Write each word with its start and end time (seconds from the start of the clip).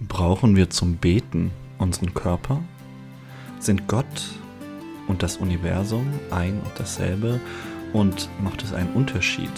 Brauchen 0.00 0.56
wir 0.56 0.70
zum 0.70 0.96
Beten 0.96 1.52
unseren 1.78 2.14
Körper? 2.14 2.60
Sind 3.60 3.86
Gott 3.86 4.04
und 5.06 5.22
das 5.22 5.36
Universum 5.36 6.06
ein 6.30 6.54
und 6.54 6.72
dasselbe? 6.78 7.40
Und 7.92 8.28
macht 8.42 8.62
es 8.64 8.74
einen 8.74 8.92
Unterschied, 8.94 9.52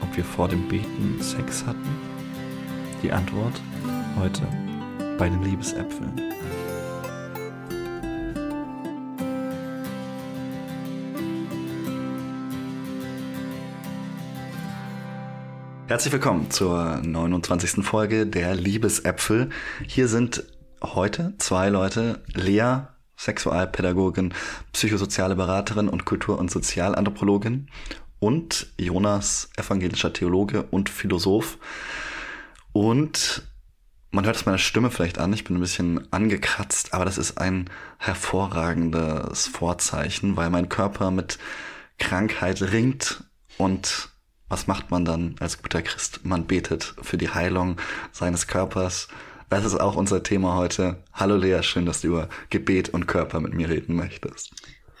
ob 0.00 0.16
wir 0.16 0.24
vor 0.24 0.48
dem 0.48 0.68
Beten 0.68 1.20
Sex 1.20 1.66
hatten? 1.66 1.88
Die 3.02 3.10
Antwort 3.10 3.60
heute 4.16 4.42
bei 5.18 5.28
den 5.28 5.42
Liebesäpfeln. 5.42 6.12
Herzlich 15.88 16.12
willkommen 16.12 16.50
zur 16.50 16.96
29. 16.96 17.86
Folge 17.86 18.26
der 18.26 18.56
Liebesäpfel. 18.56 19.50
Hier 19.86 20.08
sind 20.08 20.42
heute 20.82 21.34
zwei 21.38 21.68
Leute, 21.68 22.24
Lea, 22.34 22.88
Sexualpädagogin, 23.16 24.34
psychosoziale 24.72 25.36
Beraterin 25.36 25.88
und 25.88 26.04
Kultur- 26.04 26.40
und 26.40 26.50
Sozialanthropologin 26.50 27.68
und 28.18 28.66
Jonas, 28.76 29.48
evangelischer 29.56 30.12
Theologe 30.12 30.64
und 30.64 30.88
Philosoph. 30.88 31.56
Und 32.72 33.42
man 34.10 34.24
hört 34.24 34.34
es 34.34 34.44
meiner 34.44 34.58
Stimme 34.58 34.90
vielleicht 34.90 35.18
an, 35.18 35.32
ich 35.32 35.44
bin 35.44 35.56
ein 35.56 35.60
bisschen 35.60 36.12
angekratzt, 36.12 36.94
aber 36.94 37.04
das 37.04 37.16
ist 37.16 37.38
ein 37.38 37.70
hervorragendes 37.98 39.46
Vorzeichen, 39.46 40.36
weil 40.36 40.50
mein 40.50 40.68
Körper 40.68 41.12
mit 41.12 41.38
Krankheit 41.98 42.60
ringt 42.60 43.22
und 43.56 44.15
was 44.48 44.66
macht 44.66 44.90
man 44.90 45.04
dann 45.04 45.34
als 45.40 45.62
guter 45.62 45.82
Christ? 45.82 46.24
Man 46.24 46.46
betet 46.46 46.94
für 47.02 47.18
die 47.18 47.30
Heilung 47.30 47.76
seines 48.12 48.46
Körpers. 48.46 49.08
Das 49.50 49.64
ist 49.64 49.76
auch 49.76 49.96
unser 49.96 50.22
Thema 50.22 50.56
heute. 50.56 51.02
Hallo 51.12 51.36
Lea, 51.36 51.62
schön, 51.62 51.86
dass 51.86 52.00
du 52.00 52.08
über 52.08 52.28
Gebet 52.50 52.88
und 52.88 53.06
Körper 53.06 53.40
mit 53.40 53.54
mir 53.54 53.68
reden 53.68 53.96
möchtest. 53.96 54.52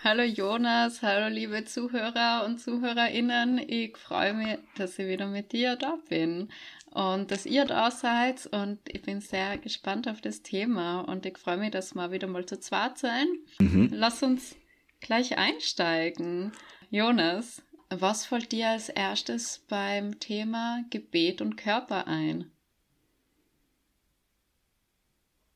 Hallo 0.02 0.22
Jonas, 0.22 1.02
hallo 1.02 1.28
liebe 1.28 1.64
Zuhörer 1.64 2.44
und 2.44 2.60
Zuhörerinnen. 2.60 3.58
Ich 3.58 3.96
freue 3.96 4.34
mich, 4.34 4.58
dass 4.76 4.98
ich 4.98 5.06
wieder 5.08 5.26
mit 5.26 5.52
dir 5.52 5.76
da 5.76 5.96
bin 6.08 6.48
und 6.90 7.30
dass 7.30 7.44
ihr 7.44 7.64
da 7.64 7.90
seid 7.90 8.46
und 8.46 8.78
ich 8.86 9.02
bin 9.02 9.20
sehr 9.20 9.58
gespannt 9.58 10.08
auf 10.08 10.20
das 10.20 10.42
Thema 10.42 11.00
und 11.00 11.26
ich 11.26 11.38
freue 11.38 11.56
mich, 11.56 11.70
dass 11.70 11.94
wir 11.94 12.12
wieder 12.12 12.28
mal 12.28 12.46
zu 12.46 12.60
zweit 12.60 12.98
sein. 12.98 13.26
Mhm. 13.58 13.90
Lass 13.92 14.22
uns 14.22 14.54
gleich 15.00 15.38
einsteigen. 15.38 16.52
Jonas, 16.90 17.62
was 17.90 18.26
fällt 18.26 18.52
dir 18.52 18.70
als 18.70 18.88
erstes 18.88 19.60
beim 19.68 20.18
Thema 20.18 20.84
Gebet 20.90 21.40
und 21.40 21.56
Körper 21.56 22.06
ein? 22.06 22.50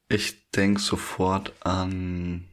Ich 0.09 0.51
denke 0.51 0.81
sofort 0.81 1.53
an 1.64 2.45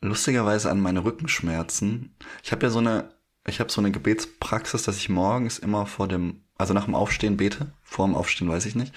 lustigerweise 0.00 0.70
an 0.70 0.80
meine 0.80 1.04
Rückenschmerzen. 1.04 2.14
Ich 2.42 2.52
habe 2.52 2.66
ja 2.66 2.70
so 2.70 2.78
eine 2.78 3.10
ich 3.48 3.60
habe 3.60 3.70
so 3.70 3.80
eine 3.80 3.92
Gebetspraxis, 3.92 4.82
dass 4.82 4.96
ich 4.96 5.08
morgens 5.08 5.58
immer 5.58 5.86
vor 5.86 6.08
dem 6.08 6.42
also 6.58 6.74
nach 6.74 6.86
dem 6.86 6.94
Aufstehen 6.94 7.36
bete. 7.36 7.72
Vor 7.82 8.06
dem 8.06 8.14
Aufstehen 8.14 8.48
weiß 8.48 8.66
ich 8.66 8.74
nicht. 8.74 8.92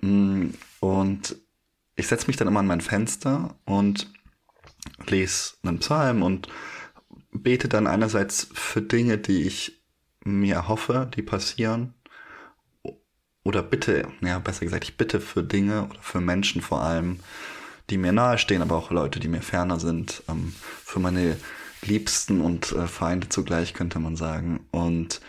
Mm, 0.00 0.50
und 0.80 1.36
ich 1.96 2.06
setze 2.06 2.26
mich 2.26 2.36
dann 2.36 2.48
immer 2.48 2.60
an 2.60 2.66
mein 2.66 2.80
Fenster 2.80 3.54
und 3.64 4.10
lese 5.06 5.54
einen 5.62 5.78
Psalm 5.78 6.22
und 6.22 6.48
bete 7.32 7.68
dann 7.68 7.86
einerseits 7.86 8.48
für 8.52 8.82
Dinge, 8.82 9.18
die 9.18 9.42
ich 9.42 9.82
mir 10.24 10.68
hoffe, 10.68 11.10
die 11.14 11.22
passieren. 11.22 11.94
Oder 13.44 13.62
bitte, 13.62 14.08
ja, 14.20 14.38
besser 14.38 14.64
gesagt, 14.66 14.84
ich 14.84 14.96
bitte 14.96 15.20
für 15.20 15.42
Dinge 15.42 15.84
oder 15.84 16.02
für 16.02 16.20
Menschen 16.20 16.60
vor 16.60 16.82
allem, 16.82 17.20
die 17.88 17.96
mir 17.96 18.12
nahestehen, 18.12 18.60
aber 18.60 18.76
auch 18.76 18.90
Leute, 18.90 19.20
die 19.20 19.28
mir 19.28 19.40
ferner 19.40 19.80
sind, 19.80 20.22
ähm, 20.28 20.54
für 20.84 21.00
meine 21.00 21.36
Liebsten 21.82 22.40
und 22.40 22.72
äh, 22.72 22.86
Feinde 22.86 23.28
zugleich, 23.28 23.72
könnte 23.72 23.98
man 24.00 24.16
sagen. 24.16 24.66
Und 24.70 25.20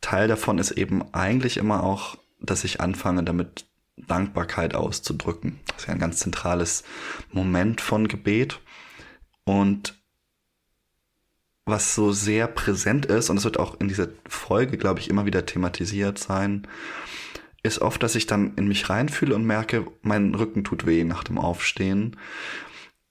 Teil 0.00 0.28
davon 0.28 0.58
ist 0.58 0.72
eben 0.72 1.02
eigentlich 1.12 1.56
immer 1.56 1.82
auch, 1.82 2.16
dass 2.40 2.64
ich 2.64 2.80
anfange, 2.80 3.24
damit 3.24 3.66
Dankbarkeit 3.96 4.74
auszudrücken. 4.74 5.60
Das 5.66 5.78
ist 5.78 5.86
ja 5.88 5.94
ein 5.94 6.00
ganz 6.00 6.18
zentrales 6.18 6.84
Moment 7.32 7.80
von 7.80 8.08
Gebet. 8.08 8.60
Und 9.44 9.99
was 11.70 11.94
so 11.94 12.12
sehr 12.12 12.46
präsent 12.46 13.06
ist, 13.06 13.30
und 13.30 13.36
es 13.36 13.44
wird 13.44 13.58
auch 13.58 13.80
in 13.80 13.88
dieser 13.88 14.08
Folge, 14.28 14.76
glaube 14.76 15.00
ich, 15.00 15.08
immer 15.08 15.26
wieder 15.26 15.46
thematisiert 15.46 16.18
sein, 16.18 16.66
ist 17.62 17.80
oft, 17.80 18.02
dass 18.02 18.14
ich 18.14 18.26
dann 18.26 18.54
in 18.56 18.68
mich 18.68 18.88
reinfühle 18.88 19.34
und 19.34 19.44
merke, 19.44 19.86
mein 20.02 20.34
Rücken 20.34 20.64
tut 20.64 20.86
weh 20.86 21.04
nach 21.04 21.24
dem 21.24 21.38
Aufstehen. 21.38 22.16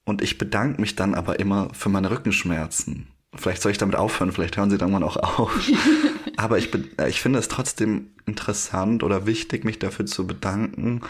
Und 0.05 0.23
ich 0.23 0.39
bedanke 0.39 0.81
mich 0.81 0.95
dann 0.95 1.13
aber 1.13 1.39
immer 1.39 1.69
für 1.73 1.89
meine 1.89 2.09
Rückenschmerzen. 2.09 3.07
Vielleicht 3.35 3.61
soll 3.61 3.71
ich 3.71 3.77
damit 3.77 3.95
aufhören, 3.95 4.31
vielleicht 4.31 4.57
hören 4.57 4.71
sie 4.71 4.79
dann 4.79 4.91
mal 4.91 5.03
auch 5.03 5.17
auf. 5.17 5.69
aber 6.37 6.57
ich, 6.57 6.71
ich 7.07 7.21
finde 7.21 7.37
es 7.37 7.47
trotzdem 7.47 8.15
interessant 8.25 9.03
oder 9.03 9.27
wichtig, 9.27 9.65
mich 9.65 9.77
dafür 9.77 10.07
zu 10.07 10.25
bedanken, 10.25 11.01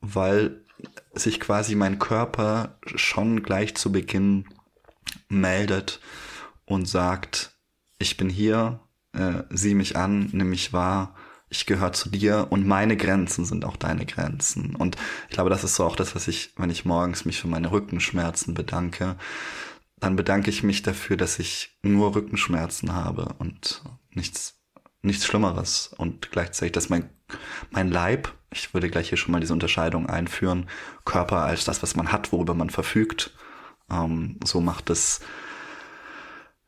weil 0.00 0.60
sich 1.14 1.40
quasi 1.40 1.74
mein 1.74 1.98
Körper 1.98 2.78
schon 2.86 3.42
gleich 3.42 3.74
zu 3.74 3.90
Beginn 3.90 4.44
meldet 5.28 6.00
und 6.66 6.86
sagt, 6.86 7.56
ich 7.98 8.16
bin 8.16 8.28
hier, 8.28 8.80
äh, 9.12 9.42
sieh 9.50 9.74
mich 9.74 9.96
an, 9.96 10.30
nimm 10.32 10.50
mich 10.50 10.72
wahr, 10.72 11.14
ich 11.48 11.66
gehöre 11.66 11.92
zu 11.92 12.08
dir 12.08 12.48
und 12.50 12.66
meine 12.66 12.96
Grenzen 12.96 13.44
sind 13.44 13.64
auch 13.64 13.76
deine 13.76 14.06
Grenzen. 14.06 14.74
Und 14.74 14.96
ich 15.28 15.34
glaube, 15.34 15.50
das 15.50 15.64
ist 15.64 15.76
so 15.76 15.84
auch 15.84 15.96
das, 15.96 16.14
was 16.14 16.28
ich, 16.28 16.52
wenn 16.56 16.70
ich 16.70 16.84
morgens 16.84 17.24
mich 17.24 17.40
für 17.40 17.48
meine 17.48 17.70
Rückenschmerzen 17.70 18.54
bedanke, 18.54 19.16
dann 20.00 20.16
bedanke 20.16 20.50
ich 20.50 20.62
mich 20.62 20.82
dafür, 20.82 21.16
dass 21.16 21.38
ich 21.38 21.78
nur 21.82 22.14
Rückenschmerzen 22.14 22.92
habe 22.92 23.34
und 23.38 23.82
nichts, 24.10 24.60
nichts 25.02 25.24
Schlimmeres. 25.24 25.94
Und 25.96 26.30
gleichzeitig, 26.30 26.72
dass 26.72 26.88
mein, 26.88 27.08
mein 27.70 27.90
Leib, 27.90 28.32
ich 28.52 28.74
würde 28.74 28.90
gleich 28.90 29.08
hier 29.08 29.18
schon 29.18 29.32
mal 29.32 29.40
diese 29.40 29.52
Unterscheidung 29.52 30.06
einführen, 30.08 30.68
Körper 31.04 31.42
als 31.42 31.64
das, 31.64 31.82
was 31.82 31.96
man 31.96 32.10
hat, 32.12 32.32
worüber 32.32 32.54
man 32.54 32.70
verfügt, 32.70 33.32
ähm, 33.90 34.38
so 34.44 34.60
macht 34.60 34.90
es 34.90 35.20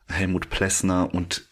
Helmut 0.08 0.50
Plessner 0.50 1.12
und 1.12 1.46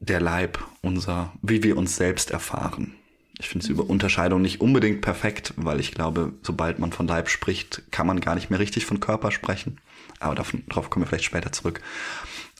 der 0.00 0.20
Leib, 0.20 0.58
unser, 0.80 1.32
wie 1.42 1.62
wir 1.62 1.76
uns 1.76 1.96
selbst 1.96 2.30
erfahren. 2.30 2.94
Ich 3.40 3.48
finde 3.48 3.66
diese 3.66 3.82
Unterscheidung 3.82 4.42
nicht 4.42 4.60
unbedingt 4.60 5.00
perfekt, 5.00 5.54
weil 5.56 5.78
ich 5.78 5.92
glaube, 5.92 6.32
sobald 6.42 6.78
man 6.78 6.92
von 6.92 7.06
Leib 7.06 7.28
spricht, 7.28 7.82
kann 7.92 8.06
man 8.06 8.20
gar 8.20 8.34
nicht 8.34 8.50
mehr 8.50 8.58
richtig 8.58 8.84
von 8.84 9.00
Körper 9.00 9.30
sprechen. 9.30 9.80
Aber 10.18 10.34
davon, 10.34 10.64
darauf 10.68 10.90
kommen 10.90 11.04
wir 11.04 11.08
vielleicht 11.08 11.24
später 11.24 11.52
zurück. 11.52 11.80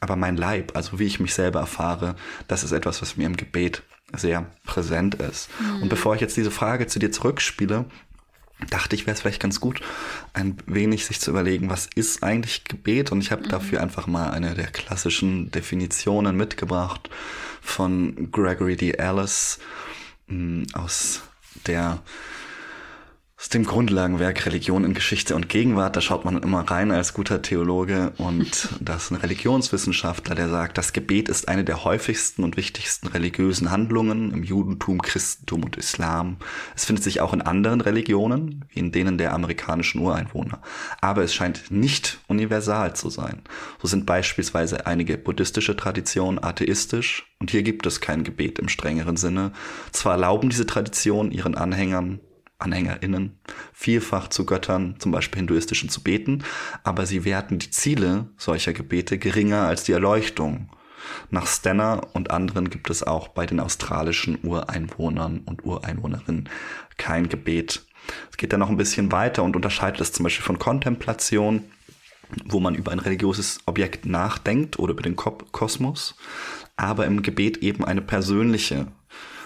Aber 0.01 0.15
mein 0.15 0.37
Leib, 0.37 0.77
also 0.77 1.01
wie 1.01 1.07
ich 1.07 1.19
mich 1.19 1.35
selber 1.35 1.61
erfahre, 1.61 2.15
das 2.47 2.63
ist 2.63 2.71
etwas, 2.71 3.03
was 3.03 3.17
mir 3.17 3.27
im 3.27 3.37
Gebet 3.37 3.83
sehr 4.13 4.47
präsent 4.65 5.17
ist. 5.17 5.51
Mhm. 5.61 5.83
Und 5.83 5.89
bevor 5.89 6.15
ich 6.15 6.21
jetzt 6.21 6.37
diese 6.37 6.53
Frage 6.53 6.87
zu 6.87 7.01
dir 7.01 7.11
zurückspiele, 7.11 7.85
dachte 8.71 8.97
ich, 8.97 9.07
wäre 9.07 9.15
es 9.15 9.21
vielleicht 9.21 9.41
ganz 9.41 9.61
gut, 9.61 9.81
ein 10.33 10.57
wenig 10.67 11.07
sich 11.07 11.21
zu 11.21 11.31
überlegen, 11.31 11.71
was 11.71 11.89
ist 11.95 12.23
eigentlich 12.23 12.65
Gebet? 12.65 13.13
Und 13.13 13.21
ich 13.21 13.31
habe 13.31 13.45
mhm. 13.45 13.49
dafür 13.49 13.81
einfach 13.81 14.07
mal 14.07 14.31
eine 14.31 14.55
der 14.55 14.67
klassischen 14.67 15.51
Definitionen 15.51 16.37
mitgebracht 16.37 17.09
von 17.61 18.31
Gregory 18.33 18.77
D. 18.77 18.93
Ellis 18.93 19.59
mm, 20.27 20.65
aus 20.73 21.23
der 21.67 22.01
aus 23.39 23.51
dem 23.51 23.65
Grundlagenwerk 23.65 24.47
Religion 24.47 24.85
in 24.85 24.95
Geschichte 24.95 25.37
und 25.37 25.49
Gegenwart, 25.49 25.95
da 25.95 26.01
schaut 26.01 26.25
man 26.25 26.43
immer 26.43 26.63
rein 26.63 26.91
als 26.91 27.15
guter 27.15 27.41
Theologe 27.41 28.13
und 28.19 28.69
das 28.81 29.05
ist 29.05 29.11
ein 29.13 29.17
Religionswissenschaftler, 29.17 30.35
der 30.35 30.49
sagt, 30.49 30.77
das 30.77 30.93
Gebet 30.93 31.29
ist 31.29 31.47
eine 31.47 31.63
der 31.63 31.85
häufigsten 31.85 32.43
und 32.43 32.57
wichtigsten 32.57 33.07
religiösen 33.07 33.71
Handlungen 33.71 34.33
im 34.33 34.43
Judentum, 34.43 35.01
Christentum 35.01 35.63
und 35.63 35.77
Islam. 35.77 36.39
Es 36.75 36.85
findet 36.85 37.05
sich 37.05 37.21
auch 37.21 37.33
in 37.33 37.41
anderen 37.41 37.81
Religionen, 37.81 38.65
wie 38.71 38.81
in 38.81 38.91
denen 38.91 39.19
der 39.19 39.33
amerikanischen 39.33 40.01
Ureinwohner. 40.01 40.61
Aber 41.01 41.23
es 41.23 41.33
scheint 41.33 41.71
nicht 41.71 42.19
universal 42.27 42.97
zu 42.97 43.09
sein. 43.09 43.43
So 43.81 43.87
sind 43.87 44.05
beispielsweise 44.05 44.87
einige 44.87 45.17
buddhistische 45.17 45.77
Traditionen 45.77 46.43
atheistisch 46.43 47.33
und 47.39 47.53
hier 47.53 47.63
gibt 47.63 47.87
es 47.87 48.01
kein 48.01 48.25
Gebet 48.25 48.59
im 48.59 48.69
strengeren 48.69 49.17
Sinne. 49.17 49.53
Zwar 49.93 50.15
erlauben 50.15 50.51
diese 50.51 50.67
Traditionen 50.67 51.31
ihren 51.31 51.55
Anhängern 51.55 52.19
AnhängerInnen 52.59 53.39
vielfach 53.73 54.29
zu 54.29 54.45
Göttern, 54.45 54.97
zum 54.99 55.13
Beispiel 55.13 55.39
hinduistischen, 55.39 55.89
zu 55.89 56.03
beten, 56.03 56.45
aber 56.83 57.07
sie 57.07 57.25
werten 57.25 57.59
die 57.59 57.71
Ziele 57.71 58.27
solcher 58.37 58.73
Gebete 58.73 59.19
geringer 59.19 59.67
als 59.67 59.85
die 59.85 59.93
Erleuchtung. 59.93 60.69
Nach 61.31 61.47
Stenner 61.47 62.09
und 62.13 62.31
anderen 62.31 62.69
gibt 62.69 62.91
es 62.91 63.03
auch 63.03 63.29
bei 63.29 63.47
den 63.47 63.61
australischen 63.61 64.39
Ureinwohnern 64.43 65.43
und 65.45 65.65
Ureinwohnerinnen 65.65 66.49
kein 66.97 67.29
Gebet. 67.29 67.87
Es 68.31 68.37
geht 68.37 68.53
dann 68.53 68.61
noch 68.61 68.71
ein 68.71 68.77
bisschen 68.77 69.13
weiter 69.13 69.43
und 69.45 69.55
unterscheidet 69.55 70.01
es 70.01 70.13
zum 70.13 70.25
Beispiel 70.25 70.45
von 70.45 70.59
Kontemplation, 70.59 71.65
wo 72.45 72.61
man 72.61 72.75
über 72.75 72.93
ein 72.93 72.99
religiöses 72.99 73.61
Objekt 73.67 74.05
nachdenkt 74.05 74.79
oder 74.79 74.93
über 74.93 75.03
den 75.03 75.17
Kosmos, 75.17 76.17
aber 76.77 77.07
im 77.07 77.23
Gebet 77.23 77.59
eben 77.59 77.85
eine 77.85 78.03
persönliche 78.03 78.89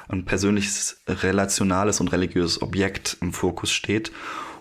ein 0.08 0.24
persönliches, 0.24 1.02
relationales 1.06 2.00
und 2.00 2.08
religiöses 2.12 2.62
Objekt 2.62 3.16
im 3.20 3.32
Fokus 3.32 3.70
steht. 3.70 4.12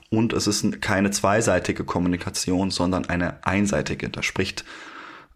Und 0.10 0.34
es 0.34 0.48
ist 0.48 0.82
keine 0.82 1.12
zweiseitige 1.12 1.86
Kommunikation, 1.86 2.70
sondern 2.70 3.06
eine 3.06 3.46
einseitige. 3.46 4.10
Da 4.10 4.24
spricht 4.24 4.66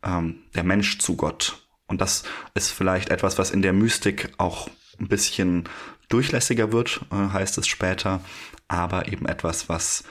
ähm, 0.04 0.44
der 0.54 0.64
Mensch 0.64 1.00
zu 1.00 1.16
Gott. 1.16 1.66
Und 1.88 2.02
das 2.02 2.24
ist 2.56 2.72
vielleicht 2.72 3.10
etwas, 3.10 3.38
was 3.38 3.52
in 3.52 3.62
der 3.62 3.74
Mystik 3.74 4.34
auch 4.38 4.70
ein 5.00 5.08
bisschen 5.08 5.64
durchlässiger 6.10 6.72
wird, 6.72 7.02
äh, 7.12 7.16
heißt 7.16 7.58
es 7.58 7.68
später, 7.68 8.22
aber 8.68 9.08
eben 9.08 9.26
etwas, 9.28 9.70
was 9.70 10.04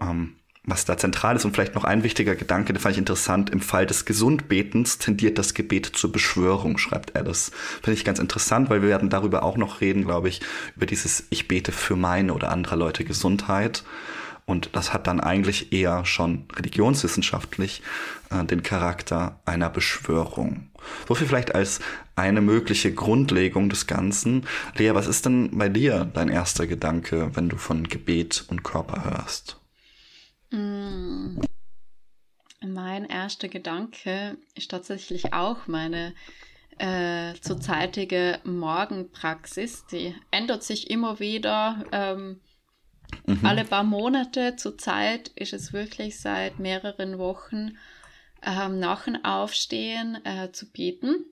ähm, 0.00 0.36
was 0.70 0.84
da 0.84 0.96
zentral 0.96 1.36
ist 1.36 1.44
und 1.44 1.52
vielleicht 1.52 1.74
noch 1.74 1.84
ein 1.84 2.02
wichtiger 2.02 2.34
Gedanke, 2.34 2.72
den 2.72 2.80
fand 2.80 2.94
ich 2.94 2.98
interessant, 2.98 3.50
im 3.50 3.60
Fall 3.60 3.86
des 3.86 4.04
Gesundbetens 4.04 4.98
tendiert 4.98 5.38
das 5.38 5.54
Gebet 5.54 5.86
zur 5.86 6.12
Beschwörung, 6.12 6.78
schreibt. 6.78 7.14
Das 7.14 7.50
finde 7.82 7.98
ich 7.98 8.04
ganz 8.04 8.18
interessant, 8.18 8.70
weil 8.70 8.82
wir 8.82 8.88
werden 8.88 9.10
darüber 9.10 9.42
auch 9.42 9.56
noch 9.56 9.80
reden, 9.80 10.04
glaube 10.04 10.28
ich, 10.28 10.40
über 10.76 10.86
dieses 10.86 11.24
Ich 11.30 11.48
bete 11.48 11.72
für 11.72 11.96
meine 11.96 12.32
oder 12.32 12.50
anderer 12.50 12.76
Leute 12.76 13.04
Gesundheit. 13.04 13.84
Und 14.46 14.70
das 14.72 14.92
hat 14.92 15.06
dann 15.06 15.20
eigentlich 15.20 15.72
eher 15.72 16.04
schon 16.04 16.46
religionswissenschaftlich 16.56 17.82
äh, 18.30 18.44
den 18.44 18.64
Charakter 18.64 19.38
einer 19.44 19.70
Beschwörung. 19.70 20.70
So 21.06 21.14
viel 21.14 21.28
vielleicht 21.28 21.54
als 21.54 21.80
eine 22.16 22.40
mögliche 22.40 22.92
Grundlegung 22.92 23.68
des 23.68 23.86
Ganzen. 23.86 24.46
Lea, 24.76 24.90
was 24.94 25.06
ist 25.06 25.26
denn 25.26 25.56
bei 25.56 25.68
dir 25.68 26.04
dein 26.04 26.28
erster 26.28 26.66
Gedanke, 26.66 27.30
wenn 27.34 27.48
du 27.48 27.56
von 27.56 27.84
Gebet 27.84 28.44
und 28.48 28.64
Körper 28.64 29.04
hörst? 29.04 29.59
Mein 32.72 33.04
erster 33.04 33.48
Gedanke 33.48 34.38
ist 34.54 34.70
tatsächlich 34.70 35.32
auch 35.32 35.66
meine 35.66 36.14
äh, 36.78 37.34
zurzeitige 37.40 38.40
Morgenpraxis. 38.44 39.86
Die 39.86 40.14
ändert 40.30 40.62
sich 40.62 40.90
immer 40.90 41.20
wieder. 41.20 41.84
Ähm, 41.92 42.40
mhm. 43.26 43.44
Alle 43.44 43.64
paar 43.64 43.84
Monate 43.84 44.56
zurzeit 44.56 45.28
ist 45.28 45.52
es 45.52 45.72
wirklich 45.72 46.20
seit 46.20 46.58
mehreren 46.58 47.18
Wochen 47.18 47.76
ähm, 48.42 48.78
nach 48.78 49.04
dem 49.04 49.24
Aufstehen 49.24 50.24
äh, 50.24 50.52
zu 50.52 50.70
beten. 50.70 51.26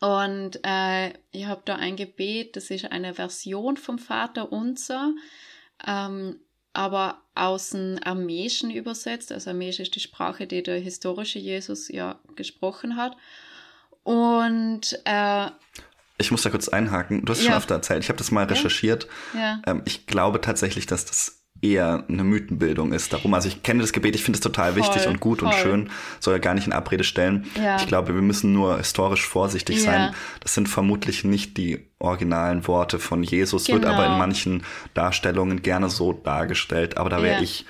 Und 0.00 0.60
äh, 0.64 1.14
ich 1.30 1.46
habe 1.46 1.62
da 1.64 1.76
ein 1.76 1.96
Gebet, 1.96 2.56
das 2.56 2.70
ist 2.70 2.92
eine 2.92 3.14
Version 3.14 3.78
vom 3.78 3.98
Vater 3.98 4.52
Unser. 4.52 5.14
Ähm, 5.86 6.40
aber 6.74 7.22
aus 7.34 7.70
dem 7.70 7.98
Armeischen 8.04 8.70
übersetzt. 8.70 9.32
Also 9.32 9.50
Armeisch 9.50 9.80
ist 9.80 9.94
die 9.94 10.00
Sprache, 10.00 10.46
die 10.46 10.62
der 10.62 10.78
historische 10.78 11.38
Jesus 11.38 11.88
ja 11.88 12.18
gesprochen 12.36 12.96
hat. 12.96 13.16
Und 14.02 15.00
äh, 15.04 15.46
ich 16.18 16.30
muss 16.30 16.42
da 16.42 16.50
kurz 16.50 16.68
einhaken. 16.68 17.24
Du 17.24 17.32
hast 17.32 17.40
ja. 17.42 17.46
schon 17.46 17.58
öfter 17.58 17.74
erzählt. 17.76 18.04
Ich 18.04 18.08
habe 18.08 18.18
das 18.18 18.30
mal 18.30 18.44
recherchiert. 18.44 19.08
Ja. 19.34 19.62
Ähm, 19.66 19.82
ich 19.84 20.06
glaube 20.06 20.40
tatsächlich, 20.40 20.86
dass 20.86 21.04
das 21.04 21.43
eher 21.64 22.04
eine 22.08 22.24
Mythenbildung 22.24 22.92
ist 22.92 23.12
darum. 23.12 23.32
Also 23.34 23.48
ich 23.48 23.62
kenne 23.62 23.80
das 23.80 23.92
Gebet, 23.92 24.14
ich 24.14 24.22
finde 24.22 24.36
es 24.36 24.42
total 24.42 24.72
voll, 24.72 24.82
wichtig 24.82 25.06
und 25.06 25.18
gut 25.20 25.40
voll. 25.40 25.48
und 25.48 25.54
schön, 25.54 25.90
soll 26.20 26.34
ja 26.34 26.38
gar 26.38 26.54
nicht 26.54 26.66
in 26.66 26.72
Abrede 26.72 27.04
stellen. 27.04 27.46
Ja. 27.56 27.76
Ich 27.76 27.86
glaube, 27.86 28.14
wir 28.14 28.22
müssen 28.22 28.52
nur 28.52 28.78
historisch 28.78 29.26
vorsichtig 29.26 29.76
ja. 29.78 29.82
sein. 29.82 30.14
Das 30.40 30.54
sind 30.54 30.68
vermutlich 30.68 31.24
nicht 31.24 31.56
die 31.56 31.86
originalen 31.98 32.66
Worte 32.68 32.98
von 32.98 33.22
Jesus, 33.22 33.64
genau. 33.64 33.78
wird 33.78 33.86
aber 33.86 34.04
in 34.04 34.10
genau. 34.10 34.18
manchen 34.18 34.62
Darstellungen 34.92 35.62
gerne 35.62 35.88
so 35.88 36.12
dargestellt. 36.12 36.98
Aber 36.98 37.08
da 37.08 37.22
wäre 37.22 37.36
ja. 37.36 37.42
ich 37.42 37.64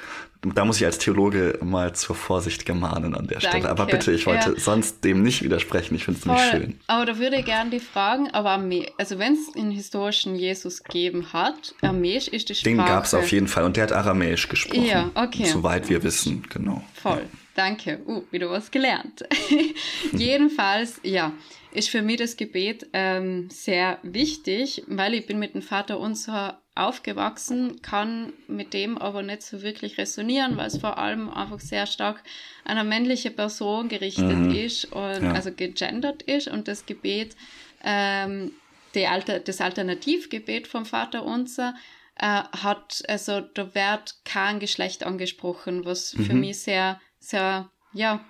da 0.52 0.64
muss 0.64 0.79
ich 0.79 0.87
als 0.87 0.99
Theologe 0.99 1.58
mal 1.62 1.94
zur 1.94 2.14
Vorsicht 2.17 2.67
gemahnen 2.67 3.14
an 3.14 3.26
der 3.26 3.38
Danke. 3.38 3.58
Stelle. 3.58 3.70
Aber 3.70 3.87
bitte, 3.87 4.12
ich 4.12 4.26
wollte 4.26 4.50
ja. 4.50 4.58
sonst 4.58 5.05
dem 5.05 5.23
nicht 5.23 5.43
widersprechen. 5.43 5.94
Ich 5.94 6.05
finde 6.05 6.20
es 6.20 6.26
nämlich 6.26 6.44
schön. 6.50 6.81
Aber 6.87 7.06
da 7.06 7.19
würde 7.19 7.37
ich 7.37 7.44
gerne 7.44 7.70
die 7.70 7.81
fragen, 7.81 8.29
aber 8.31 8.62
also 8.99 9.19
wenn 9.19 9.35
es 9.35 9.55
einen 9.56 9.70
historischen 9.70 10.37
Jesus 10.37 10.82
gegeben 10.82 11.32
hat, 11.32 11.75
Aramäisch 11.82 12.29
ist 12.29 12.49
die 12.49 12.55
Sprache. 12.55 12.76
Den 12.76 12.85
gab 12.85 13.05
es 13.05 13.14
auf 13.14 13.31
jeden 13.32 13.49
Fall 13.49 13.64
und 13.64 13.76
der 13.76 13.85
hat 13.85 13.93
Aramäisch 13.93 14.49
gesprochen. 14.49 14.85
Ja, 14.85 15.11
okay. 15.14 15.44
Soweit 15.44 15.88
wir 15.88 16.02
wissen, 16.02 16.44
genau. 16.52 16.82
Voll. 16.94 17.19
Ja. 17.19 17.38
Danke. 17.55 18.00
Uh, 18.06 18.25
wieder 18.31 18.50
was 18.50 18.70
gelernt. 18.70 19.25
Jedenfalls, 20.12 21.00
ja, 21.05 21.32
ist 21.73 21.88
für 21.88 22.02
mich 22.02 22.19
das 22.19 22.37
Gebet 22.37 22.87
ähm, 22.93 23.49
sehr 23.50 23.99
wichtig, 24.02 24.82
weil 24.87 25.14
ich 25.14 25.26
bin 25.26 25.38
mit 25.38 25.55
dem 25.55 25.62
Vater 25.62 25.99
unser 25.99 26.61
aufgewachsen, 26.75 27.81
kann 27.82 28.32
mit 28.49 28.75
dem 28.75 28.99
aber 28.99 29.23
nicht 29.23 29.43
so 29.43 29.62
wirklich 29.62 29.97
resonieren, 29.97 30.56
weil 30.56 30.67
es 30.67 30.79
vor 30.79 30.99
allem 30.99 31.31
einfach 31.31 31.61
sehr 31.61 31.87
stark 31.87 32.23
an 32.65 32.79
eine 32.79 32.88
männliche 32.88 33.31
Person 33.31 33.88
gerichtet 33.88 34.37
mhm. 34.37 34.55
ist 34.55 34.87
und 34.87 35.23
ja. 35.23 35.32
also 35.32 35.53
gegendert 35.53 36.23
ist 36.23 36.49
und 36.49 36.67
das 36.67 36.85
Gebet, 36.87 37.37
ähm, 37.85 38.53
Alter, 38.97 39.41
das 39.41 39.61
Alternativgebet 39.61 40.69
vom 40.69 40.85
Vater 40.87 41.25
Unser 41.25 41.75
äh, 42.17 42.26
hat, 42.26 43.03
also 43.09 43.41
da 43.41 43.75
wird 43.75 44.17
kein 44.25 44.61
Geschlecht 44.61 45.05
angesprochen, 45.05 45.85
was 45.85 46.15
mhm. 46.15 46.25
für 46.25 46.35
mich 46.35 46.59
sehr, 46.61 47.00
sehr, 47.19 47.70
ja, 47.93 48.25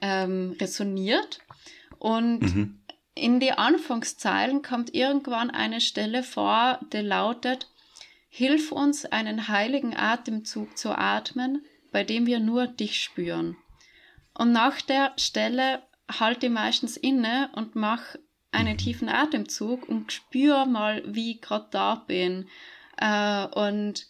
ähm, 0.00 0.56
resoniert. 0.58 1.40
Und 1.98 2.40
mhm 2.40 2.81
in 3.14 3.40
die 3.40 3.52
Anfangszeilen 3.52 4.62
kommt 4.62 4.94
irgendwann 4.94 5.50
eine 5.50 5.80
Stelle 5.80 6.22
vor, 6.22 6.80
die 6.92 6.98
lautet, 6.98 7.68
Hilf 8.34 8.72
uns, 8.72 9.04
einen 9.04 9.48
heiligen 9.48 9.94
Atemzug 9.94 10.78
zu 10.78 10.96
atmen, 10.96 11.66
bei 11.90 12.02
dem 12.02 12.24
wir 12.24 12.40
nur 12.40 12.66
dich 12.66 13.02
spüren. 13.02 13.58
Und 14.32 14.52
nach 14.52 14.80
der 14.80 15.12
Stelle 15.18 15.82
halte 16.10 16.46
ich 16.46 16.52
meistens 16.52 16.96
inne 16.96 17.50
und 17.54 17.76
mache 17.76 18.18
einen 18.50 18.78
tiefen 18.78 19.10
Atemzug 19.10 19.86
und 19.86 20.12
spüre 20.12 20.66
mal, 20.66 21.02
wie 21.04 21.32
ich 21.32 21.42
gerade 21.42 21.68
da 21.70 21.96
bin. 21.96 22.48
Äh, 22.96 23.48
und 23.48 24.06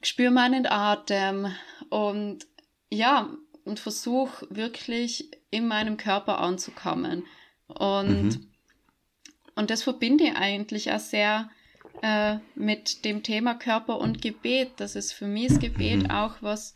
spüre 0.00 0.30
meinen 0.30 0.64
Atem 0.64 1.54
und 1.90 2.46
ja, 2.88 3.28
und 3.66 3.78
versuche 3.78 4.46
wirklich 4.48 5.30
in 5.50 5.68
meinem 5.68 5.98
Körper 5.98 6.38
anzukommen. 6.38 7.26
Und, 7.78 8.24
mhm. 8.24 8.46
und 9.54 9.70
das 9.70 9.82
verbinde 9.82 10.24
ich 10.24 10.36
eigentlich 10.36 10.92
auch 10.92 11.00
sehr 11.00 11.50
äh, 12.02 12.36
mit 12.54 13.04
dem 13.04 13.22
Thema 13.22 13.54
Körper 13.54 13.98
und 13.98 14.22
Gebet. 14.22 14.72
Das 14.76 14.96
ist 14.96 15.12
für 15.12 15.26
mich 15.26 15.48
das 15.48 15.58
Gebet 15.58 16.04
mhm. 16.04 16.10
auch 16.10 16.36
was 16.40 16.74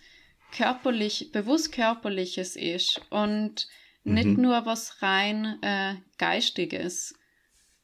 körperlich, 0.52 1.30
bewusst 1.32 1.72
körperliches 1.72 2.56
ist 2.56 3.00
und 3.10 3.66
mhm. 4.04 4.14
nicht 4.14 4.38
nur 4.38 4.64
was 4.66 5.02
rein 5.02 5.58
äh, 5.62 5.96
geistiges. 6.18 7.14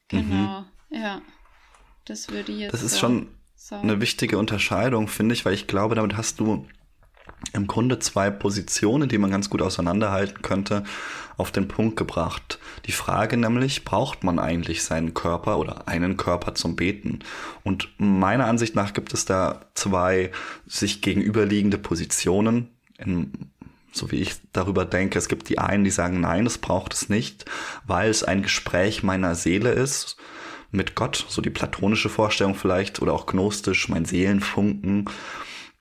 Genau, 0.08 0.60
mhm. 0.90 0.96
ja. 0.96 1.22
Das 2.04 2.28
würde 2.28 2.52
ich 2.52 2.60
jetzt. 2.60 2.74
Das 2.74 2.82
ist 2.82 2.92
so 2.92 2.98
schon 2.98 3.28
sagen. 3.54 3.88
eine 3.88 4.00
wichtige 4.00 4.38
Unterscheidung, 4.38 5.08
finde 5.08 5.34
ich, 5.34 5.44
weil 5.44 5.54
ich 5.54 5.66
glaube, 5.66 5.94
damit 5.94 6.16
hast 6.16 6.38
du 6.40 6.66
im 7.52 7.66
Grunde 7.66 7.98
zwei 7.98 8.30
Positionen, 8.30 9.08
die 9.08 9.18
man 9.18 9.30
ganz 9.30 9.50
gut 9.50 9.62
auseinanderhalten 9.62 10.42
könnte, 10.42 10.84
auf 11.36 11.50
den 11.50 11.68
Punkt 11.68 11.96
gebracht. 11.96 12.58
Die 12.86 12.92
Frage 12.92 13.36
nämlich, 13.36 13.84
braucht 13.84 14.24
man 14.24 14.38
eigentlich 14.38 14.82
seinen 14.82 15.14
Körper 15.14 15.58
oder 15.58 15.88
einen 15.88 16.16
Körper 16.16 16.54
zum 16.54 16.76
Beten? 16.76 17.20
Und 17.62 17.88
meiner 17.98 18.46
Ansicht 18.46 18.74
nach 18.74 18.92
gibt 18.92 19.12
es 19.14 19.24
da 19.24 19.60
zwei 19.74 20.30
sich 20.66 21.02
gegenüberliegende 21.02 21.78
Positionen. 21.78 22.70
In, 22.98 23.32
so 23.92 24.10
wie 24.10 24.16
ich 24.16 24.34
darüber 24.52 24.84
denke, 24.84 25.18
es 25.18 25.28
gibt 25.28 25.48
die 25.48 25.58
einen, 25.58 25.84
die 25.84 25.90
sagen, 25.90 26.20
nein, 26.20 26.44
das 26.44 26.58
braucht 26.58 26.94
es 26.94 27.08
nicht, 27.08 27.44
weil 27.86 28.10
es 28.10 28.24
ein 28.24 28.42
Gespräch 28.42 29.02
meiner 29.02 29.34
Seele 29.34 29.70
ist 29.70 30.16
mit 30.72 30.96
Gott, 30.96 31.24
so 31.28 31.40
die 31.40 31.50
platonische 31.50 32.08
Vorstellung 32.08 32.56
vielleicht 32.56 33.00
oder 33.00 33.12
auch 33.12 33.26
gnostisch, 33.26 33.88
mein 33.88 34.04
Seelenfunken. 34.04 35.08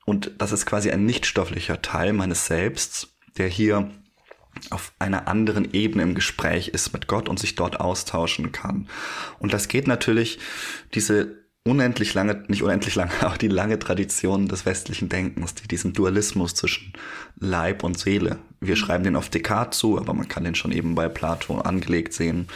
Und 0.06 0.32
das 0.38 0.52
ist 0.52 0.66
quasi 0.66 0.92
ein 0.92 1.06
nichtstofflicher 1.06 1.82
Teil 1.82 2.14
meines 2.14 2.46
Selbst, 2.48 3.16
der 3.38 3.48
hier 3.48 3.90
auf 4.70 4.94
einer 5.00 5.28
anderen 5.28 5.74
Ebene 5.74 6.04
im 6.04 6.16
Gespräch 6.16 6.68
ist 6.68 6.94
mit 6.94 7.08
Gott 7.08 7.28
und 7.28 7.40
sich 7.40 7.56
dort 7.56 7.80
austauschen 7.80 8.52
kann. 8.52 8.88
Und 9.40 9.54
das 9.54 9.68
geht 9.68 9.88
natürlich 9.88 10.40
diese 10.94 11.44
unendlich 11.66 12.14
lange, 12.14 12.44
nicht 12.48 12.62
unendlich 12.62 12.96
lange, 12.96 13.12
aber 13.22 13.38
die 13.38 13.48
lange 13.48 13.80
Tradition 13.80 14.48
des 14.48 14.66
westlichen 14.66 15.10
Denkens, 15.10 15.56
die 15.56 15.68
diesen 15.68 15.94
Dualismus 15.94 16.54
zwischen 16.54 16.94
Leib 17.40 17.84
und 17.84 17.98
Seele. 17.98 18.38
Wir 18.60 18.76
schreiben 18.76 19.04
den 19.04 19.16
auf 19.16 19.30
Descartes 19.30 19.80
zu, 19.80 19.98
aber 19.98 20.14
man 20.14 20.28
kann 20.28 20.44
den 20.44 20.56
schon 20.56 20.72
eben 20.72 20.96
bei 20.96 21.08
Plato 21.08 21.60
angelegt 21.60 22.14
sehen 22.14 22.48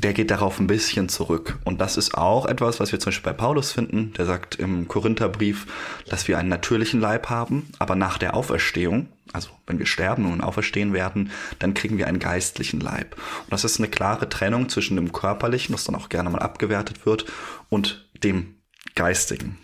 der 0.00 0.14
geht 0.14 0.30
darauf 0.30 0.58
ein 0.58 0.66
bisschen 0.66 1.08
zurück. 1.08 1.58
Und 1.64 1.80
das 1.80 1.96
ist 1.96 2.14
auch 2.14 2.46
etwas, 2.46 2.80
was 2.80 2.92
wir 2.92 2.98
zum 2.98 3.10
Beispiel 3.10 3.32
bei 3.32 3.36
Paulus 3.36 3.72
finden. 3.72 4.12
Der 4.14 4.24
sagt 4.24 4.56
im 4.56 4.88
Korintherbrief, 4.88 5.66
dass 6.08 6.26
wir 6.26 6.38
einen 6.38 6.48
natürlichen 6.48 7.00
Leib 7.00 7.28
haben, 7.28 7.68
aber 7.78 7.96
nach 7.96 8.16
der 8.16 8.34
Auferstehung, 8.34 9.08
also 9.32 9.50
wenn 9.66 9.78
wir 9.78 9.86
sterben 9.86 10.30
und 10.32 10.40
auferstehen 10.40 10.92
werden, 10.92 11.30
dann 11.58 11.74
kriegen 11.74 11.98
wir 11.98 12.06
einen 12.06 12.18
geistlichen 12.18 12.80
Leib. 12.80 13.16
Und 13.44 13.52
das 13.52 13.64
ist 13.64 13.78
eine 13.78 13.88
klare 13.88 14.28
Trennung 14.28 14.68
zwischen 14.68 14.96
dem 14.96 15.12
körperlichen, 15.12 15.74
das 15.74 15.84
dann 15.84 15.94
auch 15.94 16.08
gerne 16.08 16.30
mal 16.30 16.40
abgewertet 16.40 17.04
wird, 17.04 17.26
und 17.68 18.08
dem 18.24 18.56
geistigen. 18.94 19.58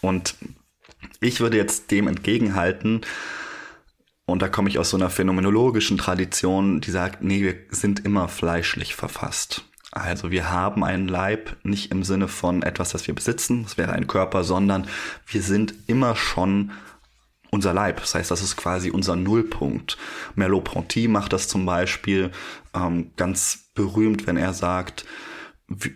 Und 0.00 0.34
ich 1.20 1.40
würde 1.40 1.58
jetzt 1.58 1.90
dem 1.90 2.08
entgegenhalten, 2.08 3.02
und 4.30 4.42
da 4.42 4.48
komme 4.48 4.68
ich 4.68 4.78
aus 4.78 4.90
so 4.90 4.96
einer 4.96 5.10
phänomenologischen 5.10 5.98
Tradition, 5.98 6.80
die 6.80 6.90
sagt, 6.90 7.22
nee, 7.22 7.42
wir 7.42 7.56
sind 7.70 8.04
immer 8.04 8.28
fleischlich 8.28 8.94
verfasst. 8.94 9.64
Also 9.92 10.30
wir 10.30 10.50
haben 10.50 10.84
einen 10.84 11.08
Leib 11.08 11.56
nicht 11.64 11.90
im 11.90 12.04
Sinne 12.04 12.28
von 12.28 12.62
etwas, 12.62 12.90
das 12.90 13.06
wir 13.06 13.14
besitzen, 13.14 13.64
das 13.64 13.76
wäre 13.76 13.92
ein 13.92 14.06
Körper, 14.06 14.44
sondern 14.44 14.86
wir 15.26 15.42
sind 15.42 15.74
immer 15.88 16.14
schon 16.14 16.70
unser 17.50 17.74
Leib. 17.74 18.00
Das 18.00 18.14
heißt, 18.14 18.30
das 18.30 18.42
ist 18.42 18.56
quasi 18.56 18.90
unser 18.90 19.16
Nullpunkt. 19.16 19.98
Merleau-Ponty 20.36 21.08
macht 21.08 21.32
das 21.32 21.48
zum 21.48 21.66
Beispiel 21.66 22.30
ähm, 22.74 23.10
ganz 23.16 23.70
berühmt, 23.74 24.28
wenn 24.28 24.36
er 24.36 24.54
sagt, 24.54 25.04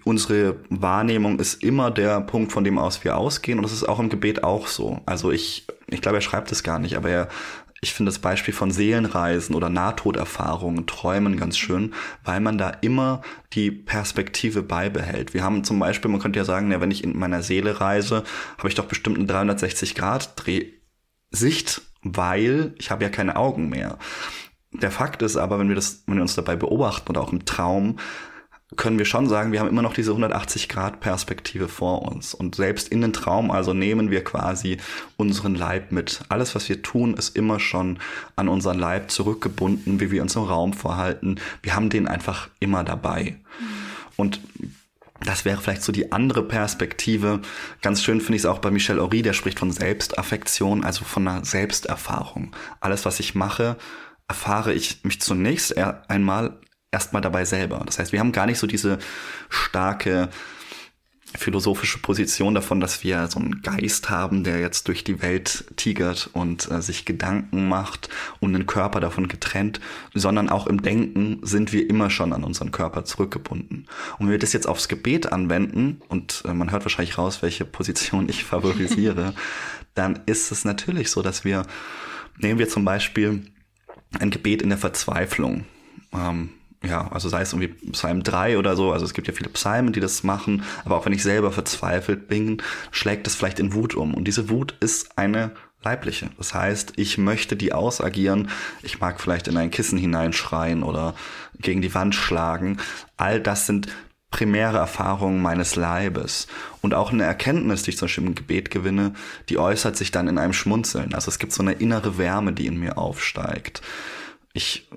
unsere 0.04 0.56
Wahrnehmung 0.70 1.38
ist 1.40 1.62
immer 1.62 1.90
der 1.90 2.20
Punkt, 2.20 2.52
von 2.52 2.64
dem 2.64 2.78
aus 2.78 3.02
wir 3.02 3.16
ausgehen. 3.16 3.58
Und 3.58 3.64
das 3.64 3.72
ist 3.72 3.88
auch 3.88 3.98
im 3.98 4.08
Gebet 4.08 4.44
auch 4.44 4.68
so. 4.68 5.00
Also 5.06 5.32
ich, 5.32 5.66
ich 5.88 6.00
glaube, 6.00 6.18
er 6.18 6.22
schreibt 6.22 6.52
es 6.52 6.62
gar 6.62 6.78
nicht, 6.78 6.96
aber 6.96 7.10
er, 7.10 7.28
ich 7.84 7.92
finde 7.92 8.10
das 8.10 8.18
Beispiel 8.18 8.54
von 8.54 8.70
Seelenreisen 8.70 9.54
oder 9.54 9.68
Nahtoderfahrungen, 9.68 10.86
Träumen 10.86 11.36
ganz 11.36 11.58
schön, 11.58 11.92
weil 12.24 12.40
man 12.40 12.56
da 12.56 12.70
immer 12.70 13.20
die 13.52 13.70
Perspektive 13.70 14.62
beibehält. 14.62 15.34
Wir 15.34 15.44
haben 15.44 15.64
zum 15.64 15.78
Beispiel, 15.78 16.10
man 16.10 16.18
könnte 16.18 16.38
ja 16.38 16.46
sagen, 16.46 16.72
ja, 16.72 16.80
wenn 16.80 16.90
ich 16.90 17.04
in 17.04 17.16
meiner 17.16 17.42
Seele 17.42 17.82
reise, 17.82 18.24
habe 18.56 18.68
ich 18.68 18.74
doch 18.74 18.86
bestimmt 18.86 19.18
eine 19.18 19.26
360 19.26 19.94
Grad 19.94 20.32
Dreh 20.36 20.72
Sicht, 21.30 21.82
weil 22.02 22.74
ich 22.78 22.90
habe 22.90 23.04
ja 23.04 23.10
keine 23.10 23.36
Augen 23.36 23.68
mehr. 23.68 23.98
Der 24.72 24.90
Fakt 24.90 25.20
ist 25.20 25.36
aber, 25.36 25.58
wenn 25.58 25.68
wir 25.68 25.74
das, 25.74 26.04
wenn 26.06 26.16
wir 26.16 26.22
uns 26.22 26.34
dabei 26.34 26.56
beobachten 26.56 27.10
oder 27.10 27.20
auch 27.20 27.32
im 27.32 27.44
Traum, 27.44 27.98
können 28.76 28.98
wir 28.98 29.04
schon 29.04 29.28
sagen, 29.28 29.52
wir 29.52 29.60
haben 29.60 29.68
immer 29.68 29.82
noch 29.82 29.94
diese 29.94 30.12
180-Grad-Perspektive 30.12 31.68
vor 31.68 32.02
uns. 32.02 32.34
Und 32.34 32.54
selbst 32.54 32.88
in 32.88 33.00
den 33.00 33.12
Traum, 33.12 33.50
also 33.50 33.72
nehmen 33.72 34.10
wir 34.10 34.24
quasi 34.24 34.78
unseren 35.16 35.54
Leib 35.54 35.92
mit. 35.92 36.20
Alles, 36.28 36.54
was 36.54 36.68
wir 36.68 36.82
tun, 36.82 37.14
ist 37.14 37.36
immer 37.36 37.60
schon 37.60 37.98
an 38.36 38.48
unseren 38.48 38.78
Leib 38.78 39.10
zurückgebunden, 39.10 40.00
wie 40.00 40.10
wir 40.10 40.22
uns 40.22 40.36
im 40.36 40.42
Raum 40.42 40.72
verhalten. 40.72 41.36
Wir 41.62 41.74
haben 41.74 41.90
den 41.90 42.08
einfach 42.08 42.48
immer 42.60 42.84
dabei. 42.84 43.36
Mhm. 43.58 43.66
Und 44.16 44.40
das 45.20 45.44
wäre 45.44 45.60
vielleicht 45.60 45.82
so 45.82 45.92
die 45.92 46.12
andere 46.12 46.42
Perspektive. 46.42 47.40
Ganz 47.82 48.02
schön 48.02 48.20
finde 48.20 48.36
ich 48.36 48.42
es 48.42 48.46
auch 48.46 48.58
bei 48.58 48.70
Michel 48.70 49.00
Horry, 49.00 49.22
der 49.22 49.32
spricht 49.32 49.58
von 49.58 49.70
Selbstaffektion, 49.70 50.84
also 50.84 51.04
von 51.04 51.26
einer 51.26 51.44
Selbsterfahrung. 51.44 52.54
Alles, 52.80 53.04
was 53.04 53.20
ich 53.20 53.34
mache, 53.34 53.76
erfahre 54.28 54.72
ich 54.72 55.04
mich 55.04 55.20
zunächst 55.20 55.76
einmal 55.78 56.58
erstmal 56.94 57.20
dabei 57.20 57.44
selber. 57.44 57.82
Das 57.84 57.98
heißt, 57.98 58.12
wir 58.12 58.20
haben 58.20 58.32
gar 58.32 58.46
nicht 58.46 58.58
so 58.58 58.66
diese 58.66 58.98
starke 59.50 60.30
philosophische 61.36 61.98
Position 61.98 62.54
davon, 62.54 62.78
dass 62.78 63.02
wir 63.02 63.26
so 63.26 63.40
einen 63.40 63.60
Geist 63.60 64.08
haben, 64.08 64.44
der 64.44 64.60
jetzt 64.60 64.86
durch 64.86 65.02
die 65.02 65.20
Welt 65.20 65.64
tigert 65.74 66.30
und 66.32 66.70
äh, 66.70 66.80
sich 66.80 67.04
Gedanken 67.04 67.68
macht 67.68 68.08
und 68.38 68.52
den 68.52 68.66
Körper 68.66 69.00
davon 69.00 69.26
getrennt, 69.26 69.80
sondern 70.14 70.48
auch 70.48 70.68
im 70.68 70.82
Denken 70.82 71.40
sind 71.42 71.72
wir 71.72 71.90
immer 71.90 72.08
schon 72.08 72.32
an 72.32 72.44
unseren 72.44 72.70
Körper 72.70 73.04
zurückgebunden. 73.04 73.88
Und 74.18 74.26
wenn 74.26 74.30
wir 74.30 74.38
das 74.38 74.52
jetzt 74.52 74.68
aufs 74.68 74.86
Gebet 74.86 75.32
anwenden, 75.32 76.00
und 76.08 76.44
äh, 76.46 76.54
man 76.54 76.70
hört 76.70 76.84
wahrscheinlich 76.84 77.18
raus, 77.18 77.42
welche 77.42 77.64
Position 77.64 78.28
ich 78.28 78.44
favorisiere, 78.44 79.34
dann 79.94 80.20
ist 80.26 80.52
es 80.52 80.64
natürlich 80.64 81.10
so, 81.10 81.20
dass 81.20 81.44
wir, 81.44 81.66
nehmen 82.38 82.60
wir 82.60 82.68
zum 82.68 82.84
Beispiel 82.84 83.42
ein 84.20 84.30
Gebet 84.30 84.62
in 84.62 84.68
der 84.68 84.78
Verzweiflung. 84.78 85.64
Ähm, 86.12 86.50
ja, 86.86 87.10
also 87.10 87.28
sei 87.28 87.42
es 87.42 87.52
irgendwie 87.52 87.90
Psalm 87.92 88.22
3 88.22 88.58
oder 88.58 88.76
so, 88.76 88.92
also 88.92 89.04
es 89.04 89.14
gibt 89.14 89.26
ja 89.26 89.34
viele 89.34 89.50
Psalmen, 89.50 89.92
die 89.92 90.00
das 90.00 90.22
machen, 90.22 90.64
aber 90.84 90.96
auch 90.96 91.06
wenn 91.06 91.12
ich 91.12 91.22
selber 91.22 91.52
verzweifelt 91.52 92.28
bin, 92.28 92.62
schlägt 92.90 93.26
es 93.26 93.34
vielleicht 93.34 93.58
in 93.58 93.74
Wut 93.74 93.94
um. 93.94 94.14
Und 94.14 94.24
diese 94.24 94.48
Wut 94.48 94.74
ist 94.80 95.18
eine 95.18 95.52
leibliche. 95.82 96.30
Das 96.38 96.54
heißt, 96.54 96.94
ich 96.96 97.18
möchte 97.18 97.56
die 97.56 97.72
ausagieren, 97.72 98.48
ich 98.82 99.00
mag 99.00 99.20
vielleicht 99.20 99.48
in 99.48 99.56
ein 99.56 99.70
Kissen 99.70 99.98
hineinschreien 99.98 100.82
oder 100.82 101.14
gegen 101.58 101.82
die 101.82 101.94
Wand 101.94 102.14
schlagen. 102.14 102.78
All 103.16 103.40
das 103.40 103.66
sind 103.66 103.88
primäre 104.30 104.78
Erfahrungen 104.78 105.40
meines 105.40 105.76
Leibes. 105.76 106.48
Und 106.80 106.92
auch 106.92 107.12
eine 107.12 107.22
Erkenntnis, 107.22 107.84
die 107.84 107.90
ich 107.90 107.98
zum 107.98 108.06
Beispiel 108.06 108.26
im 108.26 108.34
Gebet 108.34 108.70
gewinne, 108.70 109.12
die 109.48 109.58
äußert 109.58 109.96
sich 109.96 110.10
dann 110.10 110.26
in 110.26 110.38
einem 110.38 110.52
Schmunzeln. 110.52 111.14
Also 111.14 111.28
es 111.28 111.38
gibt 111.38 111.52
so 111.52 111.62
eine 111.62 111.74
innere 111.74 112.18
Wärme, 112.18 112.52
die 112.52 112.66
in 112.66 112.78
mir 112.78 112.98
aufsteigt. 112.98 113.80
Ich 114.52 114.88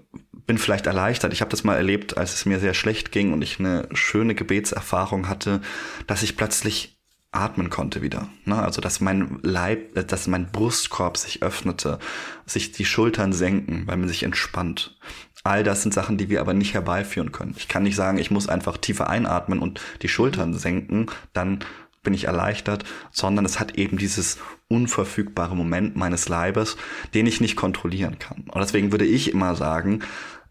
bin 0.48 0.58
vielleicht 0.58 0.88
erleichtert. 0.88 1.34
Ich 1.34 1.42
habe 1.42 1.52
das 1.52 1.64
mal 1.64 1.76
erlebt, 1.76 2.18
als 2.18 2.34
es 2.34 2.46
mir 2.46 2.60
sehr 2.60 2.74
schlecht 2.74 3.12
ging 3.12 3.34
und 3.34 3.42
ich 3.42 3.60
eine 3.60 3.88
schöne 3.94 4.34
Gebetserfahrung 4.34 5.28
hatte, 5.28 5.62
dass 6.08 6.24
ich 6.24 6.38
plötzlich 6.38 6.98
atmen 7.32 7.70
konnte 7.70 8.02
wieder. 8.02 8.30
Ne? 8.46 8.58
Also 8.58 8.82
dass 8.82 9.02
mein 9.02 9.40
Leib, 9.44 9.96
äh, 9.98 10.04
dass 10.04 10.28
mein 10.28 10.52
Brustkorb 10.52 11.18
sich 11.18 11.44
öffnete, 11.44 12.00
sich 12.46 12.72
die 12.72 12.86
Schultern 12.86 13.34
senken, 13.34 13.84
weil 13.86 13.98
man 13.98 14.08
sich 14.08 14.24
entspannt. 14.24 14.98
All 15.44 15.64
das 15.64 15.82
sind 15.82 15.94
Sachen, 15.94 16.18
die 16.18 16.30
wir 16.30 16.42
aber 16.42 16.54
nicht 16.54 16.74
herbeiführen 16.74 17.32
können. 17.32 17.56
Ich 17.58 17.68
kann 17.68 17.84
nicht 17.84 17.96
sagen, 17.96 18.18
ich 18.18 18.32
muss 18.32 18.50
einfach 18.50 18.78
tiefer 18.78 19.10
einatmen 19.10 19.60
und 19.60 19.82
die 20.02 20.10
Schultern 20.10 20.54
senken, 20.54 21.08
dann 21.34 21.60
bin 22.04 22.14
ich 22.14 22.26
erleichtert, 22.26 22.86
sondern 23.12 23.44
es 23.44 23.60
hat 23.60 23.78
eben 23.78 23.98
dieses 23.98 24.38
unverfügbare 24.70 25.56
Moment 25.56 25.96
meines 25.96 26.30
Leibes, 26.30 26.78
den 27.14 27.26
ich 27.26 27.42
nicht 27.42 27.56
kontrollieren 27.56 28.18
kann. 28.18 28.46
Und 28.50 28.62
deswegen 28.62 28.92
würde 28.92 29.06
ich 29.06 29.32
immer 29.34 29.56
sagen, 29.56 30.02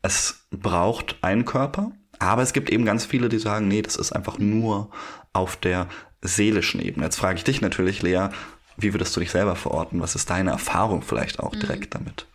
es 0.07 0.47
braucht 0.51 1.17
einen 1.23 1.45
Körper, 1.45 1.93
aber 2.19 2.43
es 2.43 2.53
gibt 2.53 2.71
eben 2.71 2.85
ganz 2.85 3.05
viele, 3.05 3.29
die 3.29 3.39
sagen, 3.39 3.69
nee, 3.69 3.83
das 3.83 3.97
ist 3.97 4.13
einfach 4.13 4.39
nur 4.39 4.91
auf 5.33 5.57
der 5.57 5.89
seelischen 6.23 6.81
Ebene. 6.81 7.07
Jetzt 7.07 7.17
frage 7.17 7.37
ich 7.39 7.45
dich 7.45 7.61
natürlich, 7.61 8.03
Lea, 8.03 8.29
wie 8.77 8.95
würdest 8.95 9.15
du 9.17 9.21
dich 9.21 9.31
selber 9.31 9.57
verorten? 9.57 10.01
Was 10.01 10.15
ist 10.15 10.31
deine 10.31 10.51
Erfahrung 10.51 11.03
vielleicht 11.03 11.41
auch 11.41 11.53
mhm. 11.53 11.61
direkt 11.61 11.95
mhm. 11.95 11.99
damit? 11.99 12.27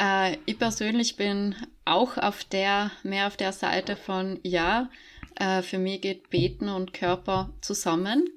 Äh, 0.00 0.38
ich 0.46 0.58
persönlich 0.58 1.16
bin 1.16 1.54
auch 1.84 2.16
auf 2.16 2.44
der, 2.44 2.90
mehr 3.02 3.26
auf 3.26 3.36
der 3.36 3.52
Seite 3.52 3.96
von 3.96 4.38
ja, 4.42 4.88
äh, 5.36 5.62
für 5.62 5.78
mich 5.78 6.00
geht 6.00 6.30
Beten 6.30 6.68
und 6.68 6.94
Körper 6.94 7.50
zusammen. 7.60 8.28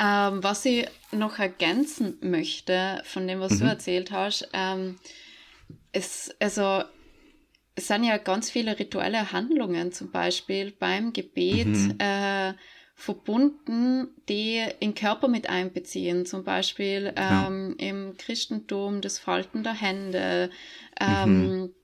Ähm, 0.00 0.42
was 0.44 0.64
ich 0.64 0.86
noch 1.10 1.38
ergänzen 1.38 2.18
möchte 2.20 3.02
von 3.04 3.26
dem, 3.26 3.40
was 3.40 3.52
mhm. 3.52 3.58
du 3.60 3.64
erzählt 3.66 4.10
hast, 4.10 4.48
ähm, 4.52 4.96
ist, 5.92 6.36
also 6.40 6.82
es 7.78 7.86
sind 7.86 8.02
ja 8.02 8.18
ganz 8.18 8.50
viele 8.50 8.76
rituelle 8.78 9.30
Handlungen, 9.32 9.92
zum 9.92 10.10
Beispiel 10.10 10.72
beim 10.72 11.12
Gebet, 11.12 11.68
mhm. 11.68 11.94
äh, 11.98 12.54
verbunden, 12.96 14.08
die 14.28 14.60
in 14.80 14.96
Körper 14.96 15.28
mit 15.28 15.48
einbeziehen. 15.48 16.26
Zum 16.26 16.42
Beispiel 16.42 17.12
ähm, 17.14 17.76
ja. 17.78 17.88
im 17.88 18.16
Christentum 18.16 19.00
das 19.00 19.20
Falten 19.20 19.62
der 19.62 19.74
Hände, 19.74 20.50
ähm, 21.00 21.60
mhm. 21.60 21.74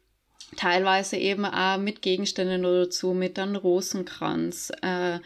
teilweise 0.56 1.16
eben 1.16 1.44
auch 1.44 1.78
mit 1.78 2.02
Gegenständen 2.02 2.64
oder 2.64 2.86
dazu, 2.86 3.14
mit 3.14 3.38
einem 3.38 3.54
Rosenkranz. 3.54 4.72
Äh, 4.82 5.20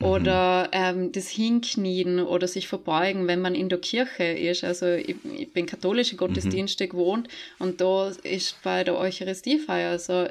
Mhm. 0.00 0.06
Oder 0.06 0.68
ähm, 0.72 1.12
das 1.12 1.28
Hinknien 1.28 2.20
oder 2.20 2.46
sich 2.46 2.68
verbeugen, 2.68 3.26
wenn 3.26 3.40
man 3.40 3.54
in 3.54 3.68
der 3.68 3.80
Kirche 3.80 4.24
ist. 4.24 4.62
Also 4.62 4.86
ich, 4.86 5.16
ich 5.36 5.52
bin 5.52 5.66
katholische 5.66 6.16
Gottesdienste 6.16 6.84
mhm. 6.84 6.90
gewohnt 6.90 7.28
und 7.58 7.80
da 7.80 8.12
ist 8.22 8.62
bei 8.62 8.84
der 8.84 8.96
Eucharistiefeier, 8.96 9.90
also 9.90 10.26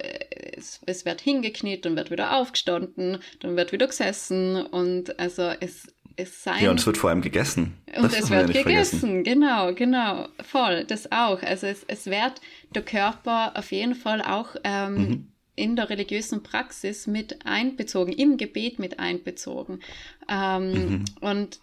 es, 0.55 0.79
es 0.85 1.05
wird 1.05 1.19
hingekniet, 1.19 1.85
dann 1.85 1.97
wird 1.97 2.11
wieder 2.11 2.37
aufgestanden, 2.37 3.17
dann 3.41 3.57
wird 3.57 3.73
wieder 3.73 3.87
gesessen 3.87 4.55
und 4.55 5.19
also 5.19 5.51
es, 5.59 5.87
es 6.15 6.43
sein. 6.43 6.63
Ja, 6.63 6.71
und 6.71 6.79
es 6.79 6.85
wird 6.85 6.97
vor 6.97 7.09
allem 7.09 7.21
gegessen. 7.21 7.77
Und 7.93 8.05
das 8.05 8.19
es 8.19 8.29
wird 8.29 8.53
ja 8.53 8.63
gegessen, 8.63 8.99
vergessen. 8.99 9.23
genau, 9.23 9.73
genau, 9.73 10.29
voll, 10.43 10.85
das 10.85 11.11
auch. 11.11 11.41
Also 11.41 11.67
es, 11.67 11.83
es 11.87 12.05
wird 12.05 12.39
der 12.73 12.83
Körper 12.83 13.51
auf 13.55 13.71
jeden 13.73 13.95
Fall 13.95 14.21
auch 14.21 14.55
ähm, 14.63 14.95
mhm 14.95 15.27
in 15.57 15.75
der 15.75 15.89
religiösen 15.89 16.43
Praxis 16.43 17.07
mit 17.07 17.45
einbezogen, 17.45 18.13
im 18.13 18.37
Gebet 18.37 18.79
mit 18.79 18.99
einbezogen. 18.99 19.81
Ähm, 20.29 20.71
mhm. 20.71 21.05
Und 21.19 21.59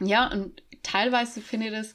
ja, 0.00 0.32
und 0.32 0.62
teilweise 0.82 1.40
finde 1.40 1.66
ich 1.66 1.72
das 1.72 1.94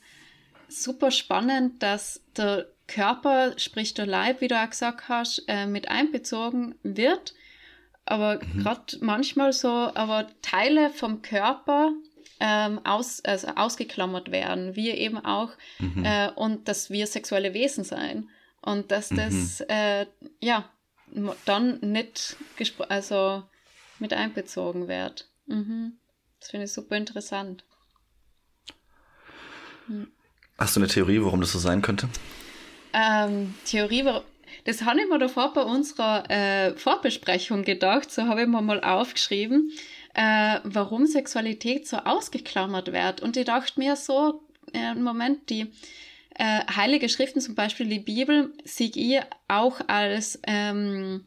super 0.69 1.11
spannend, 1.11 1.81
dass 1.83 2.21
der 2.37 2.67
Körper, 2.87 3.57
sprich 3.57 3.95
der 3.95 4.05
Leib, 4.05 4.41
wie 4.41 4.47
du 4.47 4.61
auch 4.61 4.69
gesagt 4.69 5.09
hast, 5.09 5.43
äh, 5.47 5.65
mit 5.65 5.89
einbezogen 5.89 6.75
wird. 6.83 7.33
Aber 8.05 8.35
mhm. 8.35 8.61
gerade 8.61 8.97
manchmal 9.01 9.51
so, 9.51 9.69
aber 9.69 10.27
Teile 10.43 10.91
vom 10.91 11.23
Körper 11.23 11.91
ähm, 12.39 12.79
aus, 12.85 13.25
also 13.25 13.47
ausgeklammert 13.47 14.31
werden, 14.31 14.75
wir 14.75 14.95
eben 14.95 15.17
auch, 15.17 15.53
mhm. 15.79 16.05
äh, 16.05 16.29
und 16.35 16.67
dass 16.67 16.91
wir 16.91 17.07
sexuelle 17.07 17.55
Wesen 17.55 17.83
sein. 17.83 18.29
Und 18.61 18.91
dass 18.91 19.09
das, 19.09 19.59
mhm. 19.61 19.65
äh, 19.69 20.05
ja, 20.39 20.69
dann 21.45 21.79
nicht 21.81 22.37
also 22.89 23.43
mit 23.99 24.13
einbezogen 24.13 24.87
wird. 24.87 25.27
Mhm. 25.45 25.93
Das 26.39 26.49
finde 26.49 26.65
ich 26.65 26.73
super 26.73 26.97
interessant. 26.97 27.63
Hm. 29.87 30.07
Hast 30.57 30.75
du 30.75 30.79
eine 30.79 30.87
Theorie, 30.87 31.21
warum 31.21 31.41
das 31.41 31.51
so 31.51 31.59
sein 31.59 31.81
könnte? 31.81 32.07
Ähm, 32.93 33.53
Theorie, 33.65 34.03
das 34.63 34.83
habe 34.83 35.01
ich 35.01 35.09
mir 35.09 35.19
davor 35.19 35.53
bei 35.53 35.61
unserer 35.61 36.29
äh, 36.29 36.75
Vorbesprechung 36.75 37.63
gedacht, 37.63 38.11
so 38.11 38.23
habe 38.23 38.43
ich 38.43 38.47
mir 38.47 38.61
mal 38.61 38.81
aufgeschrieben, 38.81 39.71
äh, 40.13 40.59
warum 40.63 41.05
Sexualität 41.05 41.87
so 41.87 41.97
ausgeklammert 41.97 42.93
wird. 42.93 43.21
Und 43.21 43.35
ich 43.37 43.45
dachte 43.45 43.79
mir 43.79 43.95
so, 43.95 44.43
äh, 44.73 44.95
Moment, 44.95 45.49
die 45.49 45.71
äh, 46.35 46.61
heilige 46.75 47.09
Schriften, 47.09 47.41
zum 47.41 47.55
Beispiel 47.55 47.87
die 47.87 47.99
Bibel, 47.99 48.53
sehe 48.63 48.91
ich 48.93 49.19
auch 49.47 49.81
als, 49.87 50.39
ähm, 50.45 51.25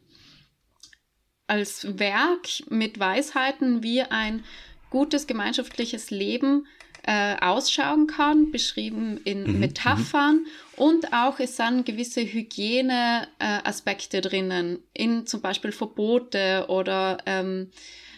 als 1.47 1.99
Werk 1.99 2.47
mit 2.69 2.99
Weisheiten, 2.99 3.83
wie 3.83 4.01
ein 4.01 4.43
gutes 4.89 5.27
gemeinschaftliches 5.27 6.11
Leben 6.11 6.67
äh, 7.03 7.35
ausschauen 7.39 8.07
kann, 8.07 8.51
beschrieben 8.51 9.19
in 9.23 9.43
mhm. 9.43 9.59
Metaphern 9.59 10.45
und 10.75 11.13
auch 11.13 11.39
es 11.39 11.57
sind 11.57 11.85
gewisse 11.85 12.21
Hygieneaspekte 12.21 14.17
äh, 14.17 14.21
drinnen, 14.21 14.79
in 14.93 15.25
zum 15.25 15.41
Beispiel 15.41 15.71
Verbote 15.71 16.65
oder 16.67 17.17
ähm, 17.25 17.71
äh, 17.71 18.08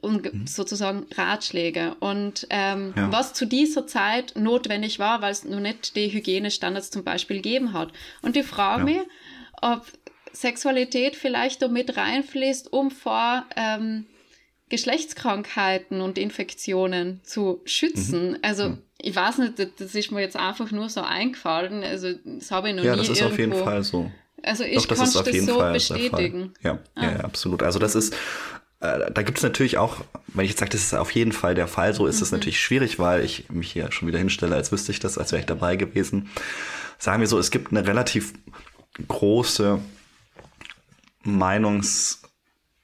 und 0.00 0.32
mhm. 0.32 0.46
sozusagen 0.46 1.06
Ratschläge. 1.14 1.96
Und 2.00 2.46
ähm, 2.50 2.92
ja. 2.96 3.10
was 3.10 3.32
zu 3.32 3.46
dieser 3.46 3.86
Zeit 3.86 4.34
notwendig 4.36 4.98
war, 4.98 5.22
weil 5.22 5.32
es 5.32 5.44
noch 5.44 5.60
nicht 5.60 5.96
die 5.96 6.12
Hygienestandards 6.12 6.90
zum 6.90 7.04
Beispiel 7.04 7.36
gegeben 7.36 7.72
hat. 7.72 7.92
Und 8.22 8.36
ich 8.36 8.46
frage 8.46 8.80
ja. 8.80 8.98
mich, 8.98 9.08
ob 9.60 9.86
Sexualität 10.32 11.16
vielleicht 11.16 11.62
da 11.62 11.68
mit 11.68 11.96
reinfließt, 11.96 12.72
um 12.72 12.90
vor 12.90 13.44
ähm, 13.56 14.06
Geschlechtskrankheiten 14.68 16.00
und 16.00 16.18
Infektionen 16.18 17.20
zu 17.24 17.60
schützen. 17.64 18.30
Mhm. 18.30 18.38
Also 18.42 18.68
mhm. 18.70 18.78
ich 18.98 19.14
weiß 19.14 19.38
nicht, 19.38 19.58
das 19.58 19.94
ist 19.94 20.10
mir 20.10 20.20
jetzt 20.20 20.36
einfach 20.36 20.70
nur 20.70 20.88
so 20.88 21.02
eingefallen. 21.02 21.82
Also 21.84 22.12
das 22.24 22.50
habe 22.50 22.70
ich 22.70 22.76
noch 22.76 22.84
ja, 22.84 22.92
nie 22.92 22.98
Ja, 22.98 23.02
das 23.02 23.08
ist 23.08 23.20
irgendwo. 23.20 23.34
auf 23.34 23.38
jeden 23.38 23.64
Fall 23.64 23.82
so. 23.82 24.10
Also 24.42 24.64
ich 24.64 24.88
kann 24.88 24.98
das, 24.98 25.12
das 25.12 25.46
so 25.46 25.58
Fall 25.58 25.72
bestätigen. 25.72 26.54
Ja, 26.62 26.78
ah. 26.94 27.02
ja, 27.02 27.20
absolut. 27.20 27.62
Also 27.62 27.78
das 27.78 27.94
ist, 27.94 28.12
äh, 28.12 28.16
da 28.82 29.22
gibt 29.22 29.38
es 29.38 29.44
natürlich 29.44 29.78
auch, 29.78 29.98
wenn 30.28 30.44
ich 30.44 30.50
jetzt 30.50 30.60
sage, 30.60 30.72
das 30.72 30.82
ist 30.82 30.94
auf 30.94 31.12
jeden 31.12 31.32
Fall 31.32 31.54
der 31.54 31.68
Fall, 31.68 31.94
so 31.94 32.06
ist 32.06 32.20
es 32.20 32.32
mhm. 32.32 32.38
natürlich 32.38 32.60
schwierig, 32.60 32.98
weil 32.98 33.24
ich 33.24 33.48
mich 33.48 33.70
hier 33.72 33.92
schon 33.92 34.08
wieder 34.08 34.18
hinstelle, 34.18 34.56
als 34.56 34.72
wüsste 34.72 34.90
ich 34.90 34.98
das, 34.98 35.18
als 35.18 35.30
wäre 35.32 35.40
ich 35.40 35.46
dabei 35.46 35.76
gewesen. 35.76 36.30
Sagen 36.98 37.20
wir 37.20 37.28
so, 37.28 37.38
es 37.38 37.50
gibt 37.50 37.70
eine 37.70 37.86
relativ 37.86 38.32
große 39.06 39.78
Meinungs- 41.24 42.22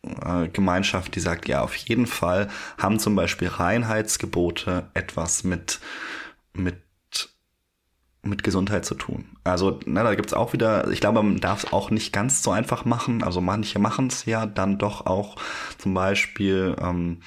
äh, 0.02 0.48
Gemeinschaft, 0.48 1.14
die 1.14 1.20
sagt, 1.20 1.48
ja, 1.48 1.62
auf 1.62 1.74
jeden 1.74 2.06
Fall 2.06 2.48
haben 2.78 2.98
zum 2.98 3.16
Beispiel 3.16 3.48
Reinheitsgebote 3.48 4.90
etwas 4.94 5.42
mit, 5.44 5.80
mit, 6.52 6.76
mit 8.22 8.42
Gesundheit 8.42 8.84
zu 8.84 8.94
tun. 8.94 9.36
Also, 9.44 9.80
na, 9.86 10.02
da 10.02 10.14
gibt's 10.14 10.32
auch 10.32 10.52
wieder, 10.52 10.90
ich 10.90 11.00
glaube, 11.00 11.22
man 11.22 11.40
darf 11.40 11.64
es 11.64 11.72
auch 11.72 11.90
nicht 11.90 12.12
ganz 12.12 12.42
so 12.42 12.50
einfach 12.50 12.84
machen. 12.84 13.22
Also 13.22 13.40
manche 13.40 13.78
machen 13.78 14.08
es 14.08 14.24
ja 14.24 14.46
dann 14.46 14.78
doch 14.78 15.06
auch 15.06 15.36
zum 15.78 15.94
Beispiel, 15.94 16.76
ähm, 16.80 17.22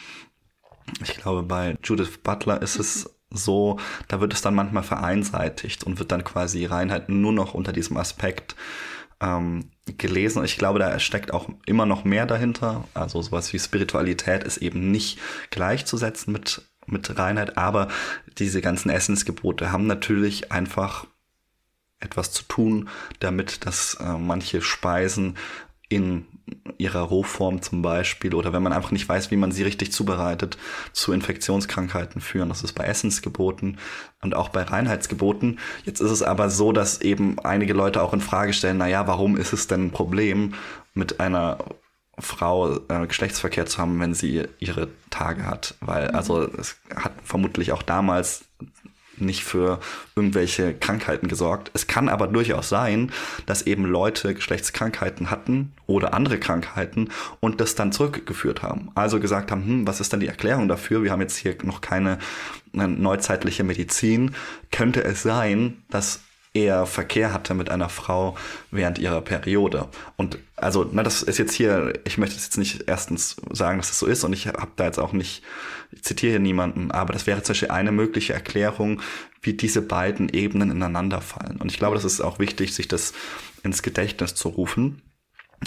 ich 1.01 1.15
glaube, 1.15 1.43
bei 1.43 1.77
Judith 1.83 2.19
Butler 2.23 2.61
ist 2.61 2.79
es 2.79 3.15
so, 3.29 3.79
da 4.09 4.19
wird 4.19 4.33
es 4.33 4.41
dann 4.41 4.55
manchmal 4.55 4.83
vereinseitigt 4.83 5.85
und 5.85 5.99
wird 5.99 6.11
dann 6.11 6.23
quasi 6.23 6.65
Reinheit 6.65 7.07
nur 7.07 7.31
noch 7.31 7.53
unter 7.53 7.71
diesem 7.71 7.95
Aspekt 7.95 8.55
ähm, 9.21 9.71
gelesen. 9.97 10.43
Ich 10.43 10.57
glaube, 10.57 10.79
da 10.79 10.99
steckt 10.99 11.33
auch 11.33 11.49
immer 11.65 11.85
noch 11.85 12.03
mehr 12.03 12.25
dahinter. 12.25 12.83
Also 12.93 13.21
sowas 13.21 13.53
wie 13.53 13.59
Spiritualität 13.59 14.43
ist 14.43 14.57
eben 14.57 14.91
nicht 14.91 15.19
gleichzusetzen 15.49 16.33
mit, 16.33 16.61
mit 16.87 17.17
Reinheit, 17.17 17.57
aber 17.57 17.87
diese 18.37 18.61
ganzen 18.61 18.89
Essensgebote 18.89 19.71
haben 19.71 19.87
natürlich 19.87 20.51
einfach 20.51 21.05
etwas 21.99 22.31
zu 22.31 22.43
tun, 22.43 22.89
damit 23.19 23.65
dass 23.65 23.95
äh, 23.95 24.17
manche 24.17 24.61
Speisen 24.61 25.37
in 25.89 26.25
ihrer 26.77 27.01
Rohform 27.01 27.61
zum 27.61 27.81
Beispiel 27.81 28.33
oder 28.33 28.53
wenn 28.53 28.63
man 28.63 28.73
einfach 28.73 28.91
nicht 28.91 29.07
weiß, 29.07 29.29
wie 29.29 29.35
man 29.35 29.51
sie 29.51 29.63
richtig 29.63 29.91
zubereitet, 29.91 30.57
zu 30.93 31.11
Infektionskrankheiten 31.11 32.21
führen. 32.21 32.49
Das 32.49 32.63
ist 32.63 32.73
bei 32.73 32.85
Essensgeboten 32.85 33.77
und 34.21 34.33
auch 34.33 34.49
bei 34.49 34.63
Reinheitsgeboten. 34.63 35.59
Jetzt 35.85 35.99
ist 35.99 36.11
es 36.11 36.23
aber 36.23 36.49
so, 36.49 36.71
dass 36.71 37.01
eben 37.01 37.39
einige 37.39 37.73
Leute 37.73 38.01
auch 38.01 38.13
in 38.13 38.21
Frage 38.21 38.53
stellen, 38.53 38.77
naja, 38.77 39.05
warum 39.05 39.37
ist 39.37 39.53
es 39.53 39.67
denn 39.67 39.87
ein 39.87 39.91
Problem, 39.91 40.53
mit 40.93 41.19
einer 41.19 41.59
Frau 42.19 42.79
äh, 42.87 43.07
Geschlechtsverkehr 43.07 43.65
zu 43.65 43.79
haben, 43.79 43.99
wenn 43.99 44.13
sie 44.13 44.43
ihre 44.59 44.89
Tage 45.09 45.45
hat? 45.45 45.75
Weil, 45.81 46.09
also, 46.11 46.43
es 46.43 46.77
hat 46.95 47.13
vermutlich 47.23 47.71
auch 47.71 47.83
damals 47.83 48.45
nicht 49.21 49.43
für 49.43 49.79
irgendwelche 50.15 50.73
Krankheiten 50.73 51.27
gesorgt. 51.27 51.71
Es 51.73 51.87
kann 51.87 52.09
aber 52.09 52.27
durchaus 52.27 52.69
sein, 52.69 53.11
dass 53.45 53.61
eben 53.61 53.85
Leute 53.85 54.33
Geschlechtskrankheiten 54.33 55.29
hatten 55.29 55.73
oder 55.87 56.13
andere 56.13 56.39
Krankheiten 56.39 57.09
und 57.39 57.61
das 57.61 57.75
dann 57.75 57.91
zurückgeführt 57.91 58.63
haben. 58.63 58.89
Also 58.95 59.19
gesagt 59.19 59.51
haben, 59.51 59.63
hm, 59.63 59.87
was 59.87 60.01
ist 60.01 60.11
denn 60.11 60.19
die 60.19 60.27
Erklärung 60.27 60.67
dafür? 60.67 61.03
Wir 61.03 61.11
haben 61.11 61.21
jetzt 61.21 61.37
hier 61.37 61.55
noch 61.63 61.81
keine 61.81 62.17
neuzeitliche 62.73 63.63
Medizin. 63.63 64.35
Könnte 64.71 65.03
es 65.03 65.21
sein, 65.21 65.83
dass 65.89 66.21
er 66.53 66.85
Verkehr 66.85 67.33
hatte 67.33 67.53
mit 67.53 67.69
einer 67.69 67.89
Frau 67.89 68.35
während 68.71 68.99
ihrer 68.99 69.21
Periode. 69.21 69.87
Und 70.17 70.37
also, 70.57 70.87
na, 70.91 71.01
das 71.01 71.23
ist 71.23 71.37
jetzt 71.37 71.53
hier, 71.53 71.93
ich 72.05 72.17
möchte 72.17 72.35
jetzt 72.35 72.57
nicht 72.57 72.83
erstens 72.87 73.37
sagen, 73.51 73.77
dass 73.77 73.87
das 73.87 73.99
so 73.99 74.05
ist 74.05 74.23
und 74.23 74.33
ich 74.33 74.47
habe 74.47 74.71
da 74.75 74.85
jetzt 74.85 74.99
auch 74.99 75.13
nicht, 75.13 75.43
ich 75.91 76.03
zitiere 76.03 76.31
hier 76.31 76.39
niemanden, 76.39 76.91
aber 76.91 77.13
das 77.13 77.25
wäre 77.25 77.41
zum 77.43 77.53
Beispiel 77.53 77.71
eine 77.71 77.91
mögliche 77.91 78.33
Erklärung, 78.33 79.01
wie 79.41 79.53
diese 79.53 79.81
beiden 79.81 80.29
Ebenen 80.29 80.71
ineinander 80.71 81.21
fallen. 81.21 81.57
Und 81.57 81.71
ich 81.71 81.77
glaube, 81.77 81.95
das 81.95 82.05
ist 82.05 82.21
auch 82.21 82.39
wichtig, 82.39 82.75
sich 82.75 82.87
das 82.87 83.13
ins 83.63 83.81
Gedächtnis 83.81 84.35
zu 84.35 84.49
rufen. 84.49 85.01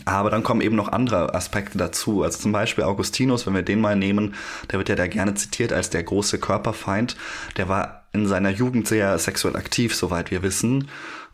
Aber 0.04 0.28
dann 0.28 0.42
kommen 0.42 0.60
eben 0.60 0.74
noch 0.74 0.88
andere 0.88 1.34
Aspekte 1.34 1.78
dazu. 1.78 2.24
Also 2.24 2.38
zum 2.38 2.52
Beispiel 2.52 2.84
Augustinus, 2.84 3.46
wenn 3.46 3.54
wir 3.54 3.62
den 3.62 3.80
mal 3.80 3.94
nehmen, 3.94 4.34
der 4.70 4.78
wird 4.78 4.88
ja 4.88 4.96
da 4.96 5.06
gerne 5.06 5.34
zitiert 5.34 5.72
als 5.72 5.88
der 5.88 6.02
große 6.02 6.38
Körperfeind. 6.38 7.16
Der 7.56 7.68
war 7.68 8.03
in 8.14 8.26
seiner 8.26 8.50
Jugend 8.50 8.88
sehr 8.88 9.18
sexuell 9.18 9.56
aktiv, 9.56 9.94
soweit 9.94 10.30
wir 10.30 10.42
wissen, 10.42 10.88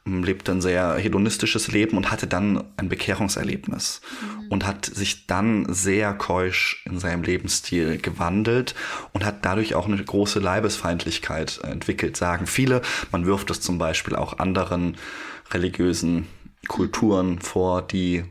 lebte 0.07 0.53
ein 0.53 0.63
sehr 0.63 0.97
hedonistisches 0.97 1.71
Leben 1.71 1.97
und 1.97 2.11
hatte 2.11 2.27
dann 2.27 2.65
ein 2.77 2.89
Bekehrungserlebnis 2.89 4.01
mhm. 4.11 4.49
und 4.49 4.67
hat 4.67 4.87
sich 4.87 5.27
dann 5.27 5.67
sehr 5.73 6.15
keusch 6.15 6.83
in 6.87 6.99
seinem 6.99 7.23
Lebensstil 7.23 7.99
gewandelt 7.99 8.75
und 9.13 9.25
hat 9.25 9.45
dadurch 9.45 9.75
auch 9.75 9.87
eine 9.87 10.03
große 10.03 10.41
Leibesfeindlichkeit 10.41 11.61
entwickelt, 11.63 12.17
sagen 12.17 12.47
viele. 12.47 12.81
Man 13.13 13.27
wirft 13.27 13.51
es 13.51 13.61
zum 13.61 13.79
Beispiel 13.79 14.17
auch 14.17 14.39
anderen 14.39 14.97
religiösen 15.53 16.27
Kulturen 16.67 17.41
vor, 17.41 17.83
die 17.83 18.25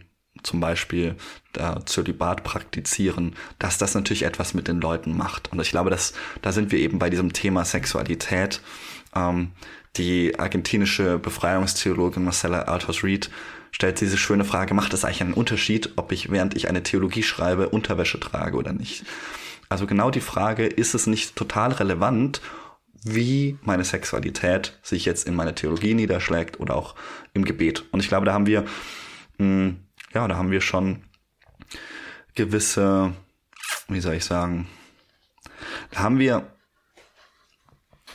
zum 0.43 0.59
Beispiel 0.59 1.15
da 1.53 1.85
Zölibat 1.85 2.43
praktizieren, 2.43 3.35
dass 3.57 3.77
das 3.77 3.95
natürlich 3.95 4.23
etwas 4.23 4.53
mit 4.53 4.67
den 4.67 4.81
Leuten 4.81 5.15
macht. 5.17 5.51
Und 5.51 5.61
ich 5.61 5.71
glaube, 5.71 5.89
dass 5.89 6.13
da 6.41 6.51
sind 6.51 6.71
wir 6.71 6.79
eben 6.79 6.99
bei 6.99 7.09
diesem 7.09 7.33
Thema 7.33 7.65
Sexualität. 7.65 8.61
Ähm, 9.15 9.51
die 9.97 10.37
argentinische 10.37 11.17
Befreiungstheologin 11.17 12.23
Marcella 12.23 12.63
Altos 12.63 13.03
Reed 13.03 13.29
stellt 13.71 14.01
diese 14.01 14.17
schöne 14.17 14.45
Frage, 14.45 14.73
macht 14.73 14.93
es 14.93 15.03
eigentlich 15.03 15.21
einen 15.21 15.33
Unterschied, 15.33 15.93
ob 15.95 16.11
ich, 16.11 16.31
während 16.31 16.55
ich 16.55 16.67
eine 16.69 16.83
Theologie 16.83 17.23
schreibe, 17.23 17.69
Unterwäsche 17.69 18.19
trage 18.19 18.57
oder 18.57 18.73
nicht? 18.73 19.03
Also 19.67 19.85
genau 19.85 20.09
die 20.09 20.21
Frage, 20.21 20.65
ist 20.65 20.95
es 20.95 21.07
nicht 21.07 21.35
total 21.35 21.71
relevant, 21.73 22.41
wie 23.03 23.57
meine 23.61 23.83
Sexualität 23.83 24.77
sich 24.81 25.05
jetzt 25.05 25.27
in 25.27 25.35
meiner 25.35 25.55
Theologie 25.55 25.93
niederschlägt 25.93 26.59
oder 26.59 26.75
auch 26.75 26.95
im 27.33 27.45
Gebet? 27.45 27.85
Und 27.91 28.01
ich 28.01 28.07
glaube, 28.09 28.25
da 28.25 28.33
haben 28.33 28.47
wir 28.47 28.61
mh, 28.61 28.67
hm, 29.37 29.77
ja, 30.13 30.27
da 30.27 30.35
haben 30.35 30.51
wir 30.51 30.61
schon 30.61 31.03
gewisse, 32.35 33.13
wie 33.87 33.99
soll 33.99 34.15
ich 34.15 34.25
sagen, 34.25 34.67
da 35.91 35.99
haben 35.99 36.19
wir 36.19 36.51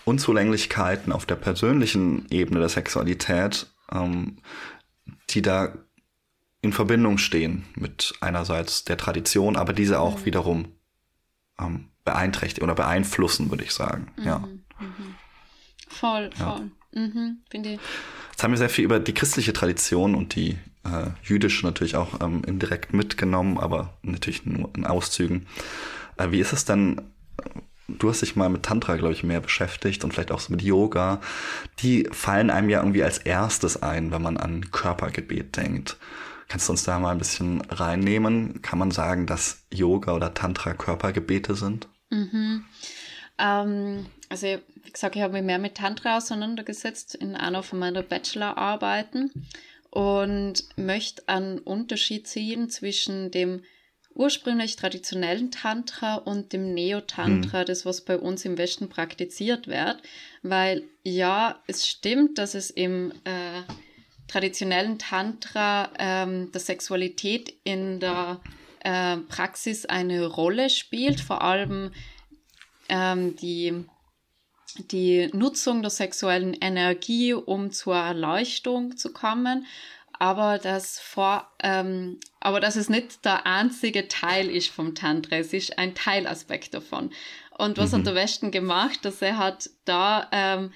Unzulänglichkeiten 0.05 1.13
auf 1.13 1.27
der 1.27 1.37
persönlichen 1.37 2.27
Ebene 2.31 2.61
der 2.61 2.69
Sexualität, 2.69 3.67
ähm, 3.91 4.39
die 5.31 5.43
da 5.43 5.75
in 6.61 6.73
Verbindung 6.73 7.19
stehen 7.19 7.65
mit 7.75 8.15
einerseits 8.21 8.85
der 8.85 8.97
Tradition, 8.97 9.57
aber 9.57 9.73
diese 9.73 10.01
auch 10.01 10.21
mhm. 10.21 10.25
wiederum 10.25 10.73
ähm, 11.59 11.91
beeinträchtigen 12.05 12.65
oder 12.65 12.75
beeinflussen, 12.75 13.51
würde 13.51 13.65
ich 13.65 13.73
sagen. 13.73 14.13
Mhm. 14.17 14.25
Ja. 14.25 14.39
Mhm. 14.39 15.15
Voll, 15.89 16.31
voll. 16.33 16.71
Ja. 16.93 17.01
Mhm, 17.01 17.43
Jetzt 17.53 18.43
haben 18.43 18.53
wir 18.53 18.59
sehr 18.59 18.69
viel 18.69 18.85
über 18.85 19.01
die 19.01 19.15
christliche 19.15 19.53
Tradition 19.53 20.15
und 20.15 20.37
die 20.37 20.59
äh, 20.85 21.11
jüdisch 21.23 21.63
natürlich 21.63 21.97
auch 21.97 22.21
ähm, 22.21 22.43
indirekt 22.47 22.93
mitgenommen, 22.93 23.59
aber 23.59 23.97
natürlich 24.03 24.45
nur 24.47 24.71
in 24.77 24.87
Auszügen. 24.87 25.47
Äh, 26.17 26.31
wie 26.31 26.41
ist 26.41 26.53
es 26.53 26.65
denn? 26.65 27.01
Du 27.87 28.09
hast 28.09 28.23
dich 28.23 28.35
mal 28.35 28.49
mit 28.49 28.63
Tantra, 28.63 28.97
glaube 28.97 29.13
ich, 29.13 29.25
mehr 29.25 29.41
beschäftigt 29.41 30.05
und 30.05 30.13
vielleicht 30.13 30.33
auch 30.33 30.41
so 30.41 30.53
mit 30.53 30.63
Yoga. 30.63 31.21
Die 31.81 32.09
fallen 32.13 32.51
einem 32.51 32.71
ja 32.71 32.81
irgendwie 32.81 33.03
als 33.03 33.19
erstes 33.19 33.83
ein, 33.83 34.11
wenn 34.11 34.23
man 34.23 34.39
an 34.39 34.71
Körpergebet 34.71 35.57
denkt. 35.57 35.99
Kannst 36.49 36.69
du 36.69 36.73
uns 36.73 36.85
da 36.85 36.99
mal 36.99 37.11
ein 37.11 37.19
bisschen 37.19 37.61
reinnehmen? 37.63 38.63
Kann 38.63 38.79
man 38.79 38.91
sagen, 38.91 39.27
dass 39.27 39.67
Yoga 39.73 40.15
oder 40.15 40.35
Tantra 40.35 40.73
Körpergebete 40.73 41.55
sind? 41.55 41.89
Mhm. 42.11 42.65
Ähm, 43.39 44.07
also, 44.29 44.47
wie 44.83 44.91
gesagt, 44.91 45.17
ich 45.17 45.23
habe 45.23 45.35
mich 45.35 45.43
mehr 45.43 45.59
mit 45.59 45.77
Tantra 45.77 46.17
auseinandergesetzt 46.17 47.15
in 47.15 47.35
einer 47.35 47.63
von 47.63 47.79
meiner 47.79 48.03
Bachelorarbeiten 48.03 49.31
und 49.95 50.65
möchte 50.77 51.29
einen 51.29 51.59
Unterschied 51.61 52.27
ziehen 52.27 52.69
zwischen 52.69 53.31
dem 53.31 53.63
ursprünglich 54.13 54.77
traditionellen 54.77 55.51
Tantra 55.51 56.17
und 56.17 56.53
dem 56.53 56.75
Neo-Tantra, 56.75 57.61
mhm. 57.61 57.65
das 57.67 57.87
was 57.87 58.01
bei 58.01 58.19
uns 58.19 58.45
im 58.45 58.59
Westen 58.59 58.89
praktiziert 58.89 59.69
wird, 59.69 60.03
weil 60.43 60.83
ja, 61.03 61.63
es 61.67 61.87
stimmt, 61.87 62.39
dass 62.39 62.55
es 62.55 62.71
im 62.71 63.13
äh, 63.25 63.63
traditionellen 64.27 64.99
Tantra 64.99 65.91
ähm, 65.99 66.51
der 66.53 66.61
Sexualität 66.61 67.55
in 67.63 68.01
der 68.01 68.41
äh, 68.81 69.17
Praxis 69.17 69.87
eine 69.87 70.27
Rolle 70.27 70.71
spielt, 70.71 71.21
vor 71.21 71.43
allem 71.43 71.93
ähm, 72.89 73.37
die, 73.37 73.85
die 74.79 75.29
Nutzung 75.33 75.83
der 75.83 75.91
sexuellen 75.91 76.55
Energie, 76.55 77.33
um 77.33 77.71
zur 77.71 77.97
Erleuchtung 77.97 78.97
zu 78.97 79.13
kommen, 79.13 79.67
aber 80.19 80.59
das 80.59 81.01
vor, 81.01 81.51
ähm, 81.63 82.21
aber 82.41 82.61
dass 82.61 82.77
es 82.77 82.89
nicht 82.89 83.25
der 83.25 83.47
einzige 83.47 84.09
Teil 84.09 84.49
ist 84.49 84.71
vom 84.71 84.95
Tantra, 84.95 85.37
es 85.37 85.53
ist 85.53 85.79
ein 85.79 85.95
Teilaspekt 85.95 86.75
davon. 86.75 87.11
Und 87.57 87.79
was 87.79 87.93
mhm. 87.93 87.99
hat 87.99 88.07
der 88.07 88.15
Westen 88.15 88.51
gemacht, 88.51 89.05
dass 89.05 89.23
er 89.23 89.39
hat 89.39 89.71
da 89.85 90.29
ähm, 90.33 90.73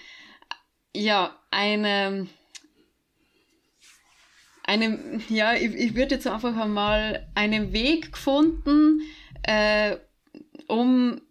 ja 0.94 1.36
eine 1.50 2.28
eine, 4.68 5.20
ja, 5.30 5.54
ich, 5.54 5.74
ich 5.74 5.94
würde 5.94 6.16
jetzt 6.16 6.26
einfach 6.26 6.54
einmal 6.54 7.26
einen 7.34 7.72
Weg 7.72 8.12
gefunden, 8.12 9.00
äh, 9.42 9.96
um 10.66 11.22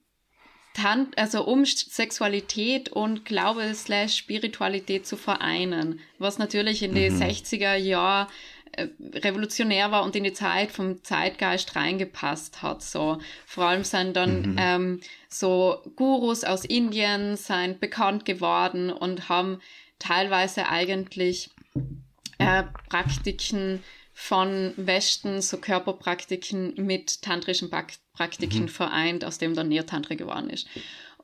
Tan 0.78 1.08
also 1.16 1.44
um 1.44 1.66
Sexualität 1.66 2.90
und 2.90 3.26
Glaube 3.26 3.74
slash 3.74 4.16
Spiritualität 4.16 5.08
zu 5.08 5.18
vereinen, 5.18 6.00
was 6.20 6.38
natürlich 6.38 6.84
in 6.84 6.92
mhm. 6.92 6.96
den 6.96 7.20
60er 7.20 7.76
Jahren 7.76 8.28
äh, 8.74 8.88
revolutionär 9.16 9.90
war 9.90 10.04
und 10.04 10.16
in 10.16 10.24
die 10.24 10.34
Zeit 10.34 10.72
vom 10.72 11.04
Zeitgeist 11.04 11.76
reingepasst 11.76 12.62
hat. 12.62 12.84
So 12.84 13.18
vor 13.48 13.66
allem 13.66 13.84
sind 13.84 14.16
dann 14.16 14.52
mhm. 14.52 14.56
ähm, 14.60 15.02
so 15.30 15.82
Gurus 15.96 16.44
aus 16.44 16.64
Indien 16.64 17.38
sind 17.38 17.80
bekannt 17.80 18.26
geworden 18.26 18.92
und 18.92 19.30
haben 19.30 19.60
teilweise 19.98 20.70
eigentlich 20.70 21.50
äh, 22.38 22.64
Praktiken 22.88 23.84
von 24.20 24.74
Westen, 24.78 25.44
so 25.44 25.58
Körperpraktiken 25.58 26.74
mit 26.76 27.22
tantrischen 27.22 27.70
Praktiken 27.70 28.64
mhm. 28.64 28.68
vereint, 28.68 29.24
aus 29.24 29.38
dem 29.38 29.54
dann 29.54 29.70
Neo-Tantra 29.70 30.16
geworden 30.16 30.50
ist. 30.50 30.68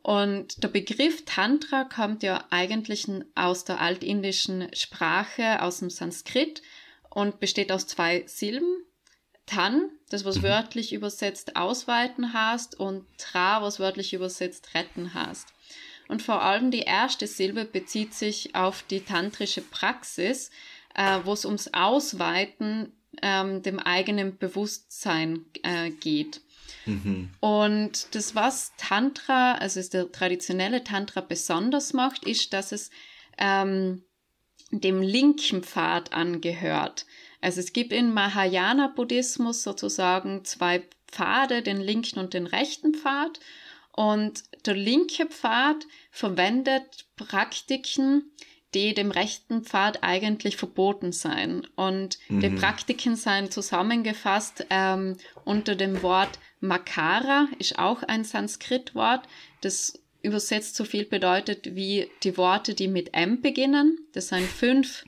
Und 0.04 0.64
der 0.64 0.68
Begriff 0.68 1.26
Tantra 1.26 1.86
kommt 1.86 2.22
ja 2.22 2.46
eigentlich 2.52 3.08
aus 3.34 3.66
der 3.66 3.82
altindischen 3.82 4.68
Sprache, 4.76 5.64
aus 5.64 5.80
dem 5.80 5.90
Sanskrit 5.90 6.62
und 7.10 7.40
besteht 7.40 7.72
aus 7.72 7.88
zwei 7.88 8.26
Silben. 8.28 8.86
Tan, 9.48 9.90
das 10.10 10.24
was 10.24 10.38
mhm. 10.38 10.44
wörtlich 10.44 10.94
übersetzt 10.94 11.56
ausweiten 11.56 12.32
heißt, 12.32 12.80
und 12.80 13.08
Tra, 13.18 13.64
was 13.64 13.80
wörtlich 13.80 14.14
übersetzt 14.14 14.76
retten 14.76 15.16
heißt. 15.16 15.48
Und 16.10 16.22
vor 16.22 16.44
allem 16.44 16.70
die 16.70 16.82
erste 16.82 17.26
Silbe 17.26 17.66
bezieht 17.66 18.14
sich 18.14 18.54
auf 18.54 18.84
die 18.84 19.02
tantrische 19.02 19.62
Praxis, 19.62 20.52
äh, 20.96 21.20
wo 21.24 21.34
es 21.34 21.46
ums 21.46 21.70
Ausweiten 21.74 22.92
ähm, 23.22 23.62
dem 23.62 23.80
eigenen 23.80 24.38
Bewusstsein 24.38 25.46
äh, 25.64 25.90
geht. 25.90 26.42
Mhm. 26.86 27.30
Und 27.40 28.14
das, 28.16 28.36
was 28.36 28.74
Tantra, 28.78 29.54
also 29.56 29.82
der 29.90 30.12
traditionelle 30.12 30.84
Tantra 30.84 31.22
besonders 31.22 31.94
macht, 31.94 32.26
ist, 32.26 32.54
dass 32.54 32.72
es 32.72 32.90
ähm, 33.38 34.04
dem 34.72 35.02
linken 35.02 35.64
Pfad 35.64 36.14
angehört. 36.14 37.06
Also 37.42 37.60
es 37.60 37.74
gibt 37.74 37.92
in 37.92 38.14
Mahayana-Buddhismus 38.14 39.64
sozusagen 39.64 40.46
zwei 40.46 40.84
Pfade, 41.08 41.62
den 41.62 41.80
linken 41.80 42.20
und 42.20 42.34
den 42.34 42.48
rechten 42.48 42.94
Pfad. 42.94 43.40
Und 43.92 44.44
der 44.66 44.76
linke 44.76 45.28
Pfad 45.28 45.86
verwendet 46.10 47.06
Praktiken, 47.16 48.32
die 48.74 48.94
dem 48.94 49.12
rechten 49.12 49.64
Pfad 49.64 50.04
eigentlich 50.04 50.58
verboten 50.58 51.12
sein. 51.12 51.68
Und 51.76 52.18
mhm. 52.30 52.40
die 52.42 52.50
Praktiken 52.50 53.16
sind 53.16 53.54
zusammengefasst 53.54 54.66
ähm, 54.70 55.18
unter 55.46 55.76
dem 55.76 56.02
Wort 56.02 56.40
Makara, 56.60 57.48
ist 57.60 57.78
auch 57.78 58.04
ein 58.04 58.24
Sanskrit-Wort, 58.24 59.28
das 59.62 60.00
übersetzt 60.22 60.76
so 60.76 60.86
viel 60.86 61.06
bedeutet 61.06 61.76
wie 61.76 62.10
die 62.24 62.38
Worte, 62.38 62.74
die 62.74 62.88
mit 62.88 63.14
M 63.14 63.42
beginnen. 63.42 64.00
Das 64.14 64.30
sind 64.30 64.48
fünf 64.48 65.04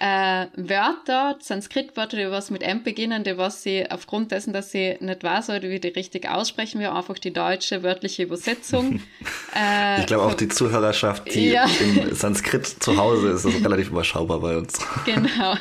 äh, 0.00 0.46
Wörter, 0.56 1.36
Sanskrit-Wörter, 1.40 2.16
die 2.16 2.30
was 2.30 2.50
mit 2.50 2.62
M 2.62 2.82
beginnen, 2.82 3.24
die 3.24 3.36
was 3.36 3.62
sie 3.62 3.90
aufgrund 3.90 4.32
dessen, 4.32 4.52
dass 4.52 4.70
sie 4.70 4.96
nicht 5.00 5.22
weiß 5.22 5.50
oder 5.50 5.62
wie 5.62 5.80
die 5.80 5.88
richtig 5.88 6.28
aussprechen, 6.28 6.80
wir 6.80 6.94
einfach 6.94 7.18
die 7.18 7.32
deutsche 7.32 7.82
wörtliche 7.82 8.24
Übersetzung. 8.24 9.00
äh, 9.56 10.00
ich 10.00 10.06
glaube 10.06 10.24
auch 10.24 10.34
die 10.34 10.48
Zuhörerschaft, 10.48 11.34
die 11.34 11.50
ja. 11.50 11.66
im 11.80 12.14
Sanskrit 12.14 12.66
zu 12.66 12.96
Hause 12.96 13.30
ist, 13.30 13.44
ist 13.44 13.64
relativ 13.64 13.90
überschaubar 13.90 14.40
bei 14.40 14.56
uns. 14.56 14.78
genau. 15.04 15.54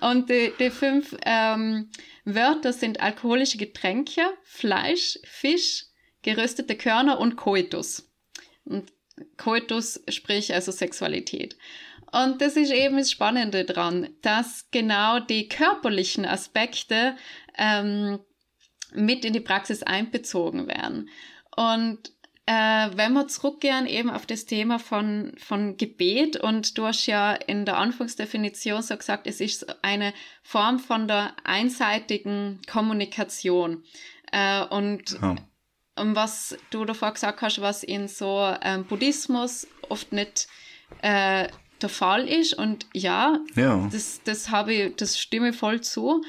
Und 0.00 0.30
die, 0.30 0.52
die 0.58 0.70
fünf 0.70 1.16
ähm, 1.24 1.90
Wörter 2.24 2.72
sind 2.72 3.00
alkoholische 3.00 3.58
Getränke, 3.58 4.22
Fleisch, 4.42 5.18
Fisch, 5.24 5.86
geröstete 6.22 6.76
Körner 6.76 7.18
und 7.18 7.36
Koitus. 7.36 8.10
Und 8.64 8.92
Koitus, 9.36 10.00
sprich 10.08 10.54
also 10.54 10.72
Sexualität. 10.72 11.56
Und 12.12 12.40
das 12.40 12.56
ist 12.56 12.72
eben 12.72 12.96
das 12.96 13.10
Spannende 13.10 13.64
dran, 13.64 14.08
dass 14.22 14.70
genau 14.70 15.20
die 15.20 15.48
körperlichen 15.48 16.24
Aspekte 16.24 17.16
ähm, 17.56 18.18
mit 18.92 19.24
in 19.24 19.32
die 19.32 19.40
Praxis 19.40 19.82
einbezogen 19.82 20.66
werden. 20.66 21.10
Und 21.56 22.12
äh, 22.46 22.90
wenn 22.94 23.12
wir 23.12 23.28
zurückgehen 23.28 23.86
eben 23.86 24.08
auf 24.08 24.24
das 24.24 24.46
Thema 24.46 24.78
von, 24.78 25.34
von 25.36 25.76
Gebet 25.76 26.38
und 26.38 26.78
du 26.78 26.86
hast 26.86 27.04
ja 27.04 27.34
in 27.34 27.66
der 27.66 27.76
Anfangsdefinition 27.76 28.80
so 28.80 28.96
gesagt, 28.96 29.26
es 29.26 29.40
ist 29.40 29.84
eine 29.84 30.14
Form 30.42 30.78
von 30.78 31.08
der 31.08 31.34
einseitigen 31.44 32.62
Kommunikation. 32.66 33.84
Äh, 34.32 34.64
und 34.64 35.18
um 35.94 36.16
was 36.16 36.56
du 36.70 36.86
davor 36.86 37.12
gesagt 37.12 37.42
hast, 37.42 37.60
was 37.60 37.82
in 37.82 38.08
so 38.08 38.54
ähm, 38.62 38.84
Buddhismus 38.84 39.66
oft 39.90 40.12
nicht 40.12 40.48
äh, 41.02 41.48
der 41.82 41.88
Fall 41.88 42.28
ist. 42.28 42.54
Und 42.54 42.86
ja, 42.92 43.38
ja. 43.54 43.88
das, 43.90 44.20
das 44.24 44.50
habe 44.50 44.74
ich, 44.74 44.96
das 44.96 45.18
stimme 45.18 45.52
voll 45.52 45.80
zu. 45.80 46.22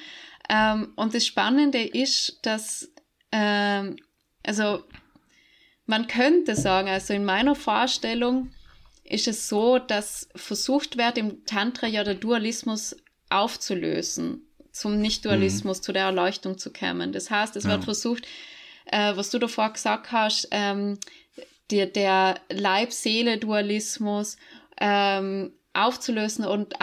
Ähm, 0.50 0.94
und 0.96 1.14
das 1.14 1.26
Spannende 1.26 1.82
ist, 1.82 2.40
dass, 2.42 2.90
ähm, 3.32 3.98
also 4.44 4.84
man 5.86 6.08
könnte 6.08 6.56
sagen, 6.56 6.88
also 6.90 7.14
in 7.14 7.26
meiner 7.26 7.56
Vorstellung 7.56 8.52
ist 9.04 9.28
es 9.28 9.50
so, 9.50 9.80
dass 9.80 10.30
versucht 10.36 10.98
wird, 10.98 11.18
im 11.18 11.46
Tantra 11.46 11.88
ja 11.88 12.04
der 12.04 12.16
Dualismus 12.16 12.96
aufzulösen, 13.30 14.44
zum 14.72 15.00
Nicht-Dualismus, 15.00 15.80
mhm. 15.80 15.84
zu 15.84 15.94
der 15.94 16.04
Erleuchtung 16.04 16.58
zu 16.58 16.72
kommen. 16.72 17.12
Das 17.12 17.32
heißt, 17.32 17.56
es 17.56 17.64
ja. 17.64 17.72
wird 17.72 17.84
versucht, 17.86 18.28
äh, 18.86 19.16
was 19.16 19.30
du 19.30 19.40
davor 19.40 19.74
gesagt 19.74 20.12
hast, 20.12 20.48
ähm, 20.52 21.00
die, 21.72 21.92
der 21.92 22.40
Leib-Seele-Dualismus 22.50 24.38
ähm, 24.80 25.54
aufzulösen 25.74 26.46
und 26.46 26.74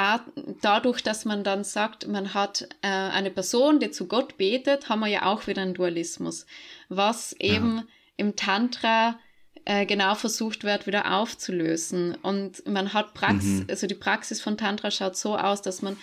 dadurch, 0.63 1.03
dass 1.03 1.25
man 1.25 1.43
dann 1.45 1.65
sagt, 1.65 2.07
man 2.07 2.35
hat 2.35 2.69
äh, 2.83 2.89
eine 2.89 3.31
Person, 3.31 3.81
die 3.81 3.91
zu 3.91 4.07
Gott 4.07 4.37
betet, 4.39 4.89
haben 4.89 5.01
wir 5.01 5.09
ja 5.09 5.27
auch 5.27 5.47
wieder 5.47 5.63
einen 5.63 5.75
Dualismus, 5.75 6.47
was 6.89 7.33
eben 7.35 7.79
ja. 7.79 7.85
im 8.17 8.37
Tantra 8.37 9.19
äh, 9.65 9.85
genau 9.85 10.15
versucht 10.15 10.63
wird, 10.63 10.87
wieder 10.87 11.13
aufzulösen. 11.17 12.15
Und 12.23 12.67
man 12.69 12.93
hat 12.93 13.13
Praxis, 13.15 13.61
mhm. 13.61 13.67
also 13.69 13.87
die 13.89 13.95
Praxis 13.95 14.41
von 14.41 14.57
Tantra 14.57 14.91
schaut 14.91 15.17
so 15.17 15.37
aus, 15.37 15.63
dass 15.63 15.83
man 15.83 15.97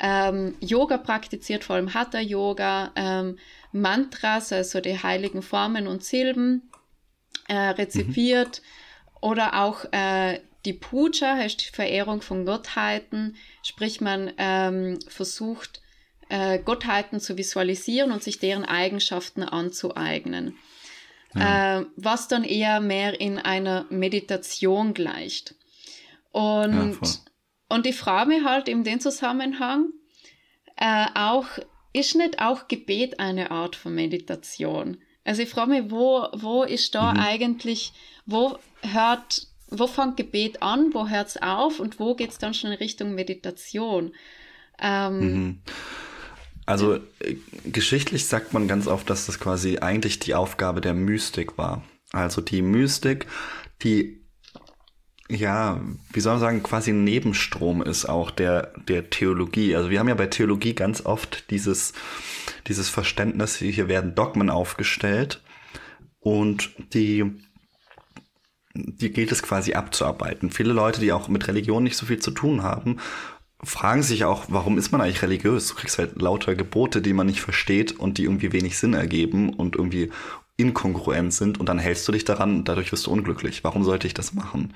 ähm, 0.00 0.56
Yoga 0.60 0.98
praktiziert, 0.98 1.62
vor 1.62 1.76
allem 1.76 1.94
Hatha 1.94 2.18
Yoga, 2.18 2.90
ähm, 2.96 3.38
Mantras, 3.70 4.52
also 4.52 4.80
die 4.80 5.00
heiligen 5.00 5.42
Formen 5.42 5.86
und 5.86 6.02
Silben, 6.02 6.70
äh, 7.46 7.54
rezipiert 7.54 8.60
mhm. 8.60 9.18
oder 9.20 9.62
auch 9.62 9.84
äh, 9.92 10.40
die 10.64 10.72
Puja 10.72 11.36
heißt 11.36 11.60
die 11.60 11.74
Verehrung 11.74 12.22
von 12.22 12.46
Gottheiten, 12.46 13.36
sprich 13.62 14.00
man 14.00 14.32
ähm, 14.38 14.98
versucht, 15.08 15.82
äh, 16.28 16.58
Gottheiten 16.58 17.20
zu 17.20 17.36
visualisieren 17.36 18.10
und 18.12 18.22
sich 18.22 18.38
deren 18.38 18.64
Eigenschaften 18.64 19.42
anzueignen. 19.42 20.56
Ja. 21.34 21.80
Äh, 21.80 21.86
was 21.96 22.28
dann 22.28 22.44
eher 22.44 22.80
mehr 22.80 23.20
in 23.20 23.38
einer 23.38 23.86
Meditation 23.90 24.94
gleicht. 24.94 25.54
Und, 26.30 26.98
ja, 27.00 27.08
und 27.68 27.86
ich 27.86 27.96
frage 27.96 28.28
mich 28.28 28.44
halt 28.44 28.68
in 28.68 28.84
dem 28.84 29.00
Zusammenhang 29.00 29.86
äh, 30.76 31.06
auch, 31.14 31.46
ist 31.92 32.16
nicht 32.16 32.40
auch 32.40 32.68
Gebet 32.68 33.20
eine 33.20 33.50
Art 33.50 33.76
von 33.76 33.94
Meditation? 33.94 34.98
Also 35.24 35.42
ich 35.42 35.48
frage 35.48 35.70
mich, 35.70 35.90
wo, 35.90 36.26
wo 36.32 36.62
ist 36.62 36.94
da 36.94 37.12
mhm. 37.12 37.20
eigentlich, 37.20 37.92
wo 38.26 38.58
hört 38.82 39.48
wo 39.70 39.86
fängt 39.86 40.16
Gebet 40.16 40.62
an, 40.62 40.92
wo 40.92 41.08
hört 41.08 41.28
es 41.28 41.42
auf 41.42 41.80
und 41.80 41.98
wo 41.98 42.14
geht 42.14 42.30
es 42.30 42.38
dann 42.38 42.54
schon 42.54 42.72
in 42.72 42.78
Richtung 42.78 43.14
Meditation? 43.14 44.12
Ähm, 44.78 45.18
mhm. 45.18 45.58
Also 46.66 46.94
äh, 46.94 47.36
geschichtlich 47.64 48.26
sagt 48.26 48.52
man 48.52 48.68
ganz 48.68 48.86
oft, 48.86 49.08
dass 49.10 49.26
das 49.26 49.38
quasi 49.38 49.78
eigentlich 49.78 50.18
die 50.18 50.34
Aufgabe 50.34 50.80
der 50.80 50.94
Mystik 50.94 51.58
war. 51.58 51.82
Also 52.12 52.40
die 52.40 52.62
Mystik, 52.62 53.26
die 53.82 54.24
ja, 55.28 55.80
wie 56.12 56.20
soll 56.20 56.34
man 56.34 56.40
sagen, 56.40 56.62
quasi 56.62 56.90
ein 56.90 57.04
Nebenstrom 57.04 57.82
ist 57.82 58.04
auch 58.04 58.30
der, 58.30 58.72
der 58.88 59.08
Theologie. 59.08 59.74
Also 59.74 59.88
wir 59.90 59.98
haben 59.98 60.08
ja 60.08 60.14
bei 60.14 60.26
Theologie 60.26 60.74
ganz 60.74 61.04
oft 61.04 61.50
dieses, 61.50 61.94
dieses 62.66 62.90
Verständnis, 62.90 63.56
hier 63.56 63.88
werden 63.88 64.14
Dogmen 64.14 64.50
aufgestellt 64.50 65.42
und 66.20 66.70
die, 66.92 67.24
die 68.74 69.12
gilt 69.12 69.32
es 69.32 69.42
quasi 69.42 69.74
abzuarbeiten. 69.74 70.50
Viele 70.50 70.72
Leute, 70.72 71.00
die 71.00 71.12
auch 71.12 71.28
mit 71.28 71.46
Religion 71.46 71.84
nicht 71.84 71.96
so 71.96 72.06
viel 72.06 72.18
zu 72.18 72.32
tun 72.32 72.62
haben, 72.62 72.98
fragen 73.62 74.02
sich 74.02 74.24
auch, 74.24 74.46
warum 74.48 74.78
ist 74.78 74.92
man 74.92 75.00
eigentlich 75.00 75.22
religiös? 75.22 75.68
Du 75.68 75.74
kriegst 75.74 75.98
halt 75.98 76.20
lauter 76.20 76.54
Gebote, 76.54 77.00
die 77.00 77.12
man 77.12 77.26
nicht 77.26 77.40
versteht 77.40 77.92
und 77.92 78.18
die 78.18 78.24
irgendwie 78.24 78.52
wenig 78.52 78.76
Sinn 78.78 78.94
ergeben 78.94 79.52
und 79.54 79.76
irgendwie 79.76 80.10
inkongruent 80.56 81.32
sind 81.32 81.58
und 81.58 81.68
dann 81.68 81.78
hältst 81.78 82.06
du 82.06 82.12
dich 82.12 82.24
daran 82.24 82.58
und 82.58 82.68
dadurch 82.68 82.92
wirst 82.92 83.06
du 83.06 83.10
unglücklich. 83.10 83.64
Warum 83.64 83.84
sollte 83.84 84.06
ich 84.06 84.14
das 84.14 84.34
machen? 84.34 84.74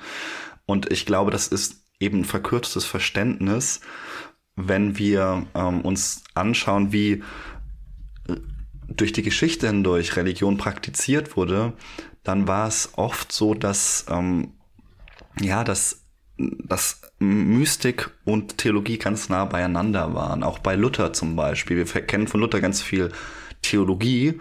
Und 0.66 0.90
ich 0.90 1.06
glaube, 1.06 1.30
das 1.30 1.48
ist 1.48 1.82
eben 2.00 2.20
ein 2.20 2.24
verkürztes 2.24 2.84
Verständnis, 2.84 3.80
wenn 4.56 4.98
wir 4.98 5.46
ähm, 5.54 5.82
uns 5.82 6.24
anschauen, 6.34 6.92
wie 6.92 7.22
äh, 8.28 8.36
durch 8.88 9.12
die 9.12 9.22
Geschichte 9.22 9.68
hindurch 9.68 10.16
Religion 10.16 10.56
praktiziert 10.56 11.36
wurde, 11.36 11.74
dann 12.28 12.46
war 12.46 12.68
es 12.68 12.90
oft 12.96 13.32
so, 13.32 13.54
dass 13.54 14.06
ähm, 14.08 14.52
ja, 15.40 15.64
dass, 15.64 16.04
dass 16.36 17.00
Mystik 17.18 18.10
und 18.24 18.58
Theologie 18.58 18.98
ganz 18.98 19.28
nah 19.28 19.44
beieinander 19.44 20.14
waren. 20.14 20.42
Auch 20.42 20.58
bei 20.58 20.76
Luther 20.76 21.12
zum 21.12 21.36
Beispiel. 21.36 21.76
Wir 21.76 22.02
kennen 22.02 22.28
von 22.28 22.40
Luther 22.40 22.60
ganz 22.60 22.82
viel 22.82 23.12
Theologie, 23.62 24.40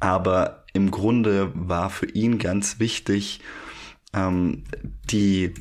aber 0.00 0.64
im 0.72 0.90
Grunde 0.90 1.50
war 1.54 1.90
für 1.90 2.06
ihn 2.06 2.38
ganz 2.38 2.78
wichtig, 2.78 3.40
ähm, 4.12 4.64
die, 5.10 5.54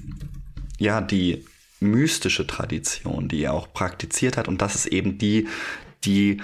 ja, 0.79 1.01
die 1.01 1.45
mystische 1.79 2.47
Tradition, 2.47 3.27
die 3.27 3.43
er 3.43 3.53
auch 3.53 3.73
praktiziert 3.73 4.37
hat. 4.37 4.47
Und 4.47 4.61
das 4.61 4.75
ist 4.75 4.85
eben 4.85 5.17
die, 5.17 5.47
die 6.03 6.41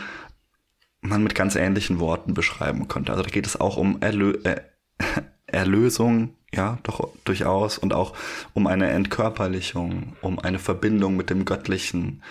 man 1.02 1.24
mit 1.24 1.34
ganz 1.34 1.56
ähnlichen 1.56 2.00
Worten 2.00 2.34
beschreiben 2.34 2.88
könnte. 2.88 3.12
Also 3.12 3.24
da 3.24 3.30
geht 3.30 3.48
es 3.48 3.60
auch 3.60 3.78
um 3.78 4.02
Erlö 4.02 4.34
äh, 4.44 4.62
Erlösung, 5.48 6.36
ja, 6.54 6.80
doch 6.84 7.10
durchaus, 7.26 7.78
und 7.78 7.94
auch 7.94 8.16
um 8.54 8.68
eine 8.68 8.90
Entkörperlichung, 8.90 10.16
um 10.22 10.40
eine 10.40 10.60
Verbindung 10.60 11.16
mit 11.16 11.30
dem 11.30 11.46
Göttlichen. 11.46 12.24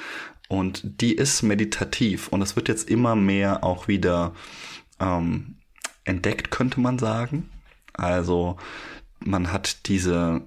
Und 0.48 0.82
die 1.02 1.14
ist 1.14 1.42
meditativ 1.42 2.28
und 2.28 2.40
es 2.40 2.56
wird 2.56 2.68
jetzt 2.68 2.88
immer 2.88 3.14
mehr 3.14 3.64
auch 3.64 3.86
wieder 3.86 4.34
ähm, 4.98 5.56
entdeckt, 6.04 6.50
könnte 6.50 6.80
man 6.80 6.98
sagen. 6.98 7.50
Also 7.92 8.56
man 9.20 9.52
hat 9.52 9.88
diese, 9.88 10.40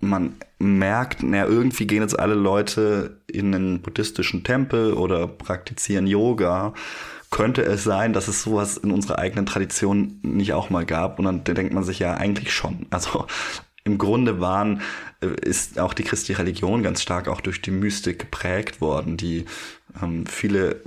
man 0.00 0.36
merkt, 0.58 1.22
naja, 1.22 1.44
irgendwie 1.46 1.86
gehen 1.86 2.02
jetzt 2.02 2.18
alle 2.18 2.34
Leute 2.34 3.20
in 3.26 3.54
einen 3.54 3.82
buddhistischen 3.82 4.42
Tempel 4.42 4.94
oder 4.94 5.26
praktizieren 5.26 6.06
Yoga. 6.06 6.72
Könnte 7.34 7.62
es 7.62 7.82
sein, 7.82 8.12
dass 8.12 8.28
es 8.28 8.44
sowas 8.44 8.76
in 8.76 8.92
unserer 8.92 9.18
eigenen 9.18 9.44
Tradition 9.44 10.20
nicht 10.22 10.52
auch 10.52 10.70
mal 10.70 10.86
gab? 10.86 11.18
Und 11.18 11.24
dann 11.24 11.42
denkt 11.42 11.74
man 11.74 11.82
sich 11.82 11.98
ja 11.98 12.14
eigentlich 12.14 12.54
schon. 12.54 12.86
Also 12.90 13.26
im 13.82 13.98
Grunde 13.98 14.40
waren, 14.40 14.82
äh, 15.20 15.26
ist 15.42 15.80
auch 15.80 15.94
die 15.94 16.04
christliche 16.04 16.38
Religion 16.38 16.84
ganz 16.84 17.02
stark 17.02 17.26
auch 17.26 17.40
durch 17.40 17.60
die 17.60 17.72
Mystik 17.72 18.20
geprägt 18.20 18.80
worden, 18.80 19.16
die 19.16 19.46
ähm, 20.00 20.26
viele 20.26 20.80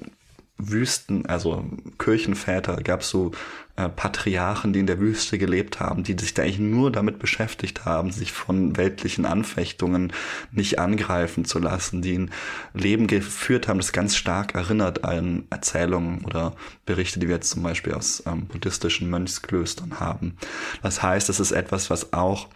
Wüsten, 0.57 1.25
also 1.25 1.65
Kirchenväter, 1.97 2.77
gab 2.77 3.01
es 3.01 3.09
so 3.09 3.31
äh, 3.75 3.89
Patriarchen, 3.89 4.73
die 4.73 4.79
in 4.79 4.87
der 4.87 4.99
Wüste 4.99 5.37
gelebt 5.37 5.79
haben, 5.79 6.03
die 6.03 6.17
sich 6.17 6.33
da 6.33 6.41
eigentlich 6.41 6.59
nur 6.59 6.91
damit 6.91 7.19
beschäftigt 7.19 7.85
haben, 7.85 8.11
sich 8.11 8.31
von 8.31 8.75
weltlichen 8.75 9.25
Anfechtungen 9.25 10.11
nicht 10.51 10.79
angreifen 10.79 11.45
zu 11.45 11.59
lassen, 11.59 12.01
die 12.01 12.17
ein 12.17 12.31
Leben 12.73 13.05
geführt 13.05 13.67
haben, 13.67 13.77
das 13.77 13.91
ganz 13.91 14.15
stark 14.15 14.55
erinnert 14.55 15.03
an 15.03 15.45
Erzählungen 15.51 16.25
oder 16.25 16.55
Berichte, 16.85 17.19
die 17.19 17.27
wir 17.27 17.35
jetzt 17.35 17.51
zum 17.51 17.61
Beispiel 17.61 17.93
aus 17.93 18.23
ähm, 18.25 18.47
buddhistischen 18.47 19.09
Mönchsklöstern 19.09 19.99
haben. 19.99 20.37
Das 20.81 21.03
heißt, 21.03 21.29
es 21.29 21.39
ist 21.39 21.51
etwas, 21.51 21.91
was 21.91 22.13
auch 22.13 22.47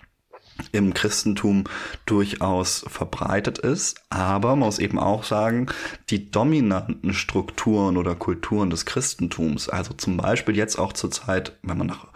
im 0.72 0.94
Christentum 0.94 1.66
durchaus 2.06 2.86
verbreitet 2.88 3.58
ist. 3.60 4.02
Aber 4.10 4.50
man 4.50 4.60
muss 4.60 4.80
eben 4.80 5.00
auch 5.00 5.24
sagen, 5.24 5.68
die 6.10 6.32
dominanten 6.32 7.14
Strukturen 7.14 7.98
oder 7.98 8.16
Kulturen 8.16 8.70
des 8.70 8.86
Christentums, 8.86 9.70
also 9.70 9.94
zum 9.94 10.18
Beispiel 10.18 10.56
jetzt 10.56 10.78
auch 10.78 10.94
zur 10.94 11.12
Zeit, 11.12 11.58
wenn 11.64 11.78
man 11.78 11.88
nach 11.88 12.08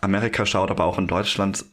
Amerika 0.00 0.46
schaut, 0.46 0.70
aber 0.70 0.84
auch 0.84 0.98
in 0.98 1.06
Deutschland 1.06 1.64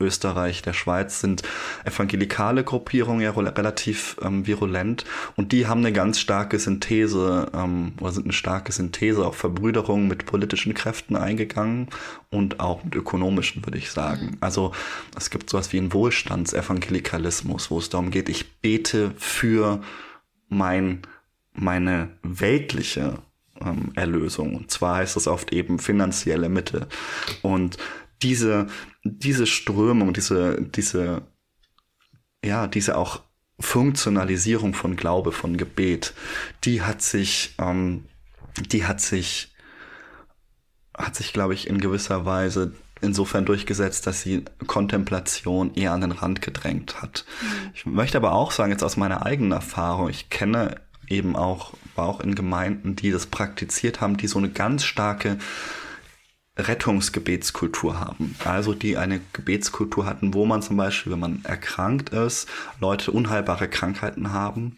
Österreich, 0.00 0.60
der 0.62 0.72
Schweiz 0.72 1.20
sind 1.20 1.42
evangelikale 1.84 2.64
Gruppierungen 2.64 3.20
ja 3.20 3.30
relativ 3.30 4.16
ähm, 4.22 4.44
virulent 4.44 5.04
und 5.36 5.52
die 5.52 5.68
haben 5.68 5.80
eine 5.80 5.92
ganz 5.92 6.18
starke 6.18 6.58
Synthese 6.58 7.50
ähm, 7.54 7.92
oder 8.00 8.10
sind 8.10 8.24
eine 8.24 8.32
starke 8.32 8.72
Synthese 8.72 9.24
auf 9.24 9.36
Verbrüderung 9.36 10.08
mit 10.08 10.26
politischen 10.26 10.74
Kräften 10.74 11.14
eingegangen 11.14 11.90
und 12.30 12.58
auch 12.58 12.82
mit 12.82 12.96
ökonomischen, 12.96 13.64
würde 13.64 13.78
ich 13.78 13.90
sagen. 13.92 14.32
Mhm. 14.32 14.36
Also 14.40 14.72
es 15.16 15.30
gibt 15.30 15.48
sowas 15.48 15.72
wie 15.72 15.78
einen 15.78 15.92
Wohlstandsevangelikalismus, 15.92 17.70
wo 17.70 17.78
es 17.78 17.88
darum 17.88 18.10
geht, 18.10 18.28
ich 18.28 18.58
bete 18.60 19.12
für 19.16 19.80
mein, 20.48 21.02
meine 21.52 22.08
weltliche 22.22 23.18
ähm, 23.60 23.92
Erlösung. 23.94 24.56
Und 24.56 24.72
zwar 24.72 24.96
heißt 24.96 25.14
das 25.14 25.28
oft 25.28 25.52
eben 25.52 25.78
finanzielle 25.78 26.48
Mittel. 26.48 26.88
Und 27.42 27.76
diese, 28.22 28.66
diese 29.04 29.46
Strömung, 29.46 30.14
diese, 30.14 30.60
diese, 30.62 31.22
ja, 32.44 32.66
diese 32.66 32.96
auch 32.96 33.20
Funktionalisierung 33.60 34.74
von 34.74 34.96
Glaube, 34.96 35.30
von 35.30 35.56
Gebet, 35.56 36.14
die 36.64 36.82
hat 36.82 37.02
sich, 37.02 37.54
ähm, 37.58 38.04
die 38.72 38.86
hat 38.86 39.00
sich, 39.00 39.54
hat 40.96 41.14
sich, 41.14 41.32
glaube 41.32 41.54
ich, 41.54 41.68
in 41.68 41.80
gewisser 41.80 42.24
Weise 42.24 42.72
insofern 43.00 43.44
durchgesetzt, 43.44 44.06
dass 44.06 44.22
sie 44.22 44.44
Kontemplation 44.66 45.74
eher 45.74 45.92
an 45.92 46.00
den 46.00 46.12
Rand 46.12 46.40
gedrängt 46.40 47.00
hat. 47.02 47.24
Mhm. 47.40 47.70
Ich 47.74 47.86
möchte 47.86 48.16
aber 48.16 48.32
auch 48.32 48.50
sagen, 48.50 48.72
jetzt 48.72 48.82
aus 48.82 48.96
meiner 48.96 49.24
eigenen 49.26 49.52
Erfahrung, 49.52 50.08
ich 50.08 50.30
kenne 50.30 50.80
eben 51.08 51.36
auch, 51.36 51.74
war 51.94 52.06
auch 52.06 52.20
in 52.20 52.34
Gemeinden, 52.34 52.96
die 52.96 53.10
das 53.10 53.26
praktiziert 53.26 54.00
haben, 54.00 54.16
die 54.16 54.26
so 54.26 54.38
eine 54.38 54.48
ganz 54.48 54.84
starke 54.84 55.38
Rettungsgebetskultur 56.56 57.98
haben. 57.98 58.36
Also 58.44 58.74
die 58.74 58.96
eine 58.96 59.20
Gebetskultur 59.32 60.06
hatten, 60.06 60.34
wo 60.34 60.46
man 60.46 60.62
zum 60.62 60.76
Beispiel, 60.76 61.12
wenn 61.12 61.20
man 61.20 61.44
erkrankt 61.44 62.10
ist, 62.10 62.48
Leute 62.80 63.10
unheilbare 63.10 63.68
Krankheiten 63.68 64.32
haben, 64.32 64.76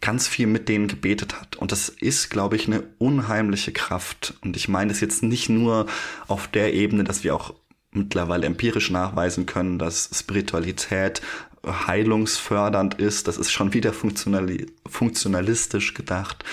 ganz 0.00 0.28
viel 0.28 0.46
mit 0.46 0.68
denen 0.68 0.88
gebetet 0.88 1.40
hat. 1.40 1.56
Und 1.56 1.72
das 1.72 1.88
ist, 1.88 2.30
glaube 2.30 2.56
ich, 2.56 2.66
eine 2.66 2.82
unheimliche 2.98 3.72
Kraft. 3.72 4.34
Und 4.42 4.56
ich 4.56 4.68
meine 4.68 4.92
das 4.92 5.00
jetzt 5.00 5.22
nicht 5.22 5.48
nur 5.48 5.86
auf 6.28 6.48
der 6.48 6.74
Ebene, 6.74 7.02
dass 7.02 7.24
wir 7.24 7.34
auch 7.34 7.54
mittlerweile 7.90 8.46
empirisch 8.46 8.90
nachweisen 8.90 9.46
können, 9.46 9.78
dass 9.78 10.10
Spiritualität 10.12 11.22
heilungsfördernd 11.66 12.94
ist. 12.94 13.26
Das 13.26 13.38
ist 13.38 13.50
schon 13.50 13.72
wieder 13.72 13.92
funktionalistisch 13.92 15.94
gedacht, 15.94 16.44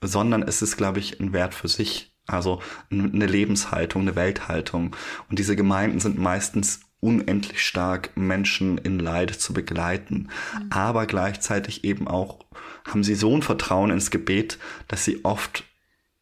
sondern 0.00 0.42
es 0.42 0.62
ist, 0.62 0.76
glaube 0.76 0.98
ich, 0.98 1.20
ein 1.20 1.32
Wert 1.32 1.54
für 1.54 1.68
sich 1.68 2.15
also 2.26 2.60
eine 2.90 3.26
Lebenshaltung, 3.26 4.02
eine 4.02 4.16
Welthaltung. 4.16 4.96
Und 5.28 5.38
diese 5.38 5.56
Gemeinden 5.56 6.00
sind 6.00 6.18
meistens 6.18 6.80
unendlich 7.00 7.64
stark, 7.64 8.16
Menschen 8.16 8.78
in 8.78 8.98
Leid 8.98 9.30
zu 9.30 9.52
begleiten. 9.52 10.28
Mhm. 10.58 10.70
Aber 10.70 11.06
gleichzeitig 11.06 11.84
eben 11.84 12.08
auch 12.08 12.44
haben 12.84 13.04
sie 13.04 13.14
so 13.14 13.34
ein 13.34 13.42
Vertrauen 13.42 13.90
ins 13.90 14.10
Gebet, 14.10 14.58
dass 14.88 15.04
sie 15.04 15.24
oft 15.24 15.64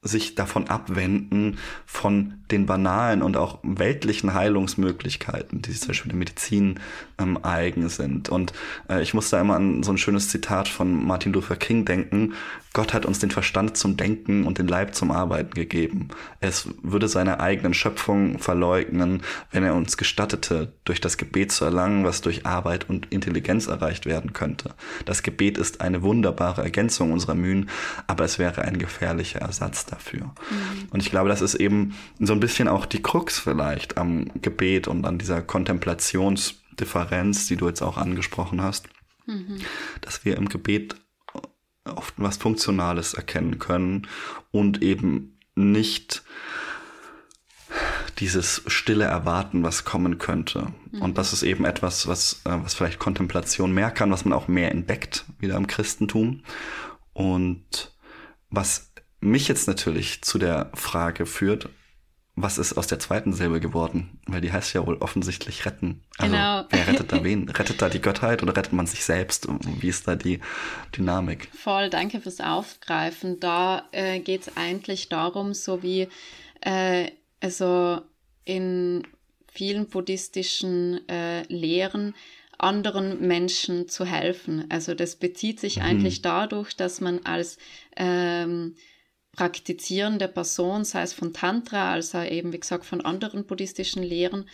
sich 0.03 0.35
davon 0.35 0.69
abwenden, 0.69 1.59
von 1.87 2.44
den 2.51 2.67
banalen 2.67 3.23
und 3.23 3.37
auch 3.37 3.59
weltlichen 3.63 4.35
Heilungsmöglichkeiten, 4.35 5.63
die 5.63 5.73
zum 5.73 5.89
Beispiel 5.89 6.11
der 6.11 6.19
Medizin 6.19 6.81
ähm, 7.19 7.39
eigen 7.43 7.89
sind. 7.89 8.29
Und 8.29 8.53
äh, 8.89 9.03
ich 9.03 9.15
muss 9.15 9.31
da 9.31 9.41
immer 9.41 9.57
an 9.57 9.83
so 9.83 9.93
ein 9.93 9.99
schönes 9.99 10.29
Zitat 10.29 10.69
von 10.69 11.07
Martin 11.07 11.33
Luther 11.33 11.57
King 11.57 11.85
denken. 11.85 12.35
Gott 12.75 12.93
hat 12.93 13.07
uns 13.07 13.21
den 13.21 13.31
Verstand 13.31 13.77
zum 13.77 13.97
Denken 13.97 14.45
und 14.45 14.59
den 14.59 14.67
Leib 14.67 14.97
zum 14.97 15.13
Arbeiten 15.13 15.55
gegeben. 15.55 16.09
Es 16.41 16.69
würde 16.83 17.07
seine 17.07 17.39
eigenen 17.39 17.73
Schöpfung 17.73 18.41
verleugnen, 18.41 19.23
wenn 19.53 19.63
er 19.63 19.77
uns 19.77 19.97
gestattete, 19.97 20.73
durch 20.85 21.01
das 21.01 21.17
Gebet 21.17 21.53
zu 21.53 21.65
erlangen, 21.65 22.05
was 22.05 22.21
durch 22.21 22.47
Arbeit 22.47 22.91
und 22.91 23.13
Intelligenz 23.13 23.69
erreicht 23.69 24.07
werden 24.07 24.33
könnte. 24.33 24.75
Das 25.05 25.23
Gebet 25.23 25.57
ist 25.57 25.81
eine 25.83 26.03
wunderbare 26.03 26.63
Ergänzung 26.63 27.13
unserer 27.13 27.37
Mühen, 27.37 27.71
aber 28.09 28.25
es 28.25 28.41
wäre 28.41 28.63
ein 28.63 28.79
gefährlicher 28.79 29.39
Ersatz 29.39 29.87
dafür. 29.87 30.25
Mhm. 30.25 30.89
Und 30.91 31.01
ich 31.01 31.11
glaube, 31.11 31.29
das 31.29 31.43
ist 31.43 31.55
eben 31.55 31.95
so 32.19 32.33
ein 32.33 32.41
bisschen 32.45 32.69
auch 32.69 32.85
die 32.85 33.01
Krux 33.01 33.39
vielleicht 33.39 33.97
am 33.97 34.31
Gebet 34.43 34.87
und 34.87 35.07
an 35.07 35.17
dieser 35.17 35.41
Kontemplationsdifferenz, 35.41 37.47
die 37.47 37.57
du 37.57 37.69
jetzt 37.69 37.81
auch 37.81 37.97
angesprochen 37.97 38.61
hast, 38.61 38.87
mhm. 39.25 39.61
dass 40.03 40.27
wir 40.27 40.37
im 40.37 40.51
Gebet 40.51 40.97
oft 41.87 42.13
was 42.19 42.37
Funktionales 42.37 43.15
erkennen 43.15 43.59
können 43.59 44.07
und 44.51 44.83
eben 44.83 45.39
nicht 45.55 46.23
dieses 48.19 48.61
stille 48.67 49.07
Erwarten, 49.07 49.63
was 49.63 49.87
kommen 49.87 50.19
könnte. 50.19 50.67
Mhm. 50.93 51.01
Und 51.01 51.17
das 51.17 51.33
ist 51.33 51.45
eben 51.45 51.65
etwas, 51.65 52.07
was, 52.07 52.43
äh, 52.45 52.59
was 52.63 52.75
vielleicht 52.75 52.99
Kontemplation 52.99 53.73
mehr 53.73 53.91
kann, 53.91 54.11
was 54.11 54.27
man 54.27 54.35
auch 54.35 54.49
mehr 54.49 54.71
entdeckt, 54.71 55.25
wieder 55.39 55.57
im 55.57 55.67
Christentum. 55.67 56.43
Und 57.15 57.97
was 58.51 58.93
mich 59.21 59.49
jetzt 59.49 59.67
natürlich 59.67 60.21
zu 60.21 60.39
der 60.39 60.71
Frage 60.75 61.25
führt, 61.25 61.71
was 62.37 62.59
ist 62.59 62.77
aus 62.77 62.89
der 62.89 62.99
zweiten 62.99 63.33
Silbe 63.33 63.61
geworden? 63.61 64.19
Weil 64.27 64.41
die 64.41 64.53
heißt 64.53 64.75
ja 64.75 64.85
wohl 64.87 64.97
offensichtlich 64.97 65.67
retten. 65.67 66.03
Also 66.19 66.33
genau. 66.33 66.65
wer 66.69 66.87
rettet 66.89 67.13
da 67.13 67.23
wen? 67.23 67.49
Rettet 67.49 67.81
da 67.81 67.89
die 67.89 68.01
Gottheit 68.01 68.43
oder 68.43 68.57
rettet 68.57 68.73
man 68.73 68.87
sich 68.87 69.05
selbst? 69.05 69.47
Wie 69.81 69.89
ist 69.89 70.09
da 70.09 70.17
die 70.17 70.41
Dynamik? 70.97 71.49
Voll, 71.55 71.91
danke 71.91 72.21
fürs 72.21 72.41
Aufgreifen. 72.41 73.39
Da 73.39 73.85
äh, 73.93 74.19
geht 74.19 74.43
es 74.43 74.57
eigentlich 74.57 75.09
darum, 75.09 75.55
so 75.55 75.83
wie 75.83 76.09
äh, 76.61 77.11
also 77.41 78.01
in 78.45 79.07
vielen 79.47 79.87
buddhistischen 79.87 81.09
äh, 81.09 81.43
Lehren 81.45 82.15
anderen 82.59 83.27
Menschen 83.27 83.89
zu 83.89 84.05
helfen. 84.05 84.65
Also 84.71 84.95
das 84.95 85.17
bezieht 85.17 85.61
sich 85.61 85.77
mhm. 85.77 85.83
eigentlich 85.83 86.23
dadurch, 86.23 86.77
dass 86.77 87.01
man 87.01 87.21
als 87.25 87.59
ähm, 87.97 88.75
praktizierende 89.37 90.29
Person, 90.29 90.85
sei 90.85 91.03
es 91.03 91.13
von 91.13 91.33
Tantra, 91.33 91.93
als 91.93 92.15
auch 92.15 92.25
eben, 92.25 92.53
wie 92.53 92.61
gesagt, 92.61 92.85
von 92.85 93.01
anderen 93.01 93.45
buddhistischen 93.45 94.03
Lehren, 94.03 94.47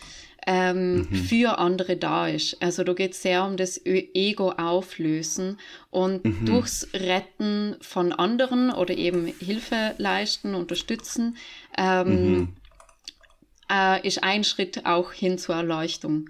ähm, 0.47 0.95
mhm. 0.95 1.15
für 1.15 1.59
andere 1.59 1.97
da 1.97 2.27
ist. 2.27 2.61
Also 2.61 2.83
da 2.83 2.93
geht 2.93 3.11
es 3.11 3.21
sehr 3.21 3.45
um 3.45 3.57
das 3.57 3.85
Ego 3.85 4.51
auflösen 4.51 5.59
und 5.91 6.25
mhm. 6.25 6.45
durchs 6.45 6.87
Retten 6.93 7.75
von 7.81 8.11
anderen 8.11 8.71
oder 8.71 8.95
eben 8.95 9.27
Hilfe 9.27 9.93
leisten, 9.97 10.55
unterstützen, 10.55 11.37
ähm, 11.77 12.31
mhm. 12.31 12.47
äh, 13.71 14.05
ist 14.07 14.23
ein 14.23 14.43
Schritt 14.43 14.85
auch 14.85 15.11
hin 15.11 15.37
zur 15.37 15.55
Erleuchtung. 15.55 16.29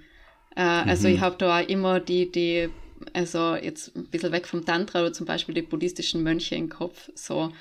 Äh, 0.56 0.62
also 0.62 1.08
ich 1.08 1.18
mhm. 1.18 1.22
habe 1.22 1.38
da 1.38 1.60
auch 1.62 1.68
immer 1.68 2.02
die, 2.02 2.30
die, 2.30 2.70
also 3.14 3.56
jetzt 3.56 3.96
ein 3.96 4.08
bisschen 4.08 4.34
weg 4.34 4.46
vom 4.46 4.66
Tantra 4.66 5.02
oder 5.02 5.14
zum 5.14 5.26
Beispiel 5.26 5.56
die 5.56 5.62
buddhistischen 5.62 6.22
Mönche 6.22 6.56
im 6.56 6.68
Kopf, 6.68 7.10
so 7.16 7.54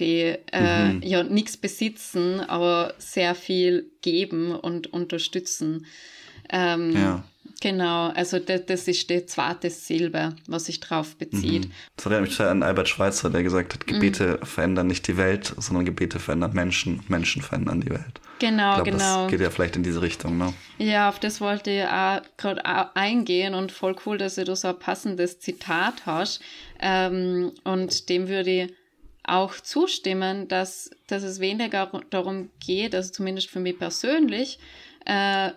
die 0.00 0.36
äh, 0.52 0.92
mhm. 0.92 1.02
ja 1.02 1.22
nichts 1.22 1.56
besitzen, 1.56 2.40
aber 2.40 2.94
sehr 2.98 3.34
viel 3.34 3.90
geben 4.02 4.52
und 4.52 4.92
unterstützen. 4.92 5.86
Ähm, 6.48 6.92
ja. 6.94 7.24
Genau, 7.60 8.08
also 8.08 8.38
das, 8.38 8.64
das, 8.66 8.88
ist 8.88 9.10
die 9.10 9.26
zweite 9.26 9.68
Silbe, 9.68 10.34
was 10.46 10.64
sich 10.64 10.80
drauf 10.80 11.16
bezieht. 11.16 11.66
Mhm. 11.66 11.72
Das 11.94 12.06
erinnert 12.06 12.30
mich 12.30 12.40
an 12.40 12.62
Albert 12.62 12.88
Schweitzer, 12.88 13.28
der 13.28 13.42
gesagt 13.42 13.74
hat, 13.74 13.86
Gebete 13.86 14.38
mhm. 14.40 14.46
verändern 14.46 14.86
nicht 14.86 15.06
die 15.06 15.18
Welt, 15.18 15.54
sondern 15.58 15.84
Gebete 15.84 16.18
verändern 16.18 16.54
Menschen, 16.54 17.02
Menschen 17.08 17.42
verändern 17.42 17.82
die 17.82 17.90
Welt. 17.90 18.20
Genau, 18.38 18.76
glaub, 18.76 18.84
genau. 18.86 19.22
Das 19.22 19.30
geht 19.30 19.40
ja 19.40 19.50
vielleicht 19.50 19.76
in 19.76 19.82
diese 19.82 20.00
Richtung, 20.00 20.38
ne? 20.38 20.54
Ja, 20.78 21.10
auf 21.10 21.18
das 21.18 21.42
wollte 21.42 21.70
ich 21.70 21.84
auch 21.84 22.22
gerade 22.38 22.64
eingehen 22.96 23.52
und 23.52 23.72
voll 23.72 23.94
cool, 24.06 24.16
dass 24.16 24.36
du 24.36 24.56
so 24.56 24.68
ein 24.68 24.78
passendes 24.78 25.38
Zitat 25.40 26.06
hast. 26.06 26.40
Ähm, 26.80 27.52
und 27.64 28.08
dem 28.08 28.28
würde 28.28 28.50
ich 28.50 28.72
auch 29.24 29.54
zustimmen, 29.54 30.48
dass, 30.48 30.90
dass 31.06 31.22
es 31.22 31.40
weniger 31.40 31.90
darum 32.10 32.50
geht, 32.64 32.94
also 32.94 33.12
zumindest 33.12 33.50
für 33.50 33.60
mich 33.60 33.78
persönlich, 33.78 34.58
äh, 35.04 35.50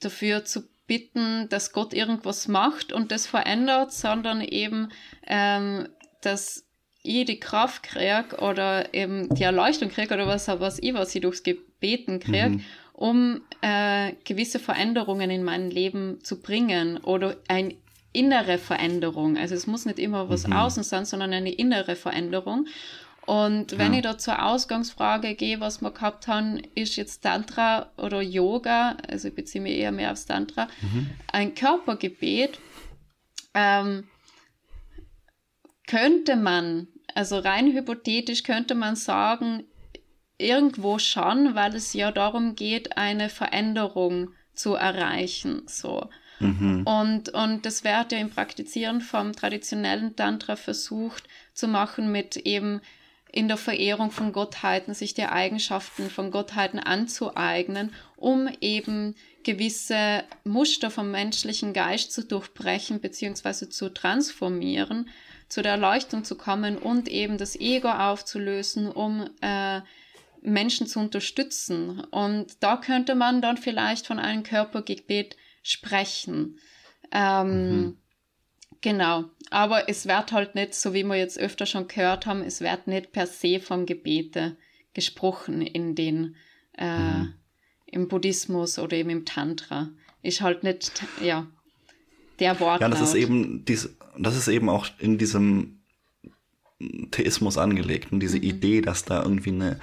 dafür 0.00 0.44
zu 0.44 0.68
bitten, 0.86 1.48
dass 1.48 1.72
Gott 1.72 1.92
irgendwas 1.92 2.48
macht 2.48 2.92
und 2.92 3.12
das 3.12 3.26
verändert, 3.26 3.92
sondern 3.92 4.40
eben, 4.40 4.88
ähm, 5.26 5.88
dass 6.22 6.64
ich 7.02 7.26
die 7.26 7.38
Kraft 7.38 7.84
kriege 7.84 8.36
oder 8.38 8.92
eben 8.94 9.32
die 9.34 9.44
Erleuchtung 9.44 9.88
kriege 9.90 10.14
oder 10.14 10.26
was, 10.26 10.48
was 10.48 10.78
ich, 10.78 10.94
was 10.94 11.14
ich 11.14 11.22
durchs 11.22 11.42
Gebeten 11.42 12.18
kriege, 12.18 12.48
mhm. 12.48 12.64
um 12.92 13.40
äh, 13.60 14.12
gewisse 14.24 14.58
Veränderungen 14.58 15.30
in 15.30 15.44
mein 15.44 15.70
Leben 15.70 16.22
zu 16.24 16.40
bringen 16.40 16.98
oder 16.98 17.36
ein 17.48 17.74
innere 18.12 18.58
Veränderung. 18.58 19.36
Also 19.36 19.54
es 19.54 19.66
muss 19.66 19.86
nicht 19.86 19.98
immer 19.98 20.28
was 20.28 20.46
mhm. 20.46 20.54
außen 20.54 20.82
sein, 20.82 21.04
sondern 21.04 21.32
eine 21.32 21.52
innere 21.52 21.96
Veränderung. 21.96 22.66
Und 23.26 23.76
wenn 23.76 23.92
ja. 23.92 23.98
ich 23.98 24.04
da 24.04 24.16
zur 24.16 24.42
Ausgangsfrage 24.42 25.34
gehe, 25.34 25.60
was 25.60 25.82
wir 25.82 25.90
gehabt 25.90 26.28
haben, 26.28 26.62
ist 26.74 26.96
jetzt 26.96 27.22
Tantra 27.22 27.90
oder 27.98 28.22
Yoga, 28.22 28.96
also 29.06 29.28
ich 29.28 29.34
beziehe 29.34 29.60
mich 29.62 29.76
eher 29.76 29.92
mehr 29.92 30.12
aufs 30.12 30.24
Tantra, 30.24 30.66
mhm. 30.80 31.10
ein 31.30 31.54
Körpergebet, 31.54 32.58
ähm, 33.52 34.04
könnte 35.86 36.36
man, 36.36 36.88
also 37.14 37.38
rein 37.38 37.70
hypothetisch 37.72 38.44
könnte 38.44 38.74
man 38.74 38.96
sagen, 38.96 39.64
irgendwo 40.38 40.98
schon, 40.98 41.54
weil 41.54 41.74
es 41.74 41.92
ja 41.92 42.10
darum 42.12 42.54
geht, 42.54 42.96
eine 42.96 43.28
Veränderung 43.28 44.30
zu 44.58 44.74
erreichen, 44.74 45.62
so. 45.66 46.08
Mhm. 46.40 46.86
Und, 46.86 47.30
und 47.30 47.66
das 47.66 47.84
wird 47.84 48.12
ja 48.12 48.18
im 48.18 48.30
Praktizieren 48.30 49.00
vom 49.00 49.32
traditionellen 49.32 50.14
Tantra 50.14 50.56
versucht 50.56 51.24
zu 51.52 51.66
machen 51.66 52.12
mit 52.12 52.36
eben 52.36 52.80
in 53.30 53.48
der 53.48 53.56
Verehrung 53.56 54.10
von 54.10 54.32
Gottheiten 54.32 54.94
sich 54.94 55.14
die 55.14 55.26
Eigenschaften 55.26 56.08
von 56.10 56.30
Gottheiten 56.30 56.78
anzueignen, 56.78 57.92
um 58.16 58.48
eben 58.60 59.14
gewisse 59.44 60.24
Muster 60.44 60.90
vom 60.90 61.10
menschlichen 61.10 61.72
Geist 61.72 62.12
zu 62.12 62.24
durchbrechen 62.24 63.00
bzw. 63.00 63.68
zu 63.68 63.92
transformieren, 63.92 65.08
zu 65.48 65.62
der 65.62 65.72
Erleuchtung 65.72 66.24
zu 66.24 66.36
kommen 66.36 66.78
und 66.78 67.08
eben 67.08 67.36
das 67.36 67.54
Ego 67.56 67.90
aufzulösen, 67.90 68.90
um 68.90 69.28
äh, 69.40 69.80
Menschen 70.42 70.86
zu 70.86 71.00
unterstützen. 71.00 72.00
Und 72.10 72.62
da 72.62 72.76
könnte 72.76 73.14
man 73.14 73.42
dann 73.42 73.56
vielleicht 73.56 74.06
von 74.06 74.18
einem 74.18 74.42
Körpergebet 74.42 75.36
sprechen. 75.62 76.58
Ähm, 77.12 77.70
mhm. 77.70 77.96
Genau, 78.80 79.24
aber 79.50 79.88
es 79.88 80.06
wird 80.06 80.32
halt 80.32 80.54
nicht, 80.54 80.74
so 80.74 80.94
wie 80.94 81.02
wir 81.02 81.16
jetzt 81.16 81.38
öfter 81.38 81.66
schon 81.66 81.88
gehört 81.88 82.26
haben, 82.26 82.42
es 82.42 82.60
wird 82.60 82.86
nicht 82.86 83.12
per 83.12 83.26
se 83.26 83.58
vom 83.58 83.86
Gebete 83.86 84.56
gesprochen 84.94 85.62
in 85.62 85.94
den, 85.96 86.36
äh, 86.76 86.98
mhm. 86.98 87.34
im 87.86 88.08
Buddhismus 88.08 88.78
oder 88.78 88.96
eben 88.96 89.10
im 89.10 89.24
Tantra. 89.24 89.90
Ist 90.22 90.42
halt 90.42 90.62
nicht, 90.62 91.02
ja, 91.20 91.46
der 92.38 92.60
Wort. 92.60 92.80
Ja, 92.80 92.88
das 92.88 93.00
ist 93.00 93.14
eben, 93.14 93.64
dies, 93.64 93.96
das 94.16 94.36
ist 94.36 94.48
eben 94.48 94.68
auch 94.68 94.86
in 94.98 95.18
diesem 95.18 95.80
Theismus 97.10 97.58
angelegt 97.58 98.12
und 98.12 98.20
diese 98.20 98.38
mhm. 98.38 98.44
Idee, 98.44 98.80
dass 98.80 99.04
da 99.04 99.22
irgendwie 99.22 99.50
eine, 99.50 99.80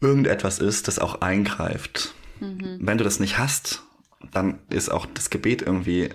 irgendetwas 0.00 0.58
ist, 0.58 0.88
das 0.88 0.98
auch 0.98 1.20
eingreift. 1.20 2.14
Mhm. 2.40 2.78
Wenn 2.80 2.98
du 2.98 3.04
das 3.04 3.20
nicht 3.20 3.38
hast, 3.38 3.82
dann 4.32 4.60
ist 4.70 4.90
auch 4.90 5.06
das 5.06 5.30
Gebet 5.30 5.62
irgendwie 5.62 6.10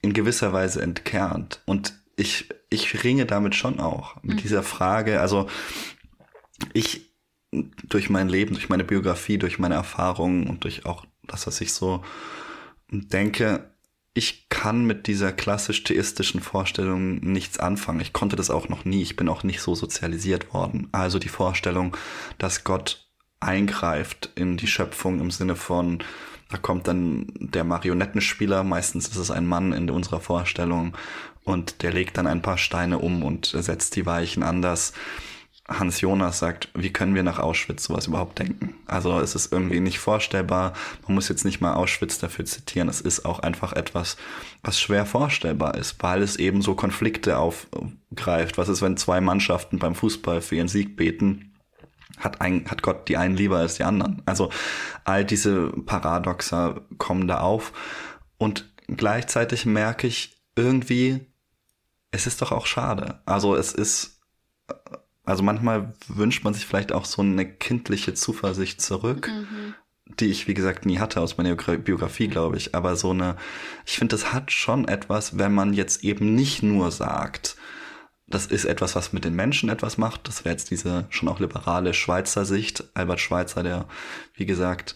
in 0.00 0.12
gewisser 0.12 0.52
Weise 0.52 0.82
entkernt. 0.82 1.62
Und 1.64 1.94
ich, 2.16 2.48
ich 2.70 3.02
ringe 3.04 3.26
damit 3.26 3.54
schon 3.54 3.80
auch, 3.80 4.22
mit 4.22 4.36
mhm. 4.36 4.42
dieser 4.42 4.62
Frage. 4.62 5.20
Also 5.20 5.48
ich 6.72 7.10
durch 7.88 8.10
mein 8.10 8.28
Leben, 8.28 8.54
durch 8.54 8.68
meine 8.68 8.84
Biografie, 8.84 9.38
durch 9.38 9.58
meine 9.58 9.74
Erfahrungen 9.74 10.48
und 10.48 10.64
durch 10.64 10.86
auch 10.86 11.04
das, 11.26 11.46
was 11.46 11.60
ich 11.60 11.72
so 11.72 12.04
denke, 12.90 13.73
ich 14.14 14.48
kann 14.48 14.84
mit 14.84 15.08
dieser 15.08 15.32
klassisch 15.32 15.82
theistischen 15.82 16.40
Vorstellung 16.40 17.16
nichts 17.16 17.58
anfangen. 17.58 18.00
Ich 18.00 18.12
konnte 18.12 18.36
das 18.36 18.48
auch 18.48 18.68
noch 18.68 18.84
nie. 18.84 19.02
Ich 19.02 19.16
bin 19.16 19.28
auch 19.28 19.42
nicht 19.42 19.60
so 19.60 19.74
sozialisiert 19.74 20.54
worden. 20.54 20.88
Also 20.92 21.18
die 21.18 21.28
Vorstellung, 21.28 21.96
dass 22.38 22.62
Gott 22.62 23.08
eingreift 23.40 24.30
in 24.36 24.56
die 24.56 24.68
Schöpfung 24.68 25.20
im 25.20 25.32
Sinne 25.32 25.56
von, 25.56 25.98
da 26.48 26.58
kommt 26.58 26.86
dann 26.86 27.26
der 27.34 27.64
Marionettenspieler, 27.64 28.62
meistens 28.62 29.08
ist 29.08 29.16
es 29.16 29.32
ein 29.32 29.46
Mann 29.46 29.72
in 29.72 29.90
unserer 29.90 30.20
Vorstellung, 30.20 30.96
und 31.42 31.82
der 31.82 31.92
legt 31.92 32.16
dann 32.16 32.26
ein 32.26 32.40
paar 32.40 32.56
Steine 32.56 32.98
um 32.98 33.22
und 33.22 33.46
setzt 33.46 33.96
die 33.96 34.06
Weichen 34.06 34.42
anders. 34.42 34.94
Hans 35.66 36.02
Jonas 36.02 36.40
sagt, 36.40 36.68
wie 36.74 36.92
können 36.92 37.14
wir 37.14 37.22
nach 37.22 37.38
Auschwitz 37.38 37.84
sowas 37.84 38.06
überhaupt 38.06 38.38
denken? 38.38 38.74
Also 38.86 39.18
es 39.20 39.34
ist 39.34 39.50
irgendwie 39.50 39.80
nicht 39.80 39.98
vorstellbar. 39.98 40.74
Man 41.06 41.14
muss 41.14 41.30
jetzt 41.30 41.44
nicht 41.44 41.62
mal 41.62 41.74
Auschwitz 41.74 42.18
dafür 42.18 42.44
zitieren. 42.44 42.88
Es 42.88 43.00
ist 43.00 43.24
auch 43.24 43.38
einfach 43.38 43.72
etwas, 43.72 44.18
was 44.62 44.78
schwer 44.78 45.06
vorstellbar 45.06 45.76
ist, 45.76 45.96
weil 46.02 46.22
es 46.22 46.36
eben 46.36 46.60
so 46.60 46.74
Konflikte 46.74 47.38
aufgreift. 47.38 48.58
Was 48.58 48.68
ist, 48.68 48.82
wenn 48.82 48.98
zwei 48.98 49.22
Mannschaften 49.22 49.78
beim 49.78 49.94
Fußball 49.94 50.42
für 50.42 50.56
ihren 50.56 50.68
Sieg 50.68 50.96
beten? 50.96 51.54
hat, 52.18 52.40
ein, 52.40 52.64
hat 52.70 52.82
Gott 52.82 53.08
die 53.08 53.16
einen 53.16 53.36
lieber 53.36 53.58
als 53.58 53.74
die 53.76 53.84
anderen. 53.84 54.22
Also 54.26 54.50
all 55.04 55.24
diese 55.24 55.68
Paradoxa 55.68 56.80
kommen 56.98 57.28
da 57.28 57.40
auf. 57.40 57.72
Und 58.38 58.72
gleichzeitig 58.88 59.66
merke 59.66 60.06
ich 60.06 60.36
irgendwie, 60.56 61.26
es 62.10 62.26
ist 62.26 62.42
doch 62.42 62.52
auch 62.52 62.66
schade. 62.66 63.20
Also 63.26 63.56
es 63.56 63.72
ist, 63.72 64.20
also 65.24 65.42
manchmal 65.42 65.94
wünscht 66.08 66.44
man 66.44 66.54
sich 66.54 66.66
vielleicht 66.66 66.92
auch 66.92 67.04
so 67.04 67.22
eine 67.22 67.46
kindliche 67.46 68.14
Zuversicht 68.14 68.80
zurück, 68.80 69.28
mhm. 69.28 69.74
die 70.20 70.26
ich, 70.26 70.46
wie 70.48 70.54
gesagt, 70.54 70.84
nie 70.84 70.98
hatte 70.98 71.20
aus 71.20 71.38
meiner 71.38 71.54
Biografie, 71.54 72.28
glaube 72.28 72.56
ich. 72.56 72.74
Aber 72.74 72.96
so 72.96 73.10
eine, 73.10 73.36
ich 73.86 73.98
finde, 73.98 74.14
das 74.14 74.32
hat 74.32 74.52
schon 74.52 74.86
etwas, 74.86 75.38
wenn 75.38 75.54
man 75.54 75.72
jetzt 75.72 76.04
eben 76.04 76.34
nicht 76.34 76.62
nur 76.62 76.90
sagt, 76.90 77.56
das 78.26 78.46
ist 78.46 78.64
etwas, 78.64 78.96
was 78.96 79.12
mit 79.12 79.24
den 79.24 79.34
Menschen 79.34 79.68
etwas 79.68 79.98
macht. 79.98 80.28
Das 80.28 80.44
wäre 80.44 80.54
jetzt 80.54 80.70
diese 80.70 81.06
schon 81.10 81.28
auch 81.28 81.40
liberale 81.40 81.94
Schweizer 81.94 82.44
Sicht. 82.44 82.84
Albert 82.94 83.20
Schweitzer, 83.20 83.62
der, 83.62 83.86
wie 84.34 84.46
gesagt, 84.46 84.94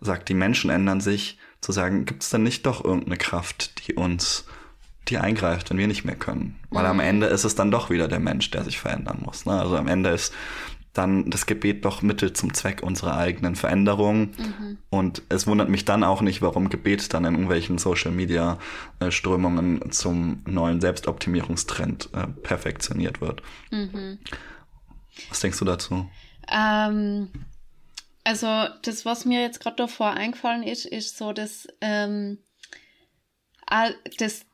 sagt, 0.00 0.28
die 0.28 0.34
Menschen 0.34 0.70
ändern 0.70 1.00
sich. 1.00 1.38
Zu 1.62 1.72
sagen, 1.72 2.04
gibt 2.04 2.22
es 2.22 2.30
dann 2.30 2.42
nicht 2.42 2.66
doch 2.66 2.84
irgendeine 2.84 3.16
Kraft, 3.16 3.88
die 3.88 3.94
uns, 3.94 4.44
die 5.08 5.18
eingreift, 5.18 5.70
wenn 5.70 5.78
wir 5.78 5.86
nicht 5.86 6.04
mehr 6.04 6.16
können? 6.16 6.58
Weil 6.70 6.84
mhm. 6.84 6.90
am 6.90 7.00
Ende 7.00 7.26
ist 7.26 7.44
es 7.44 7.54
dann 7.54 7.70
doch 7.70 7.90
wieder 7.90 8.08
der 8.08 8.20
Mensch, 8.20 8.50
der 8.50 8.64
sich 8.64 8.78
verändern 8.78 9.20
muss. 9.24 9.46
Ne? 9.46 9.52
Also 9.52 9.76
am 9.76 9.88
Ende 9.88 10.10
ist 10.10 10.32
dann 10.96 11.30
das 11.30 11.46
Gebet 11.46 11.84
doch 11.84 12.02
Mittel 12.02 12.32
zum 12.32 12.54
Zweck 12.54 12.82
unserer 12.82 13.16
eigenen 13.16 13.54
Veränderung. 13.54 14.30
Mhm. 14.38 14.78
Und 14.88 15.22
es 15.28 15.46
wundert 15.46 15.68
mich 15.68 15.84
dann 15.84 16.04
auch 16.04 16.22
nicht, 16.22 16.42
warum 16.42 16.70
Gebet 16.70 17.12
dann 17.12 17.24
in 17.24 17.34
irgendwelchen 17.34 17.78
Social 17.78 18.12
Media 18.12 18.58
äh, 19.00 19.10
Strömungen 19.10 19.92
zum 19.92 20.42
neuen 20.46 20.80
Selbstoptimierungstrend 20.80 22.10
äh, 22.14 22.26
perfektioniert 22.26 23.20
wird. 23.20 23.42
Mhm. 23.70 24.18
Was 25.28 25.40
denkst 25.40 25.58
du 25.58 25.64
dazu? 25.64 26.08
Ähm, 26.50 27.28
also 28.24 28.66
das, 28.82 29.04
was 29.04 29.24
mir 29.24 29.42
jetzt 29.42 29.60
gerade 29.60 29.76
davor 29.76 30.12
eingefallen 30.12 30.62
ist, 30.62 30.86
ist 30.86 31.16
so, 31.16 31.32
dass 31.32 31.68
ähm, 31.80 32.38
das 34.18 34.45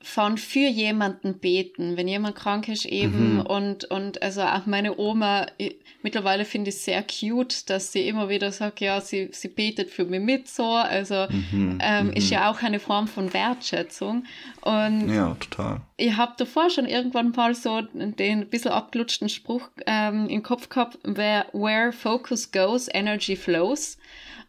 von 0.00 0.38
für 0.38 0.68
jemanden 0.68 1.40
beten, 1.40 1.96
wenn 1.96 2.06
jemand 2.06 2.36
krank 2.36 2.68
ist 2.68 2.86
eben 2.86 3.34
mhm. 3.34 3.40
und 3.40 3.84
und 3.86 4.22
also 4.22 4.42
auch 4.42 4.64
meine 4.64 4.96
Oma 4.96 5.46
ich, 5.58 5.76
mittlerweile 6.02 6.44
finde 6.44 6.70
ich 6.70 6.80
sehr 6.80 7.02
cute, 7.02 7.68
dass 7.68 7.90
sie 7.90 8.06
immer 8.06 8.28
wieder 8.28 8.52
sagt, 8.52 8.80
ja 8.80 9.00
sie 9.00 9.30
sie 9.32 9.48
betet 9.48 9.90
für 9.90 10.04
mich 10.04 10.20
mit 10.20 10.46
so, 10.46 10.64
also 10.64 11.26
mhm. 11.50 11.78
Ähm, 11.82 12.06
mhm. 12.06 12.12
ist 12.12 12.30
ja 12.30 12.48
auch 12.48 12.62
eine 12.62 12.78
Form 12.78 13.08
von 13.08 13.32
Wertschätzung 13.32 14.24
und 14.60 15.12
ja 15.12 15.34
total. 15.40 15.80
Ich 15.96 16.16
habe 16.16 16.34
davor 16.38 16.70
schon 16.70 16.86
irgendwann 16.86 17.32
mal 17.32 17.56
so 17.56 17.82
den 17.92 18.48
bisschen 18.48 18.70
abgelutschten 18.70 19.28
Spruch 19.28 19.68
ähm, 19.86 20.28
im 20.28 20.44
Kopf 20.44 20.68
gehabt, 20.68 20.98
where, 21.02 21.46
where 21.52 21.90
focus 21.90 22.52
goes, 22.52 22.88
energy 22.92 23.34
flows 23.34 23.98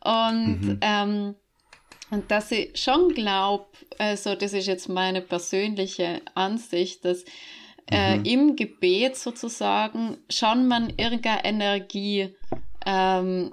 und 0.01 0.61
mhm. 0.61 0.77
ähm, 0.81 1.35
und 2.11 2.31
dass 2.31 2.51
ich 2.51 2.77
schon 2.77 3.13
glaube, 3.13 3.67
also 3.97 4.35
das 4.35 4.53
ist 4.53 4.67
jetzt 4.67 4.89
meine 4.89 5.21
persönliche 5.21 6.21
Ansicht, 6.33 7.05
dass 7.05 7.23
äh, 7.91 8.17
mhm. 8.17 8.25
im 8.25 8.55
Gebet 8.55 9.15
sozusagen 9.15 10.17
schon 10.29 10.67
man 10.67 10.93
irgendeine 10.97 11.45
Energie 11.45 12.35
ähm, 12.85 13.51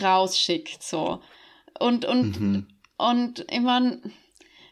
rausschickt. 0.00 0.82
So. 0.82 1.20
Und, 1.78 2.04
und, 2.04 2.40
mhm. 2.40 2.66
und 2.96 3.46
ich 3.50 3.60
meine, 3.60 4.00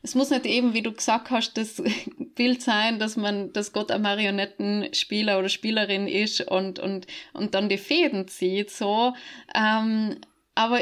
es 0.03 0.15
muss 0.15 0.31
nicht 0.31 0.47
eben, 0.47 0.73
wie 0.73 0.83
du 0.83 0.93
gesagt 0.93 1.31
hast, 1.31 1.57
das 1.57 1.83
Bild 2.35 2.63
sein, 2.63 2.99
dass 2.99 3.17
man, 3.17 3.53
dass 3.53 3.73
Gott 3.73 3.91
ein 3.91 4.03
Marionettenspieler 4.03 5.39
oder 5.39 5.49
Spielerin 5.49 6.09
ist 6.09 6.41
und, 6.41 6.79
und, 6.79 7.07
und 7.33 7.55
dann 7.55 7.69
die 7.69 7.79
Fäden 7.79 8.29
zieht, 8.29 8.71
so. 8.71 9.15
Ähm, 9.55 10.17
aber 10.55 10.81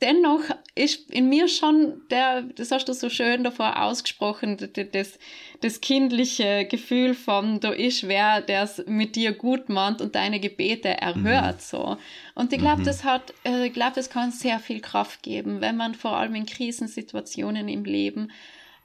dennoch 0.00 0.42
ist 0.74 1.10
in 1.10 1.28
mir 1.28 1.48
schon 1.48 2.02
der, 2.10 2.42
das 2.42 2.70
hast 2.70 2.88
du 2.88 2.94
so 2.94 3.10
schön 3.10 3.44
davor 3.44 3.82
ausgesprochen, 3.82 4.56
das, 4.92 5.18
das 5.60 5.80
kindliche 5.80 6.64
Gefühl 6.64 7.14
von, 7.14 7.60
da 7.60 7.70
ist 7.70 8.08
wer, 8.08 8.40
der 8.40 8.62
es 8.62 8.82
mit 8.86 9.16
dir 9.16 9.32
gut 9.32 9.68
meint 9.68 10.00
und 10.00 10.14
deine 10.14 10.40
Gebete 10.40 10.88
erhört, 10.88 11.56
mhm. 11.56 11.60
so. 11.60 11.96
Und 12.34 12.52
ich 12.52 12.58
glaube, 12.58 12.80
mhm. 12.80 12.86
das 12.86 13.04
hat, 13.04 13.34
äh, 13.44 13.66
ich 13.66 13.72
glaube, 13.72 13.92
das 13.94 14.10
kann 14.10 14.30
sehr 14.30 14.58
viel 14.58 14.80
Kraft 14.80 15.22
geben, 15.22 15.60
wenn 15.60 15.76
man 15.76 15.94
vor 15.94 16.16
allem 16.16 16.34
in 16.34 16.46
Krisensituationen 16.46 17.68
im 17.68 17.84
Leben, 17.84 18.32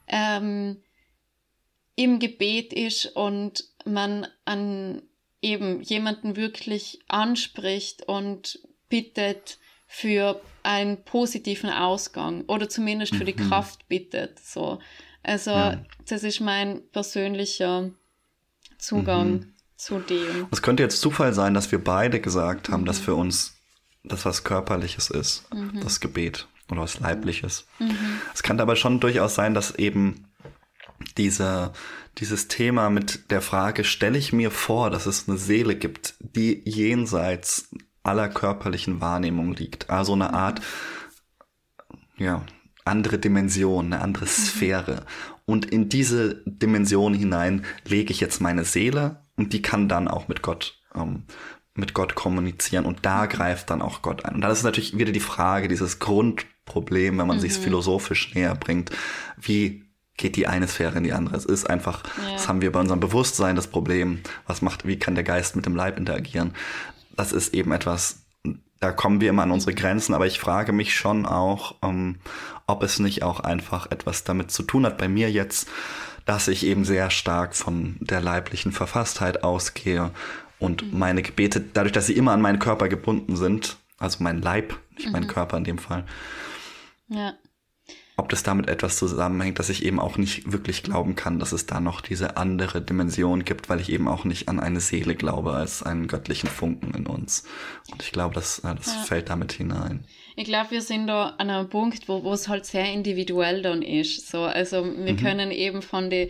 ähm, 0.07 0.81
im 1.95 2.19
Gebet 2.19 2.73
ist 2.73 3.05
und 3.15 3.63
man 3.85 4.27
an 4.43 5.01
eben 5.41 5.81
jemanden 5.81 6.35
wirklich 6.35 6.99
anspricht 7.07 8.03
und 8.07 8.59
bittet 8.89 9.59
für 9.97 10.41
einen 10.63 11.05
positiven 11.05 11.69
Ausgang 11.69 12.43
oder 12.47 12.67
zumindest 12.67 13.15
für 13.15 13.23
die 13.23 13.33
mhm. 13.33 13.47
Kraft 13.47 13.87
bittet. 13.87 14.37
So. 14.39 14.79
Also 15.23 15.51
ja. 15.51 15.85
das 16.05 16.23
ist 16.23 16.41
mein 16.41 16.81
persönlicher 16.91 17.91
Zugang 18.77 19.31
mhm. 19.31 19.53
zu 19.77 19.99
dem. 19.99 20.47
Es 20.51 20.61
könnte 20.61 20.83
jetzt 20.83 20.99
Zufall 20.99 21.33
sein, 21.33 21.53
dass 21.53 21.71
wir 21.71 21.81
beide 21.81 22.19
gesagt 22.19 22.67
haben, 22.67 22.81
mhm. 22.81 22.87
dass 22.87 22.99
für 22.99 23.15
uns 23.15 23.55
das 24.03 24.25
was 24.25 24.43
Körperliches 24.43 25.09
ist, 25.09 25.45
mhm. 25.53 25.79
das 25.79 26.01
Gebet 26.01 26.49
oder 26.69 26.81
was 26.81 26.99
Leibliches. 26.99 27.65
Mhm. 27.79 27.95
Es 28.33 28.43
kann 28.43 28.59
aber 28.59 28.75
schon 28.75 28.99
durchaus 28.99 29.35
sein, 29.35 29.53
dass 29.53 29.75
eben 29.75 30.27
diese, 31.15 31.71
dieses 32.17 32.49
Thema 32.49 32.89
mit 32.89 33.31
der 33.31 33.41
Frage, 33.41 33.85
stelle 33.85 34.17
ich 34.17 34.33
mir 34.33 34.51
vor, 34.51 34.89
dass 34.89 35.05
es 35.05 35.29
eine 35.29 35.37
Seele 35.37 35.77
gibt, 35.77 36.15
die 36.19 36.61
jenseits 36.65 37.69
aller 38.05 38.29
körperlichen 38.29 39.01
Wahrnehmung 39.01 39.53
liegt. 39.53 39.89
Also 39.89 40.13
eine 40.13 40.33
Art, 40.33 40.61
ja, 42.17 42.43
andere 42.85 43.17
Dimension, 43.17 43.87
eine 43.87 44.01
andere 44.01 44.25
mhm. 44.25 44.29
Sphäre. 44.29 45.05
Und 45.45 45.65
in 45.65 45.89
diese 45.89 46.41
Dimension 46.45 47.13
hinein 47.13 47.65
lege 47.85 48.11
ich 48.11 48.19
jetzt 48.19 48.41
meine 48.41 48.63
Seele 48.63 49.21
und 49.35 49.53
die 49.53 49.61
kann 49.61 49.89
dann 49.89 50.07
auch 50.07 50.27
mit 50.27 50.41
Gott, 50.41 50.79
ähm, 50.95 51.23
mit 51.73 51.93
Gott 51.93 52.15
kommunizieren 52.15 52.85
und 52.85 53.05
da 53.05 53.25
greift 53.25 53.69
dann 53.69 53.81
auch 53.81 54.01
Gott 54.01 54.25
ein. 54.25 54.35
Und 54.35 54.41
das 54.41 54.59
ist 54.59 54.63
natürlich 54.63 54.97
wieder 54.97 55.11
die 55.11 55.19
Frage, 55.19 55.67
dieses 55.67 55.99
Grundproblem, 55.99 57.17
wenn 57.17 57.27
man 57.27 57.37
mhm. 57.37 57.41
sich 57.41 57.51
es 57.51 57.57
philosophisch 57.57 58.33
näher 58.33 58.55
bringt. 58.55 58.91
Wie 59.39 59.83
geht 60.17 60.35
die 60.35 60.47
eine 60.47 60.67
Sphäre 60.67 60.97
in 60.97 61.03
die 61.03 61.13
andere? 61.13 61.35
Es 61.35 61.45
ist 61.45 61.69
einfach, 61.69 62.03
ja. 62.23 62.33
das 62.33 62.47
haben 62.47 62.61
wir 62.61 62.71
bei 62.71 62.79
unserem 62.79 63.01
Bewusstsein 63.01 63.55
das 63.55 63.67
Problem. 63.67 64.21
Was 64.47 64.61
macht, 64.61 64.87
wie 64.87 64.97
kann 64.97 65.15
der 65.15 65.25
Geist 65.25 65.55
mit 65.55 65.65
dem 65.65 65.75
Leib 65.75 65.97
interagieren? 65.97 66.53
Das 67.15 67.31
ist 67.31 67.53
eben 67.53 67.71
etwas, 67.71 68.25
da 68.79 68.91
kommen 68.91 69.21
wir 69.21 69.29
immer 69.29 69.43
an 69.43 69.51
unsere 69.51 69.73
Grenzen, 69.73 70.13
aber 70.13 70.27
ich 70.27 70.39
frage 70.39 70.71
mich 70.71 70.95
schon 70.95 71.25
auch, 71.25 71.75
ähm, 71.83 72.17
ob 72.67 72.83
es 72.83 72.99
nicht 72.99 73.23
auch 73.23 73.39
einfach 73.39 73.91
etwas 73.91 74.23
damit 74.23 74.51
zu 74.51 74.63
tun 74.63 74.85
hat, 74.85 74.97
bei 74.97 75.07
mir 75.07 75.31
jetzt, 75.31 75.67
dass 76.25 76.47
ich 76.47 76.65
eben 76.65 76.85
sehr 76.85 77.09
stark 77.09 77.55
von 77.55 77.97
der 77.99 78.21
leiblichen 78.21 78.71
Verfasstheit 78.71 79.43
ausgehe 79.43 80.11
und 80.59 80.91
mhm. 80.91 80.99
meine 80.99 81.21
Gebete, 81.21 81.61
dadurch, 81.61 81.93
dass 81.93 82.07
sie 82.07 82.15
immer 82.15 82.31
an 82.31 82.41
meinen 82.41 82.59
Körper 82.59 82.89
gebunden 82.89 83.35
sind, 83.35 83.77
also 83.97 84.23
mein 84.23 84.41
Leib, 84.41 84.77
nicht 84.97 85.07
mhm. 85.07 85.11
mein 85.13 85.27
Körper 85.27 85.57
in 85.57 85.63
dem 85.63 85.77
Fall, 85.77 86.05
ja 87.07 87.33
ob 88.17 88.29
das 88.29 88.43
damit 88.43 88.69
etwas 88.69 88.97
zusammenhängt, 88.97 89.59
dass 89.59 89.69
ich 89.69 89.83
eben 89.83 89.99
auch 89.99 90.17
nicht 90.17 90.51
wirklich 90.51 90.83
glauben 90.83 91.15
kann, 91.15 91.37
dass 91.37 91.51
es 91.51 91.65
da 91.65 91.81
noch 91.81 91.99
diese 91.99 92.37
andere 92.37 92.81
Dimension 92.81 93.43
gibt, 93.43 93.67
weil 93.67 93.81
ich 93.81 93.91
eben 93.91 94.07
auch 94.07 94.23
nicht 94.23 94.47
an 94.47 94.59
eine 94.59 94.79
Seele 94.79 95.15
glaube 95.15 95.51
als 95.51 95.83
einen 95.83 96.07
göttlichen 96.07 96.49
Funken 96.49 96.93
in 96.93 97.07
uns. 97.07 97.43
Und 97.91 98.01
ich 98.01 98.13
glaube, 98.13 98.33
das, 98.33 98.61
das 98.61 98.87
ja. 98.87 99.01
fällt 99.01 99.29
damit 99.29 99.51
hinein. 99.51 100.05
Ich 100.37 100.45
glaube, 100.45 100.71
wir 100.71 100.81
sind 100.81 101.07
da 101.07 101.33
an 101.37 101.49
einem 101.49 101.69
Punkt, 101.69 102.07
wo, 102.07 102.31
es 102.31 102.47
halt 102.47 102.65
sehr 102.65 102.91
individuell 102.91 103.61
dann 103.61 103.81
ist. 103.81 104.29
So, 104.29 104.43
also 104.43 104.85
wir 104.85 105.13
mhm. 105.13 105.17
können 105.17 105.51
eben 105.51 105.81
von 105.81 106.09
der 106.09 106.27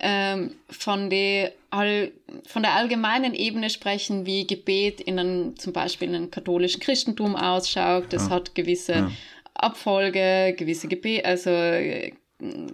ähm, 0.00 0.52
von, 0.70 1.10
die, 1.10 1.48
all, 1.70 2.12
von 2.46 2.62
der 2.62 2.74
allgemeinen 2.74 3.34
Ebene 3.34 3.68
sprechen, 3.68 4.26
wie 4.26 4.46
Gebet 4.46 5.00
in 5.00 5.18
einem, 5.18 5.56
zum 5.56 5.72
Beispiel 5.72 6.08
in 6.08 6.14
einem 6.14 6.30
katholischen 6.30 6.80
Christentum 6.80 7.34
ausschaut. 7.34 8.12
Das 8.12 8.28
ja. 8.28 8.30
hat 8.30 8.54
gewisse 8.54 8.92
ja. 8.92 9.10
Abfolge, 9.58 10.54
gewisse 10.56 10.88
Gebete, 10.88 11.24
also 11.24 11.50
äh, 11.50 12.12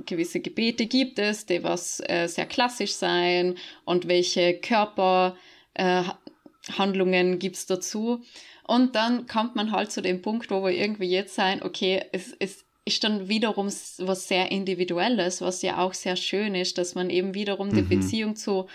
gewisse 0.06 0.40
Gebete 0.40 0.86
gibt 0.86 1.18
es, 1.18 1.44
die 1.46 1.64
was 1.64 2.02
äh, 2.06 2.28
sehr 2.28 2.46
klassisch 2.46 2.92
sein 2.92 3.56
und 3.84 4.08
welche 4.08 4.60
Körperhandlungen 4.60 7.34
äh, 7.34 7.36
gibt 7.36 7.56
es 7.56 7.66
dazu. 7.66 8.22
Und 8.66 8.94
dann 8.94 9.26
kommt 9.26 9.56
man 9.56 9.72
halt 9.72 9.92
zu 9.92 10.02
dem 10.02 10.22
Punkt, 10.22 10.50
wo 10.50 10.64
wir 10.64 10.72
irgendwie 10.72 11.08
jetzt 11.08 11.34
sein, 11.34 11.62
okay, 11.62 12.02
es, 12.12 12.34
es 12.38 12.64
ist 12.84 13.04
dann 13.04 13.28
wiederum 13.28 13.66
was 13.66 14.28
sehr 14.28 14.50
Individuelles, 14.50 15.40
was 15.40 15.62
ja 15.62 15.78
auch 15.78 15.94
sehr 15.94 16.16
schön 16.16 16.54
ist, 16.54 16.76
dass 16.76 16.94
man 16.94 17.10
eben 17.10 17.34
wiederum 17.34 17.68
mhm. 17.68 17.76
die 17.76 17.96
Beziehung 17.96 18.36
zu, 18.36 18.66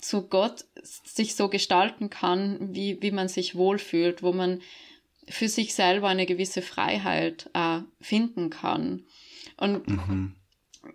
zu 0.00 0.22
Gott 0.22 0.64
sich 0.82 1.34
so 1.34 1.48
gestalten 1.48 2.08
kann, 2.08 2.74
wie, 2.74 3.00
wie 3.02 3.10
man 3.10 3.28
sich 3.28 3.54
wohlfühlt, 3.54 4.22
wo 4.22 4.32
man 4.32 4.62
für 5.30 5.48
sich 5.48 5.74
selber 5.74 6.08
eine 6.08 6.26
gewisse 6.26 6.62
Freiheit 6.62 7.50
äh, 7.54 7.80
finden 8.00 8.50
kann. 8.50 9.04
Und 9.56 9.88
mhm. 9.88 10.36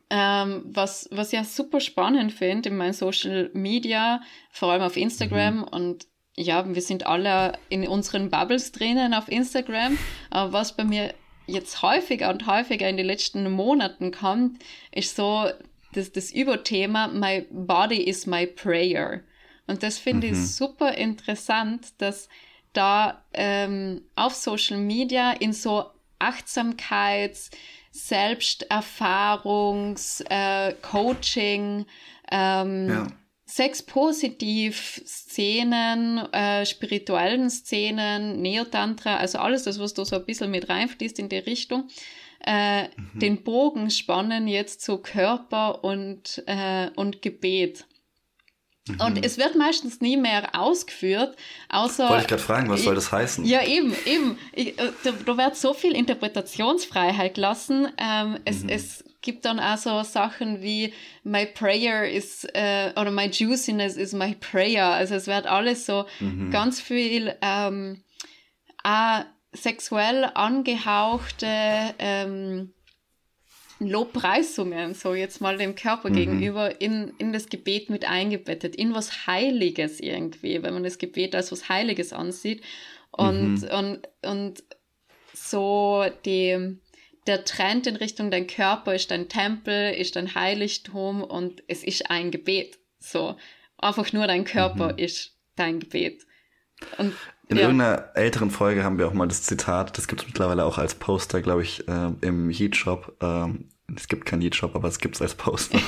ähm, 0.09 0.63
was, 0.65 1.07
was 1.11 1.33
ich 1.33 1.39
ja 1.39 1.43
super 1.43 1.79
spannend 1.79 2.31
finde 2.31 2.69
in 2.69 2.77
meinen 2.77 2.93
Social 2.93 3.49
Media, 3.53 4.21
vor 4.51 4.71
allem 4.71 4.81
auf 4.81 4.97
Instagram 4.97 5.57
mhm. 5.57 5.63
und 5.63 6.07
ja, 6.35 6.67
wir 6.73 6.81
sind 6.81 7.05
alle 7.05 7.53
in 7.69 7.87
unseren 7.87 8.31
Bubbles 8.31 8.71
drinnen 8.71 9.13
auf 9.13 9.29
Instagram, 9.29 9.97
aber 10.31 10.51
was 10.51 10.75
bei 10.75 10.83
mir 10.83 11.13
jetzt 11.45 11.81
häufiger 11.81 12.29
und 12.29 12.47
häufiger 12.47 12.89
in 12.89 12.97
den 12.97 13.05
letzten 13.05 13.51
Monaten 13.51 14.11
kommt, 14.11 14.63
ist 14.91 15.15
so 15.15 15.47
das, 15.93 16.11
das 16.11 16.31
Überthema 16.31 17.07
My 17.07 17.45
Body 17.51 18.01
is 18.01 18.25
my 18.25 18.47
prayer. 18.47 19.21
Und 19.67 19.83
das 19.83 19.97
finde 19.97 20.27
mhm. 20.27 20.33
ich 20.33 20.39
super 20.55 20.95
interessant, 20.95 22.01
dass 22.01 22.29
da 22.73 23.23
ähm, 23.33 24.01
auf 24.15 24.35
Social 24.35 24.77
Media 24.77 25.31
in 25.31 25.53
so 25.53 25.85
Achtsamkeits-, 26.19 27.49
Selbsterfahrungs-, 27.93 30.23
äh, 30.29 30.75
Coaching, 30.81 31.85
ähm, 32.31 32.89
ja. 32.89 33.07
Sex-Positiv-Szenen, 33.45 36.17
äh, 36.33 36.65
spirituellen 36.65 37.51
Szenen, 37.51 38.41
Neotantra, 38.41 39.17
also 39.17 39.37
alles 39.37 39.63
das, 39.63 39.79
was 39.79 39.93
da 39.93 40.05
so 40.05 40.15
ein 40.15 40.25
bisschen 40.25 40.49
mit 40.49 40.69
reinfließt 40.69 41.19
in 41.19 41.29
die 41.29 41.37
Richtung, 41.37 41.87
äh, 42.45 42.85
mhm. 42.85 43.19
den 43.19 43.43
Bogen 43.43 43.91
spannen 43.91 44.47
jetzt 44.47 44.81
zu 44.81 44.97
Körper 44.97 45.83
und, 45.83 46.41
äh, 46.47 46.89
und 46.95 47.21
Gebet. 47.21 47.85
Mhm. 48.87 48.99
Und 48.99 49.25
es 49.25 49.37
wird 49.37 49.55
meistens 49.55 50.01
nie 50.01 50.17
mehr 50.17 50.55
ausgeführt, 50.59 51.37
außer. 51.69 52.09
Wollte 52.09 52.23
ich 52.23 52.27
gerade 52.27 52.41
fragen, 52.41 52.69
was 52.69 52.83
soll 52.83 52.95
das 52.95 53.11
heißen? 53.11 53.45
Ja, 53.45 53.63
eben, 53.65 53.95
eben. 54.05 54.37
Ich, 54.51 54.77
äh, 54.77 54.91
da, 55.03 55.11
da, 55.25 55.37
wird 55.37 55.55
so 55.55 55.73
viel 55.73 55.93
Interpretationsfreiheit 55.95 57.37
lassen. 57.37 57.87
Ähm, 57.97 58.39
es, 58.43 58.63
mhm. 58.63 58.69
es 58.69 59.05
gibt 59.21 59.45
dann 59.45 59.59
auch 59.59 59.77
so 59.77 60.03
Sachen 60.03 60.61
wie 60.61 60.93
My 61.23 61.45
prayer 61.45 62.09
is, 62.09 62.45
äh, 62.53 62.91
oder 62.99 63.11
My 63.11 63.27
juiciness 63.27 63.95
is 63.95 64.11
my 64.11 64.35
prayer. 64.35 64.87
Also 64.87 65.15
es 65.15 65.27
wird 65.27 65.47
alles 65.47 65.85
so 65.85 66.05
mhm. 66.19 66.51
ganz 66.51 66.81
viel 66.81 67.35
ähm, 67.41 68.03
auch 68.83 69.23
sexuell 69.53 70.25
angehauchte 70.33 71.47
ähm, 71.99 72.73
Lobpreisungen, 73.87 74.93
so 74.93 75.13
jetzt 75.13 75.41
mal 75.41 75.57
dem 75.57 75.75
Körper 75.75 76.09
mhm. 76.09 76.15
gegenüber, 76.15 76.81
in, 76.81 77.13
in 77.17 77.33
das 77.33 77.49
Gebet 77.49 77.89
mit 77.89 78.05
eingebettet, 78.05 78.75
in 78.75 78.93
was 78.93 79.27
Heiliges 79.27 79.99
irgendwie, 79.99 80.61
wenn 80.63 80.73
man 80.73 80.83
das 80.83 80.97
Gebet 80.97 81.35
als 81.35 81.51
was 81.51 81.69
Heiliges 81.69 82.13
ansieht. 82.13 82.63
Und, 83.11 83.61
mhm. 83.61 83.69
und, 83.69 84.09
und 84.23 84.63
so 85.33 86.05
die, 86.25 86.77
der 87.27 87.45
Trend 87.45 87.87
in 87.87 87.95
Richtung 87.95 88.31
dein 88.31 88.47
Körper 88.47 88.95
ist 88.95 89.11
dein 89.11 89.29
Tempel, 89.29 89.93
ist 89.93 90.15
dein 90.15 90.35
Heiligtum 90.35 91.23
und 91.23 91.63
es 91.67 91.83
ist 91.83 92.09
ein 92.09 92.31
Gebet. 92.31 92.79
So, 92.99 93.35
einfach 93.77 94.11
nur 94.13 94.27
dein 94.27 94.45
Körper 94.45 94.93
mhm. 94.93 94.99
ist 94.99 95.37
dein 95.55 95.79
Gebet. 95.79 96.25
Und, 96.97 97.13
in 97.49 97.57
ja. 97.57 97.63
irgendeiner 97.63 98.09
älteren 98.15 98.49
Folge 98.49 98.83
haben 98.83 98.97
wir 98.97 99.07
auch 99.07 99.13
mal 99.13 99.27
das 99.27 99.43
Zitat, 99.43 99.97
das 99.97 100.07
gibt 100.07 100.21
es 100.21 100.27
mittlerweile 100.27 100.65
auch 100.65 100.77
als 100.77 100.95
Poster, 100.95 101.41
glaube 101.41 101.61
ich, 101.61 101.87
äh, 101.87 102.11
im 102.21 102.49
Heat-Shop. 102.49 103.17
Ähm, 103.21 103.69
es 103.95 104.07
gibt 104.07 104.25
keinen 104.25 104.41
Heat-Shop, 104.41 104.75
aber 104.75 104.87
es 104.87 104.99
gibt 104.99 105.15
es 105.15 105.21
als 105.21 105.35
Poster. 105.35 105.79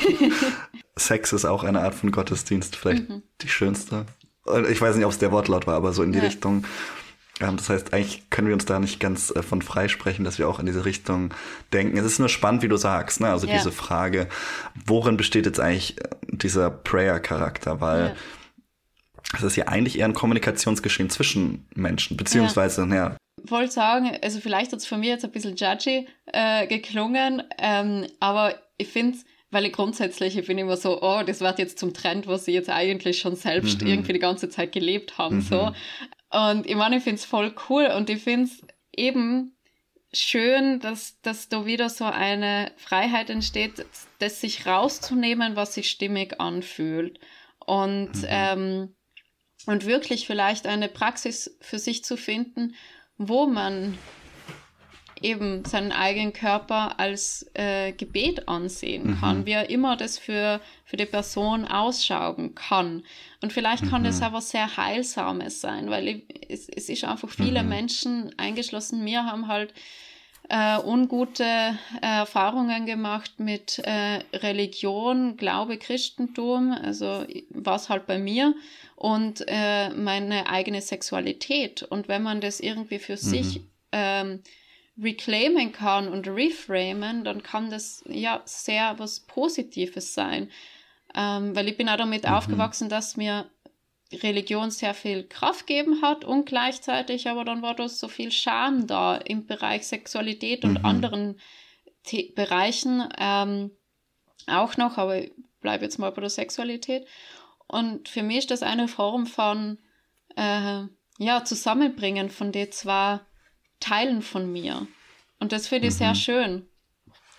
Sex 0.98 1.34
ist 1.34 1.46
auch 1.46 1.64
eine 1.64 1.82
Art 1.82 1.96
von 1.96 2.12
Gottesdienst, 2.12 2.76
vielleicht 2.76 3.10
mhm. 3.10 3.24
die 3.42 3.48
schönste. 3.48 4.06
Ich 4.70 4.80
weiß 4.80 4.96
nicht, 4.96 5.06
ob 5.06 5.12
es 5.12 5.18
der 5.18 5.32
Wortlaut 5.32 5.66
war, 5.66 5.76
aber 5.76 5.92
so 5.94 6.04
in 6.04 6.12
die 6.12 6.20
ja. 6.20 6.26
Richtung. 6.26 6.66
Ähm, 7.40 7.58
das 7.58 7.70
heißt, 7.70 7.94
eigentlich 7.94 8.30
können 8.30 8.48
wir 8.48 8.54
uns 8.54 8.66
da 8.66 8.80
nicht 8.80 9.00
ganz 9.00 9.32
äh, 9.32 9.42
von 9.42 9.62
freisprechen, 9.62 10.24
dass 10.24 10.38
wir 10.40 10.48
auch 10.48 10.60
in 10.60 10.66
diese 10.66 10.86
Richtung 10.86 11.34
denken. 11.74 11.98
Es 11.98 12.06
ist 12.06 12.20
nur 12.20 12.30
spannend, 12.30 12.64
wie 12.64 12.68
du 12.68 12.78
sagst, 12.78 13.22
ne? 13.22 13.30
Also 13.30 13.48
ja. 13.48 13.54
diese 13.54 13.72
Frage, 13.72 14.28
worin 14.86 15.18
besteht 15.18 15.46
jetzt 15.46 15.60
eigentlich 15.60 16.00
äh, 16.02 16.10
dieser 16.30 16.70
Prayer-Charakter? 16.70 17.82
Weil 17.82 18.06
ja. 18.06 18.16
es 19.38 19.44
ist 19.44 19.56
ja 19.56 19.68
eigentlich 19.68 20.00
eher 20.00 20.06
ein 20.06 20.14
Kommunikationsgeschehen 20.14 21.10
zwischen 21.10 21.68
Menschen, 21.76 22.18
beziehungsweise, 22.18 22.86
ja. 22.86 22.96
ja 22.96 23.18
wollte 23.50 23.72
sagen, 23.72 24.18
also 24.22 24.40
vielleicht 24.40 24.72
hat 24.72 24.80
es 24.80 24.86
von 24.86 25.00
mir 25.00 25.10
jetzt 25.10 25.26
ein 25.26 25.32
bisschen 25.32 25.56
judgy 25.56 26.08
äh, 26.28 26.68
geklungen, 26.68 27.44
ähm, 27.58 28.08
aber 28.20 28.56
ich 28.78 28.88
finde 28.88 29.18
weil 29.56 29.66
ich 29.68 29.72
grundsätzlich, 29.72 30.38
ich 30.38 30.48
bin 30.48 30.58
immer 30.58 30.76
so, 30.76 31.02
oh, 31.02 31.24
das 31.26 31.40
wird 31.40 31.60
jetzt 31.60 31.80
zum 31.80 31.94
Trend, 31.94 32.28
was 32.28 32.44
sie 32.44 32.52
jetzt 32.52 32.70
eigentlich 32.70 33.20
schon 33.20 33.38
selbst 33.38 33.82
mhm. 33.82 33.88
irgendwie 33.88 34.12
die 34.12 34.20
ganze 34.20 34.50
Zeit 34.50 34.74
gelebt 34.74 35.18
haben, 35.18 35.38
mhm. 35.38 35.42
so. 35.42 35.72
Und 36.30 36.68
ich 36.68 36.76
meine, 36.76 36.98
ich 36.98 37.04
finde 37.04 37.20
es 37.20 37.26
voll 37.26 37.56
cool 37.70 37.86
und 37.96 38.10
ich 38.10 38.22
finde 38.22 38.50
es 38.50 38.62
eben 38.92 39.56
schön, 40.12 40.82
dass, 40.82 41.22
dass 41.22 41.48
da 41.48 41.66
wieder 41.66 41.90
so 41.90 42.04
eine 42.04 42.74
Freiheit 42.76 43.30
entsteht, 43.30 43.86
das 44.20 44.42
sich 44.42 44.66
rauszunehmen, 44.66 45.56
was 45.56 45.74
sich 45.74 45.90
stimmig 45.90 46.42
anfühlt. 46.42 47.20
Und, 47.66 48.14
mhm. 48.14 48.28
ähm, 48.28 48.96
und 49.68 49.86
wirklich 49.86 50.28
vielleicht 50.28 50.68
eine 50.68 50.90
Praxis 50.90 51.58
für 51.62 51.80
sich 51.80 52.04
zu 52.04 52.18
finden, 52.18 52.76
wo 53.18 53.46
man 53.46 53.98
eben 55.22 55.64
seinen 55.66 55.92
eigenen 55.92 56.34
Körper 56.34 57.00
als 57.00 57.50
äh, 57.54 57.94
Gebet 57.94 58.48
ansehen 58.48 59.12
mhm. 59.12 59.20
kann, 59.20 59.46
wie 59.46 59.52
er 59.52 59.70
immer 59.70 59.96
das 59.96 60.18
für, 60.18 60.60
für 60.84 60.98
die 60.98 61.06
Person 61.06 61.66
ausschauen 61.66 62.54
kann. 62.54 63.04
Und 63.42 63.54
vielleicht 63.54 63.90
kann 63.90 64.02
mhm. 64.02 64.06
das 64.06 64.22
aber 64.22 64.42
sehr 64.42 64.78
Heilsames 64.78 65.62
sein, 65.62 65.90
weil 65.90 66.08
ich, 66.08 66.24
es, 66.50 66.70
es 66.70 66.90
ist 66.90 67.06
einfach 67.06 67.30
viele 67.30 67.64
mhm. 67.64 67.70
Menschen, 67.70 68.36
eingeschlossen 68.38 69.04
mir, 69.04 69.26
haben 69.26 69.48
halt 69.48 69.74
äh, 70.50 70.78
ungute 70.80 71.44
äh, 71.44 71.76
Erfahrungen 72.02 72.86
gemacht 72.86 73.40
mit 73.40 73.80
äh, 73.80 74.22
Religion, 74.34 75.38
Glaube, 75.38 75.78
Christentum, 75.78 76.72
also 76.72 77.26
war 77.50 77.76
es 77.76 77.90
halt 77.90 78.06
bei 78.06 78.18
mir 78.20 78.54
und 78.96 79.44
äh, 79.48 79.90
meine 79.90 80.48
eigene 80.48 80.82
Sexualität. 80.82 81.84
Und 81.84 82.08
wenn 82.08 82.24
man 82.24 82.42
das 82.42 82.60
irgendwie 82.60 83.00
für 83.00 83.14
mhm. 83.14 83.18
sich 83.18 83.62
ähm, 83.92 84.42
reclaimen 85.02 85.72
kann 85.72 86.08
und 86.08 86.28
reframen, 86.28 87.24
dann 87.24 87.44
kann 87.44 87.70
das 87.70 88.04
ja 88.08 88.42
sehr 88.46 88.98
was 88.98 89.22
Positives 89.22 90.14
sein. 90.14 90.50
Ähm, 91.16 91.56
weil 91.56 91.68
ich 91.68 91.78
bin 91.78 91.90
auch 91.90 91.98
damit 91.98 92.24
mhm. 92.24 92.30
aufgewachsen, 92.30 92.90
dass 92.90 93.18
mir 93.18 93.50
Religion 94.14 94.72
sehr 94.72 94.94
viel 94.94 95.28
Kraft 95.28 95.68
gegeben 95.68 96.02
hat 96.02 96.24
und 96.24 96.46
gleichzeitig 96.46 97.28
aber 97.28 97.44
dann 97.44 97.62
war 97.62 97.76
da 97.76 97.90
so 97.90 98.08
viel 98.08 98.32
Scham 98.32 98.88
da 98.88 99.18
im 99.18 99.46
Bereich 99.46 99.88
Sexualität 99.88 100.64
und 100.64 100.80
mhm. 100.80 100.86
anderen 100.86 101.40
The 102.06 102.32
Bereichen 102.36 103.08
ähm, 103.18 103.72
auch 104.48 104.78
noch, 104.78 104.98
aber 104.98 105.24
ich 105.24 105.32
bleibe 105.60 105.84
jetzt 105.84 105.98
mal 105.98 106.12
bei 106.12 106.22
der 106.22 106.30
Sexualität. 106.30 107.08
Und 107.68 108.10
für 108.10 108.22
mich 108.22 108.38
ist 108.40 108.52
das 108.52 108.62
eine 108.62 108.88
Form 108.88 109.26
von 109.26 109.80
äh, 110.36 110.84
ja, 111.18 111.44
Zusammenbringen 111.44 112.30
von 112.30 112.52
den 112.52 112.72
zwei 112.72 113.22
Teilen 113.80 114.22
von 114.22 114.52
mir. 114.52 114.88
Und 115.40 115.52
das 115.52 115.68
finde 115.68 115.88
ich 115.88 115.96
mhm. 115.96 115.98
sehr 115.98 116.16
schön. 116.16 116.70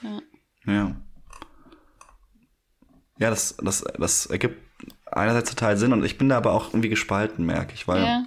Ja. 0.03 0.23
Ja, 0.67 0.97
ja 3.19 3.31
das, 3.31 3.57
das, 3.59 3.85
das 3.99 4.27
ergibt 4.27 4.66
einerseits 5.17 5.51
total 5.51 5.77
Sinn 5.77 5.93
und 5.93 6.05
ich 6.05 6.19
bin 6.19 6.29
da 6.29 6.37
aber 6.37 6.53
auch 6.53 6.69
irgendwie 6.69 6.89
gespalten, 6.89 7.45
merke 7.45 7.75
ich, 7.75 7.89
weil. 7.89 8.03
Ja. 8.03 8.27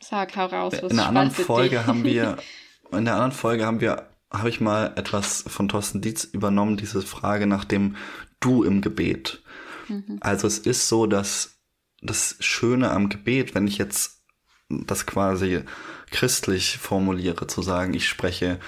Sag, 0.00 0.36
hau 0.36 0.46
raus. 0.46 0.74
Was 0.80 0.92
in 0.92 0.98
einer 0.98 1.08
anderen 1.08 1.30
Folge 1.30 1.78
dich? 1.78 1.86
haben 1.86 2.04
wir, 2.04 2.36
in 2.92 3.04
der 3.04 3.14
anderen 3.14 3.32
Folge 3.32 3.66
haben 3.66 3.80
wir, 3.80 4.08
habe 4.30 4.48
ich 4.48 4.60
mal 4.60 4.92
etwas 4.96 5.44
von 5.46 5.68
Thorsten 5.68 6.00
Dietz 6.00 6.24
übernommen, 6.24 6.76
diese 6.76 7.02
Frage 7.02 7.46
nach 7.46 7.64
dem 7.64 7.96
Du 8.40 8.64
im 8.64 8.80
Gebet. 8.80 9.42
Mhm. 9.88 10.18
Also 10.20 10.46
es 10.46 10.58
ist 10.58 10.88
so, 10.88 11.06
dass 11.06 11.58
das 12.00 12.36
Schöne 12.40 12.90
am 12.90 13.08
Gebet, 13.08 13.54
wenn 13.54 13.66
ich 13.66 13.78
jetzt 13.78 14.22
das 14.68 15.04
quasi 15.04 15.62
christlich 16.10 16.78
formuliere, 16.78 17.46
zu 17.46 17.62
sagen, 17.62 17.94
ich 17.94 18.08
spreche 18.08 18.58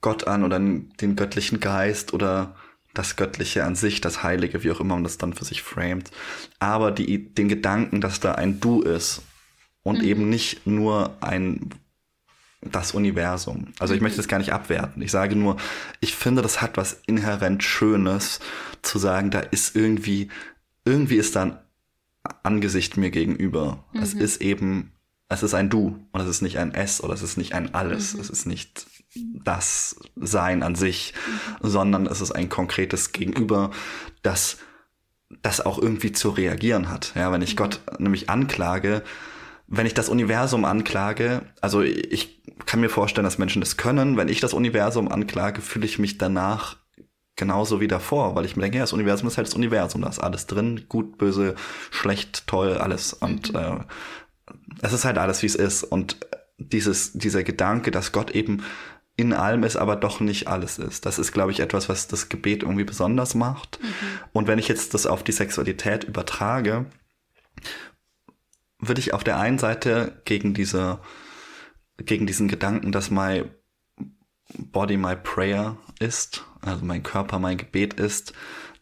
Gott 0.00 0.26
an 0.26 0.44
oder 0.44 0.58
den 0.58 1.16
göttlichen 1.16 1.60
Geist 1.60 2.14
oder 2.14 2.56
das 2.94 3.16
Göttliche 3.16 3.64
an 3.64 3.76
sich, 3.76 4.00
das 4.00 4.22
Heilige, 4.22 4.64
wie 4.64 4.70
auch 4.70 4.80
immer 4.80 4.94
man 4.94 5.04
das 5.04 5.18
dann 5.18 5.32
für 5.32 5.44
sich 5.44 5.62
framet. 5.62 6.10
Aber 6.58 6.90
die, 6.90 7.32
den 7.32 7.48
Gedanken, 7.48 8.00
dass 8.00 8.20
da 8.20 8.32
ein 8.32 8.60
Du 8.60 8.82
ist 8.82 9.22
und 9.82 9.98
mhm. 9.98 10.04
eben 10.04 10.28
nicht 10.28 10.66
nur 10.66 11.16
ein 11.20 11.70
das 12.62 12.92
Universum. 12.92 13.68
Also 13.78 13.94
ich 13.94 14.02
möchte 14.02 14.18
das 14.18 14.28
gar 14.28 14.36
nicht 14.36 14.52
abwerten. 14.52 15.00
Ich 15.00 15.10
sage 15.10 15.34
nur, 15.34 15.56
ich 16.00 16.14
finde, 16.14 16.42
das 16.42 16.60
hat 16.60 16.76
was 16.76 17.00
inhärent 17.06 17.64
Schönes, 17.64 18.38
zu 18.82 18.98
sagen, 18.98 19.30
da 19.30 19.40
ist 19.40 19.74
irgendwie, 19.74 20.28
irgendwie 20.84 21.16
ist 21.16 21.36
da 21.36 21.42
ein 21.42 21.58
Angesicht 22.42 22.98
mir 22.98 23.10
gegenüber. 23.10 23.84
Mhm. 23.92 24.02
Es 24.02 24.12
ist 24.12 24.42
eben 24.42 24.92
es 25.30 25.44
ist 25.44 25.54
ein 25.54 25.70
Du 25.70 25.96
und 26.10 26.20
es 26.20 26.28
ist 26.28 26.42
nicht 26.42 26.58
ein 26.58 26.74
Es 26.74 27.02
oder 27.02 27.14
es 27.14 27.22
ist 27.22 27.38
nicht 27.38 27.54
ein 27.54 27.72
Alles. 27.72 28.14
Mhm. 28.14 28.20
Es 28.20 28.30
ist 28.30 28.46
nicht 28.46 28.86
das 29.14 29.96
Sein 30.16 30.62
an 30.62 30.74
sich, 30.74 31.14
sondern 31.60 32.06
es 32.06 32.20
ist 32.20 32.32
ein 32.32 32.48
konkretes 32.48 33.12
Gegenüber, 33.12 33.70
das 34.22 34.58
das 35.42 35.60
auch 35.60 35.78
irgendwie 35.78 36.12
zu 36.12 36.30
reagieren 36.30 36.90
hat. 36.90 37.12
Ja, 37.14 37.32
wenn 37.32 37.42
ich 37.42 37.54
mhm. 37.54 37.58
Gott 37.58 37.80
nämlich 37.98 38.28
anklage, 38.28 39.02
wenn 39.68 39.86
ich 39.86 39.94
das 39.94 40.08
Universum 40.08 40.64
anklage, 40.64 41.42
also 41.60 41.82
ich 41.82 42.42
kann 42.66 42.80
mir 42.80 42.88
vorstellen, 42.88 43.24
dass 43.24 43.38
Menschen 43.38 43.60
das 43.60 43.76
können. 43.76 44.16
Wenn 44.16 44.28
ich 44.28 44.40
das 44.40 44.52
Universum 44.52 45.10
anklage, 45.10 45.60
fühle 45.60 45.86
ich 45.86 45.98
mich 45.98 46.18
danach 46.18 46.76
genauso 47.36 47.80
wie 47.80 47.88
davor, 47.88 48.34
weil 48.34 48.44
ich 48.44 48.56
mir 48.56 48.62
denke, 48.62 48.78
ja, 48.78 48.82
das 48.82 48.92
Universum 48.92 49.28
ist 49.28 49.36
halt 49.36 49.46
das 49.46 49.54
Universum, 49.54 50.02
da 50.02 50.08
ist 50.08 50.18
alles 50.18 50.46
drin, 50.46 50.86
gut, 50.88 51.16
böse, 51.16 51.54
schlecht, 51.90 52.46
toll, 52.48 52.76
alles. 52.76 53.12
Und 53.12 53.52
mhm. 53.52 53.58
äh, 53.58 53.78
es 54.82 54.92
ist 54.92 55.04
halt 55.04 55.18
alles, 55.18 55.42
wie 55.42 55.46
es 55.46 55.54
ist. 55.54 55.84
Und 55.84 56.16
dieses, 56.58 57.12
dieser 57.12 57.42
Gedanke, 57.44 57.90
dass 57.90 58.12
Gott 58.12 58.32
eben 58.32 58.64
in 59.20 59.32
allem 59.32 59.64
ist, 59.64 59.76
aber 59.76 59.96
doch 59.96 60.20
nicht 60.20 60.48
alles 60.48 60.78
ist. 60.78 61.06
Das 61.06 61.18
ist, 61.18 61.32
glaube 61.32 61.52
ich, 61.52 61.60
etwas, 61.60 61.88
was 61.88 62.08
das 62.08 62.28
Gebet 62.28 62.62
irgendwie 62.62 62.84
besonders 62.84 63.34
macht. 63.34 63.78
Mhm. 63.82 63.88
Und 64.32 64.46
wenn 64.46 64.58
ich 64.58 64.68
jetzt 64.68 64.94
das 64.94 65.06
auf 65.06 65.22
die 65.22 65.32
Sexualität 65.32 66.04
übertrage, 66.04 66.86
würde 68.78 69.00
ich 69.00 69.12
auf 69.14 69.24
der 69.24 69.38
einen 69.38 69.58
Seite 69.58 70.20
gegen 70.24 70.54
diese, 70.54 71.00
gegen 71.98 72.26
diesen 72.26 72.48
Gedanken, 72.48 72.92
dass 72.92 73.10
my 73.10 73.44
body 74.56 74.96
my 74.96 75.16
prayer 75.16 75.76
ist, 75.98 76.44
also 76.62 76.84
mein 76.84 77.02
Körper 77.02 77.38
mein 77.38 77.58
Gebet 77.58 77.94
ist, 77.94 78.32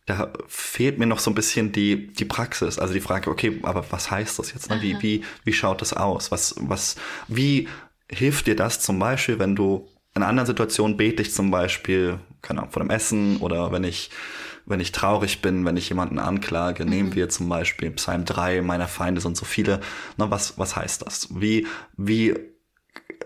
da 0.06 0.32
fehlt 0.46 0.98
mir 0.98 1.06
noch 1.06 1.18
so 1.18 1.30
ein 1.30 1.34
bisschen 1.34 1.70
die, 1.70 2.06
die 2.06 2.24
Praxis, 2.24 2.78
also 2.78 2.94
die 2.94 3.00
Frage, 3.00 3.30
okay, 3.30 3.60
aber 3.62 3.84
was 3.90 4.10
heißt 4.10 4.38
das 4.38 4.54
jetzt? 4.54 4.70
Ne? 4.70 4.80
Wie, 4.80 5.02
wie, 5.02 5.24
wie 5.44 5.52
schaut 5.52 5.82
das 5.82 5.92
aus? 5.92 6.30
Was, 6.30 6.54
was, 6.58 6.96
wie 7.26 7.68
hilft 8.10 8.46
dir 8.46 8.56
das 8.56 8.80
zum 8.80 8.98
Beispiel, 8.98 9.38
wenn 9.38 9.54
du 9.54 9.86
in 10.18 10.22
einer 10.24 10.30
anderen 10.30 10.46
Situation 10.46 10.96
bete 10.96 11.22
ich 11.22 11.32
zum 11.32 11.50
Beispiel, 11.50 12.18
keine 12.42 12.60
Ahnung, 12.60 12.72
vor 12.72 12.82
dem 12.82 12.90
Essen 12.90 13.36
oder 13.38 13.70
wenn 13.70 13.84
ich, 13.84 14.10
wenn 14.66 14.80
ich 14.80 14.90
traurig 14.90 15.40
bin, 15.40 15.64
wenn 15.64 15.76
ich 15.76 15.88
jemanden 15.88 16.18
anklage, 16.18 16.84
mhm. 16.84 16.90
nehmen 16.90 17.14
wir 17.14 17.28
zum 17.28 17.48
Beispiel 17.48 17.92
Psalm 17.92 18.24
3, 18.24 18.62
meiner 18.62 18.88
Feinde 18.88 19.20
sind 19.20 19.36
so 19.36 19.44
viele. 19.44 19.80
Na, 20.16 20.30
was, 20.30 20.58
was 20.58 20.74
heißt 20.74 21.06
das? 21.06 21.28
Wie, 21.30 21.66
wie 21.96 22.34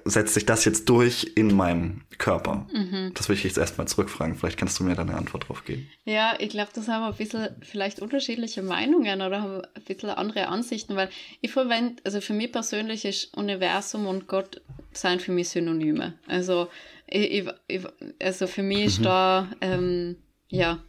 setzt 0.04 0.34
sich 0.34 0.46
das 0.46 0.64
jetzt 0.64 0.88
durch 0.88 1.32
in 1.34 1.54
meinem 1.54 2.02
Körper? 2.18 2.66
Mhm. 2.72 3.12
Das 3.14 3.28
will 3.28 3.36
ich 3.36 3.44
jetzt 3.44 3.58
erstmal 3.58 3.88
zurückfragen. 3.88 4.34
Vielleicht 4.34 4.58
kannst 4.58 4.78
du 4.78 4.84
mir 4.84 4.94
da 4.94 5.02
eine 5.02 5.14
Antwort 5.14 5.48
drauf 5.48 5.64
geben. 5.64 5.88
Ja, 6.04 6.34
ich 6.38 6.50
glaube, 6.50 6.70
das 6.74 6.88
haben 6.88 7.02
wir 7.02 7.08
ein 7.08 7.16
bisschen 7.16 7.48
vielleicht 7.62 8.00
unterschiedliche 8.00 8.62
Meinungen 8.62 9.22
oder 9.22 9.42
haben 9.42 9.62
ein 9.62 9.82
bisschen 9.86 10.10
andere 10.10 10.48
Ansichten, 10.48 10.96
weil 10.96 11.08
ich 11.40 11.50
verwende, 11.50 12.02
also 12.04 12.20
für 12.20 12.34
mich 12.34 12.52
persönlich 12.52 13.04
ist 13.04 13.36
Universum 13.36 14.06
und 14.06 14.26
Gott 14.26 14.60
sind 14.92 15.22
für 15.22 15.32
mich 15.32 15.50
Synonyme. 15.50 16.14
Also, 16.26 16.68
ich, 17.06 17.48
ich, 17.68 17.82
also 18.20 18.46
für 18.46 18.62
mich 18.62 18.84
ist 18.84 19.00
mhm. 19.00 19.04
da, 19.04 19.52
ähm, 19.60 20.16
ja, 20.48 20.82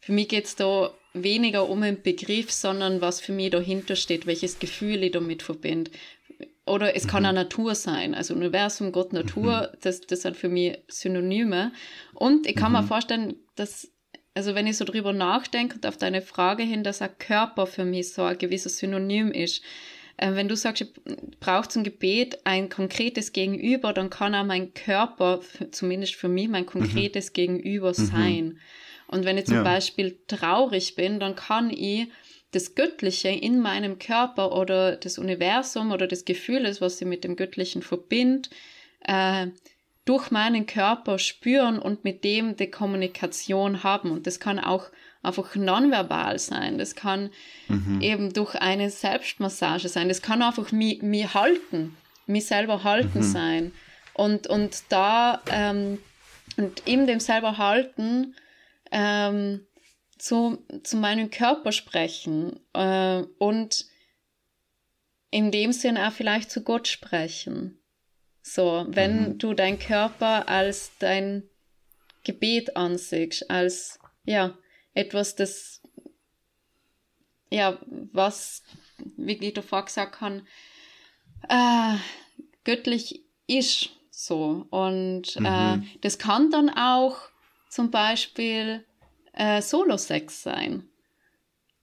für 0.00 0.12
mich 0.12 0.28
geht 0.28 0.44
es 0.44 0.56
da 0.56 0.92
weniger 1.22 1.68
um 1.68 1.82
einen 1.82 2.02
Begriff, 2.02 2.52
sondern 2.52 3.00
was 3.00 3.20
für 3.20 3.32
mich 3.32 3.50
dahinter 3.50 3.96
steht, 3.96 4.26
welches 4.26 4.58
Gefühl 4.58 5.02
ich 5.02 5.12
damit 5.12 5.42
verbinde. 5.42 5.90
Oder 6.66 6.96
es 6.96 7.06
kann 7.06 7.22
mhm. 7.22 7.28
auch 7.28 7.32
Natur 7.32 7.74
sein, 7.76 8.14
also 8.14 8.34
Universum, 8.34 8.90
Gott, 8.90 9.12
Natur, 9.12 9.70
mhm. 9.72 9.78
das, 9.82 10.00
das 10.00 10.22
sind 10.22 10.36
für 10.36 10.48
mich 10.48 10.78
Synonyme. 10.88 11.72
Und 12.12 12.46
ich 12.46 12.56
kann 12.56 12.72
mhm. 12.72 12.78
mir 12.78 12.84
vorstellen, 12.84 13.36
dass, 13.54 13.92
also 14.34 14.54
wenn 14.56 14.66
ich 14.66 14.76
so 14.76 14.84
drüber 14.84 15.12
nachdenke 15.12 15.76
und 15.76 15.86
auf 15.86 15.96
deine 15.96 16.22
Frage 16.22 16.64
hin, 16.64 16.82
dass 16.82 17.02
ein 17.02 17.16
Körper 17.18 17.66
für 17.66 17.84
mich 17.84 18.12
so 18.12 18.22
ein 18.22 18.36
gewisses 18.36 18.78
Synonym 18.78 19.30
ist. 19.30 19.62
Äh, 20.16 20.34
wenn 20.34 20.48
du 20.48 20.56
sagst, 20.56 20.82
ich 20.82 20.88
brauche 21.38 21.68
zum 21.68 21.84
Gebet 21.84 22.40
ein 22.44 22.68
konkretes 22.68 23.32
Gegenüber, 23.32 23.92
dann 23.92 24.10
kann 24.10 24.34
auch 24.34 24.44
mein 24.44 24.74
Körper, 24.74 25.40
zumindest 25.70 26.16
für 26.16 26.28
mich, 26.28 26.48
mein 26.48 26.64
mhm. 26.64 26.68
konkretes 26.68 27.32
Gegenüber 27.32 27.90
mhm. 27.90 28.04
sein. 28.04 28.58
Und 29.06 29.24
wenn 29.24 29.38
ich 29.38 29.46
zum 29.46 29.58
ja. 29.58 29.62
Beispiel 29.62 30.18
traurig 30.26 30.96
bin, 30.96 31.20
dann 31.20 31.36
kann 31.36 31.70
ich 31.70 32.08
das 32.52 32.74
Göttliche 32.74 33.28
in 33.28 33.60
meinem 33.60 33.98
Körper 33.98 34.52
oder 34.52 34.96
das 34.96 35.18
Universum 35.18 35.92
oder 35.92 36.06
das 36.06 36.24
Gefühles, 36.24 36.80
was 36.80 36.98
sie 36.98 37.04
mit 37.04 37.24
dem 37.24 37.36
Göttlichen 37.36 37.82
verbindet, 37.82 38.50
äh, 39.04 39.48
durch 40.04 40.30
meinen 40.30 40.66
Körper 40.66 41.18
spüren 41.18 41.78
und 41.78 42.04
mit 42.04 42.22
dem 42.22 42.56
die 42.56 42.70
Kommunikation 42.70 43.82
haben. 43.82 44.12
Und 44.12 44.26
das 44.26 44.38
kann 44.38 44.60
auch 44.60 44.86
einfach 45.22 45.56
nonverbal 45.56 46.38
sein. 46.38 46.78
Das 46.78 46.94
kann 46.94 47.30
mhm. 47.68 48.00
eben 48.00 48.32
durch 48.32 48.54
eine 48.54 48.88
Selbstmassage 48.90 49.88
sein. 49.88 50.08
Das 50.08 50.22
kann 50.22 50.42
einfach 50.42 50.70
mich, 50.70 51.02
mich 51.02 51.34
halten, 51.34 51.96
mich 52.26 52.46
selber 52.46 52.84
halten 52.84 53.18
mhm. 53.18 53.22
sein. 53.22 53.72
Und, 54.14 54.46
und 54.46 54.84
da, 54.88 55.42
ähm, 55.50 55.98
und 56.56 56.80
in 56.86 57.08
dem 57.08 57.18
selber 57.18 57.58
halten, 57.58 58.36
ähm, 58.92 59.65
zu, 60.18 60.64
zu 60.82 60.96
meinem 60.96 61.30
Körper 61.30 61.72
sprechen 61.72 62.60
äh, 62.72 63.22
und 63.38 63.86
in 65.30 65.50
dem 65.50 65.72
Sinn 65.72 65.98
auch 65.98 66.12
vielleicht 66.12 66.50
zu 66.50 66.62
Gott 66.62 66.88
sprechen. 66.88 67.78
So, 68.42 68.86
wenn 68.88 69.30
mhm. 69.30 69.38
du 69.38 69.54
deinen 69.54 69.78
Körper 69.78 70.48
als 70.48 70.92
dein 70.98 71.42
Gebet 72.24 72.76
ansiehst, 72.76 73.50
als 73.50 73.98
ja, 74.24 74.56
etwas, 74.94 75.34
das 75.34 75.82
ja, 77.50 77.78
was, 78.12 78.62
wie 79.16 79.36
Guido 79.36 79.62
vorher 79.62 79.86
gesagt 79.86 80.16
kann, 80.16 80.46
äh, 81.48 81.96
göttlich 82.64 83.22
ist 83.46 83.90
so. 84.10 84.66
Und 84.70 85.36
äh, 85.36 85.40
mhm. 85.40 85.82
äh, 85.82 85.98
das 86.00 86.18
kann 86.18 86.50
dann 86.50 86.70
auch 86.70 87.16
zum 87.68 87.90
Beispiel 87.90 88.84
äh, 89.36 89.62
Solo-Sex 89.62 90.42
sein. 90.42 90.84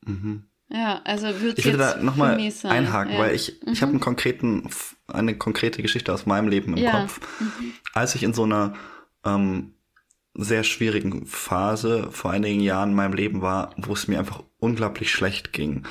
Mhm. 0.06 0.44
Ja, 0.70 1.02
also 1.04 1.28
würde 1.40 1.60
Ich 1.60 1.66
würde 1.66 1.78
da 1.78 1.98
nochmal 1.98 2.40
einhaken, 2.64 3.14
ja. 3.14 3.20
weil 3.20 3.36
ich, 3.36 3.60
mhm. 3.64 3.74
ich 3.74 3.82
habe 3.82 3.92
einen 3.92 4.00
konkreten, 4.00 4.70
eine 5.08 5.38
konkrete 5.38 5.82
Geschichte 5.82 6.12
aus 6.12 6.26
meinem 6.26 6.48
Leben 6.48 6.76
im 6.76 6.84
ja. 6.84 7.02
Kopf. 7.02 7.20
Mhm. 7.40 7.74
Als 7.94 8.16
ich 8.16 8.24
in 8.24 8.34
so 8.34 8.44
einer 8.44 8.74
ähm, 9.24 9.74
sehr 10.34 10.64
schwierigen 10.64 11.28
Phase 11.28 12.08
vor 12.12 12.32
einigen 12.32 12.60
Jahren 12.60 12.90
in 12.90 12.96
meinem 12.96 13.14
Leben 13.14 13.42
war, 13.42 13.76
wo 13.78 13.94
es 13.94 14.08
mir 14.08 14.18
einfach 14.18 14.42
unglaublich 14.58 15.12
schlecht 15.12 15.54
ging. 15.54 15.84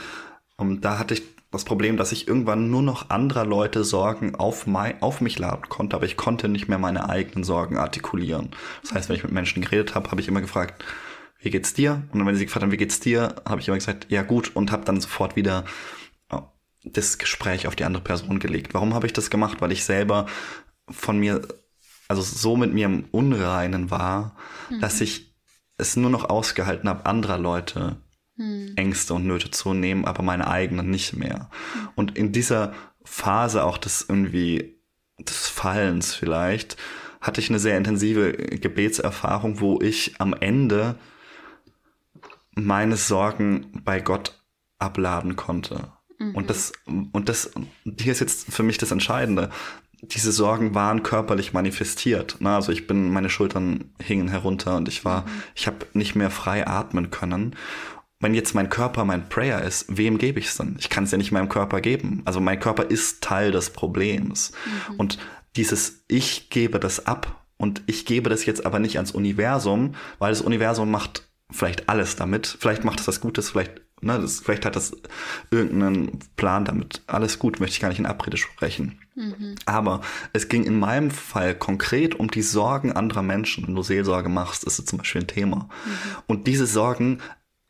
Und 0.56 0.84
da 0.84 0.98
hatte 0.98 1.14
ich 1.14 1.22
das 1.52 1.64
Problem, 1.64 1.96
dass 1.96 2.12
ich 2.12 2.26
irgendwann 2.26 2.70
nur 2.70 2.82
noch 2.82 3.10
anderer 3.10 3.44
Leute 3.44 3.84
Sorgen 3.84 4.34
auf, 4.34 4.66
mein, 4.66 5.00
auf 5.02 5.20
mich 5.20 5.38
laden 5.38 5.68
konnte, 5.68 5.94
aber 5.94 6.06
ich 6.06 6.16
konnte 6.16 6.48
nicht 6.48 6.66
mehr 6.66 6.78
meine 6.78 7.08
eigenen 7.08 7.44
Sorgen 7.44 7.76
artikulieren. 7.76 8.50
Das 8.82 8.94
heißt, 8.94 9.08
wenn 9.08 9.16
ich 9.16 9.22
mit 9.22 9.32
Menschen 9.32 9.62
geredet 9.62 9.94
habe, 9.94 10.10
habe 10.10 10.20
ich 10.20 10.28
immer 10.28 10.40
gefragt, 10.40 10.82
wie 11.42 11.50
geht's 11.50 11.74
dir? 11.74 12.02
Und 12.12 12.18
dann, 12.18 12.26
wenn 12.26 12.36
sie 12.36 12.46
gefragt 12.46 12.62
haben, 12.62 12.72
wie 12.72 12.76
geht's 12.76 13.00
dir, 13.00 13.36
habe 13.46 13.60
ich 13.60 13.68
immer 13.68 13.76
gesagt, 13.76 14.06
ja 14.08 14.22
gut, 14.22 14.54
und 14.54 14.70
habe 14.72 14.84
dann 14.84 15.00
sofort 15.00 15.36
wieder 15.36 15.64
äh, 16.30 16.38
das 16.84 17.18
Gespräch 17.18 17.66
auf 17.66 17.76
die 17.76 17.84
andere 17.84 18.02
Person 18.02 18.38
gelegt. 18.38 18.74
Warum 18.74 18.94
habe 18.94 19.06
ich 19.06 19.12
das 19.12 19.30
gemacht? 19.30 19.60
Weil 19.60 19.72
ich 19.72 19.84
selber 19.84 20.26
von 20.88 21.18
mir, 21.18 21.42
also 22.08 22.22
so 22.22 22.56
mit 22.56 22.72
mir 22.72 22.86
im 22.86 23.04
Unreinen 23.10 23.90
war, 23.90 24.36
mhm. 24.70 24.80
dass 24.80 25.00
ich 25.00 25.34
es 25.76 25.96
nur 25.96 26.10
noch 26.10 26.30
ausgehalten 26.30 26.88
habe, 26.88 27.06
anderer 27.06 27.38
Leute 27.38 27.96
mhm. 28.36 28.72
Ängste 28.76 29.14
und 29.14 29.26
Nöte 29.26 29.50
zu 29.50 29.74
nehmen, 29.74 30.04
aber 30.04 30.22
meine 30.22 30.48
eigenen 30.48 30.90
nicht 30.90 31.14
mehr. 31.14 31.50
Mhm. 31.74 31.88
Und 31.96 32.16
in 32.16 32.32
dieser 32.32 32.72
Phase 33.04 33.64
auch 33.64 33.78
des 33.78 34.06
irgendwie 34.08 34.80
des 35.18 35.48
Fallens 35.48 36.14
vielleicht, 36.14 36.76
hatte 37.20 37.40
ich 37.40 37.48
eine 37.48 37.60
sehr 37.60 37.78
intensive 37.78 38.32
Gebetserfahrung, 38.32 39.60
wo 39.60 39.80
ich 39.80 40.14
am 40.18 40.34
Ende 40.34 40.96
meine 42.54 42.96
Sorgen 42.96 43.82
bei 43.84 44.00
Gott 44.00 44.42
abladen 44.78 45.36
konnte. 45.36 45.92
Mhm. 46.18 46.34
Und 46.34 46.50
das, 46.50 46.72
und 46.86 47.28
das, 47.28 47.52
hier 47.84 48.12
ist 48.12 48.20
jetzt 48.20 48.52
für 48.52 48.62
mich 48.62 48.78
das 48.78 48.90
Entscheidende. 48.90 49.50
Diese 50.02 50.32
Sorgen 50.32 50.74
waren 50.74 51.02
körperlich 51.02 51.52
manifestiert. 51.52 52.40
Ne? 52.40 52.54
Also 52.54 52.72
ich 52.72 52.86
bin, 52.86 53.10
meine 53.10 53.30
Schultern 53.30 53.92
hingen 54.00 54.28
herunter 54.28 54.76
und 54.76 54.88
ich 54.88 55.04
war, 55.04 55.22
mhm. 55.22 55.42
ich 55.54 55.66
habe 55.66 55.86
nicht 55.92 56.14
mehr 56.14 56.30
frei 56.30 56.66
atmen 56.66 57.10
können. 57.10 57.56
Wenn 58.18 58.34
jetzt 58.34 58.54
mein 58.54 58.68
Körper 58.68 59.04
mein 59.04 59.28
Prayer 59.28 59.62
ist, 59.62 59.96
wem 59.96 60.18
gebe 60.18 60.38
ich 60.38 60.46
es 60.46 60.56
denn? 60.56 60.76
Ich 60.78 60.90
kann 60.90 61.04
es 61.04 61.10
ja 61.10 61.18
nicht 61.18 61.32
meinem 61.32 61.48
Körper 61.48 61.80
geben. 61.80 62.22
Also 62.24 62.40
mein 62.40 62.60
Körper 62.60 62.84
ist 62.84 63.22
Teil 63.22 63.50
des 63.50 63.70
Problems. 63.70 64.52
Mhm. 64.90 64.96
Und 64.96 65.18
dieses 65.56 66.04
Ich 66.08 66.50
gebe 66.50 66.78
das 66.78 67.06
ab 67.06 67.44
und 67.56 67.82
ich 67.86 68.06
gebe 68.06 68.30
das 68.30 68.46
jetzt 68.46 68.66
aber 68.66 68.78
nicht 68.78 68.96
ans 68.96 69.12
Universum, 69.12 69.94
weil 70.18 70.30
das 70.30 70.40
Universum 70.40 70.90
macht 70.90 71.28
vielleicht 71.52 71.88
alles 71.88 72.16
damit. 72.16 72.56
Vielleicht 72.58 72.84
macht 72.84 73.00
es 73.00 73.08
was 73.08 73.20
Gutes, 73.20 73.50
vielleicht, 73.50 73.80
ne, 74.00 74.18
das, 74.20 74.40
vielleicht 74.40 74.64
hat 74.64 74.76
das 74.76 74.96
irgendeinen 75.50 76.18
Plan 76.36 76.64
damit. 76.64 77.02
Alles 77.06 77.38
gut, 77.38 77.60
möchte 77.60 77.74
ich 77.74 77.80
gar 77.80 77.88
nicht 77.88 77.98
in 77.98 78.06
Abrede 78.06 78.36
sprechen. 78.36 79.00
Mhm. 79.14 79.54
Aber 79.66 80.00
es 80.32 80.48
ging 80.48 80.64
in 80.64 80.78
meinem 80.78 81.10
Fall 81.10 81.54
konkret 81.54 82.14
um 82.14 82.30
die 82.30 82.42
Sorgen 82.42 82.92
anderer 82.92 83.22
Menschen. 83.22 83.66
Wenn 83.66 83.74
du 83.74 83.82
Seelsorge 83.82 84.28
machst, 84.28 84.64
ist 84.64 84.78
es 84.78 84.86
zum 84.86 84.98
Beispiel 84.98 85.22
ein 85.22 85.26
Thema. 85.26 85.68
Mhm. 85.84 85.90
Und 86.26 86.46
diese 86.46 86.66
Sorgen 86.66 87.18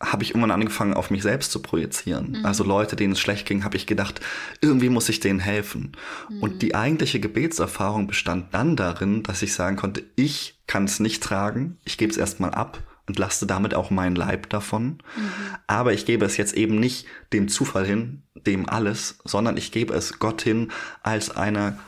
habe 0.03 0.25
ich 0.25 0.31
irgendwann 0.31 0.51
angefangen, 0.51 0.95
auf 0.95 1.11
mich 1.11 1.23
selbst 1.23 1.53
zu 1.53 1.63
projizieren. 1.63 2.39
Mhm. 2.39 2.45
Also 2.45 2.65
Leute, 2.65 2.97
denen 2.97 3.13
es 3.13 3.21
schlecht 3.21 3.47
ging, 3.47 3.63
habe 3.65 3.77
ich 3.77 3.87
gedacht, 3.87 4.21
irgendwie 4.61 4.89
muss 4.89 5.09
ich 5.09 5.21
denen 5.21 5.39
helfen. 5.39 5.93
Mhm. 6.29 6.43
Und 6.43 6.63
die 6.63 6.75
eigentliche 6.75 7.21
Gebetserfahrung 7.21 8.09
bestand 8.09 8.53
dann 8.53 8.75
darin, 8.75 9.23
dass 9.23 9.43
ich 9.43 9.55
sagen 9.55 9.77
konnte, 9.77 10.03
ich 10.17 10.61
kann 10.67 10.85
es 10.85 10.99
nicht 10.99 11.23
tragen, 11.23 11.79
ich 11.85 11.99
gebe 11.99 12.11
es 12.11 12.19
erstmal 12.19 12.51
ab 12.51 12.83
und 13.09 13.19
laste 13.19 13.47
damit 13.47 13.75
auch 13.75 13.91
meinen 13.91 14.17
Leib 14.17 14.49
davon. 14.51 14.99
Mhm. 15.17 15.31
Aber 15.67 15.93
ich 15.93 16.07
gebe 16.07 16.25
es 16.25 16.37
jetzt 16.37 16.55
eben 16.55 16.79
nicht 16.79 17.07
dem 17.33 17.49
Zufall 17.49 17.85
hin, 17.85 18.23
dem 18.35 18.69
alles, 18.69 19.19
sondern 19.25 19.57
ich 19.57 19.73
gebe 19.73 19.95
es 19.95 20.19
Gott 20.19 20.43
hin 20.43 20.71
als 21.03 21.31
eine 21.31 21.79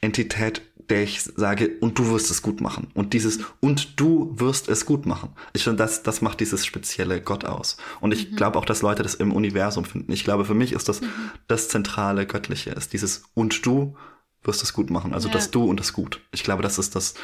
Entität, 0.00 0.62
der 0.88 1.02
ich 1.04 1.22
sage, 1.22 1.70
und 1.80 1.98
du 1.98 2.10
wirst 2.10 2.30
es 2.30 2.42
gut 2.42 2.60
machen. 2.60 2.88
Und 2.94 3.14
dieses, 3.14 3.40
und 3.60 4.00
du 4.00 4.32
wirst 4.38 4.68
es 4.68 4.84
gut 4.84 5.06
machen. 5.06 5.30
Ich 5.52 5.64
finde, 5.64 5.78
das, 5.78 6.02
das 6.02 6.22
macht 6.22 6.40
dieses 6.40 6.66
spezielle 6.66 7.20
Gott 7.20 7.44
aus. 7.44 7.76
Und 8.00 8.12
ich 8.12 8.32
mhm. 8.32 8.36
glaube 8.36 8.58
auch, 8.58 8.64
dass 8.64 8.82
Leute 8.82 9.02
das 9.02 9.14
im 9.14 9.32
Universum 9.32 9.84
finden. 9.84 10.12
Ich 10.12 10.24
glaube, 10.24 10.44
für 10.44 10.54
mich 10.54 10.72
ist 10.72 10.88
das 10.88 11.00
mhm. 11.00 11.08
das 11.46 11.68
zentrale 11.68 12.26
Göttliche, 12.26 12.70
ist 12.70 12.92
dieses, 12.92 13.24
und 13.34 13.64
du 13.64 13.96
wirst 14.44 14.62
es 14.62 14.72
gut 14.72 14.90
machen. 14.90 15.14
Also 15.14 15.28
ja. 15.28 15.34
das 15.34 15.50
Du 15.50 15.64
und 15.64 15.78
das 15.78 15.92
Gut. 15.92 16.20
Ich 16.32 16.42
glaube, 16.42 16.62
das 16.62 16.78
ist 16.78 16.96
das, 16.96 17.14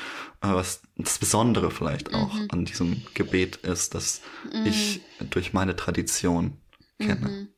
was 0.40 0.82
das 0.96 1.18
Besondere 1.18 1.70
vielleicht 1.70 2.14
auch 2.14 2.32
mhm. 2.32 2.48
an 2.50 2.64
diesem 2.64 3.02
Gebet 3.14 3.56
ist, 3.56 3.94
dass 3.94 4.22
mhm. 4.52 4.66
ich 4.66 5.00
durch 5.30 5.52
meine 5.52 5.76
Tradition 5.76 6.58
kenne. 6.98 7.28
Mhm. 7.28 7.48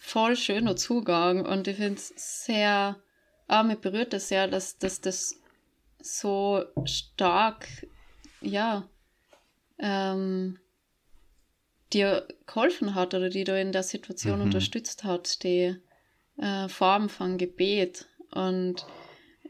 Voll 0.00 0.36
schöner 0.36 0.76
Zugang 0.76 1.44
und 1.44 1.66
ich 1.68 1.76
finde 1.76 2.00
es 2.00 2.44
sehr, 2.44 2.96
ah, 3.48 3.62
mir 3.62 3.76
berührt 3.76 4.12
das 4.12 4.28
sehr, 4.28 4.48
dass, 4.48 4.78
dass 4.78 5.00
das 5.00 5.40
so 6.00 6.64
stark, 6.84 7.66
ja, 8.40 8.88
ähm, 9.78 10.58
dir 11.92 12.26
geholfen 12.46 12.94
hat 12.94 13.14
oder 13.14 13.30
die 13.30 13.44
du 13.44 13.58
in 13.58 13.72
der 13.72 13.82
Situation 13.82 14.38
mhm. 14.38 14.46
unterstützt 14.46 15.04
hat, 15.04 15.42
die 15.42 15.76
äh, 16.36 16.68
Form 16.68 17.08
von 17.08 17.38
Gebet. 17.38 18.06
Und 18.30 18.84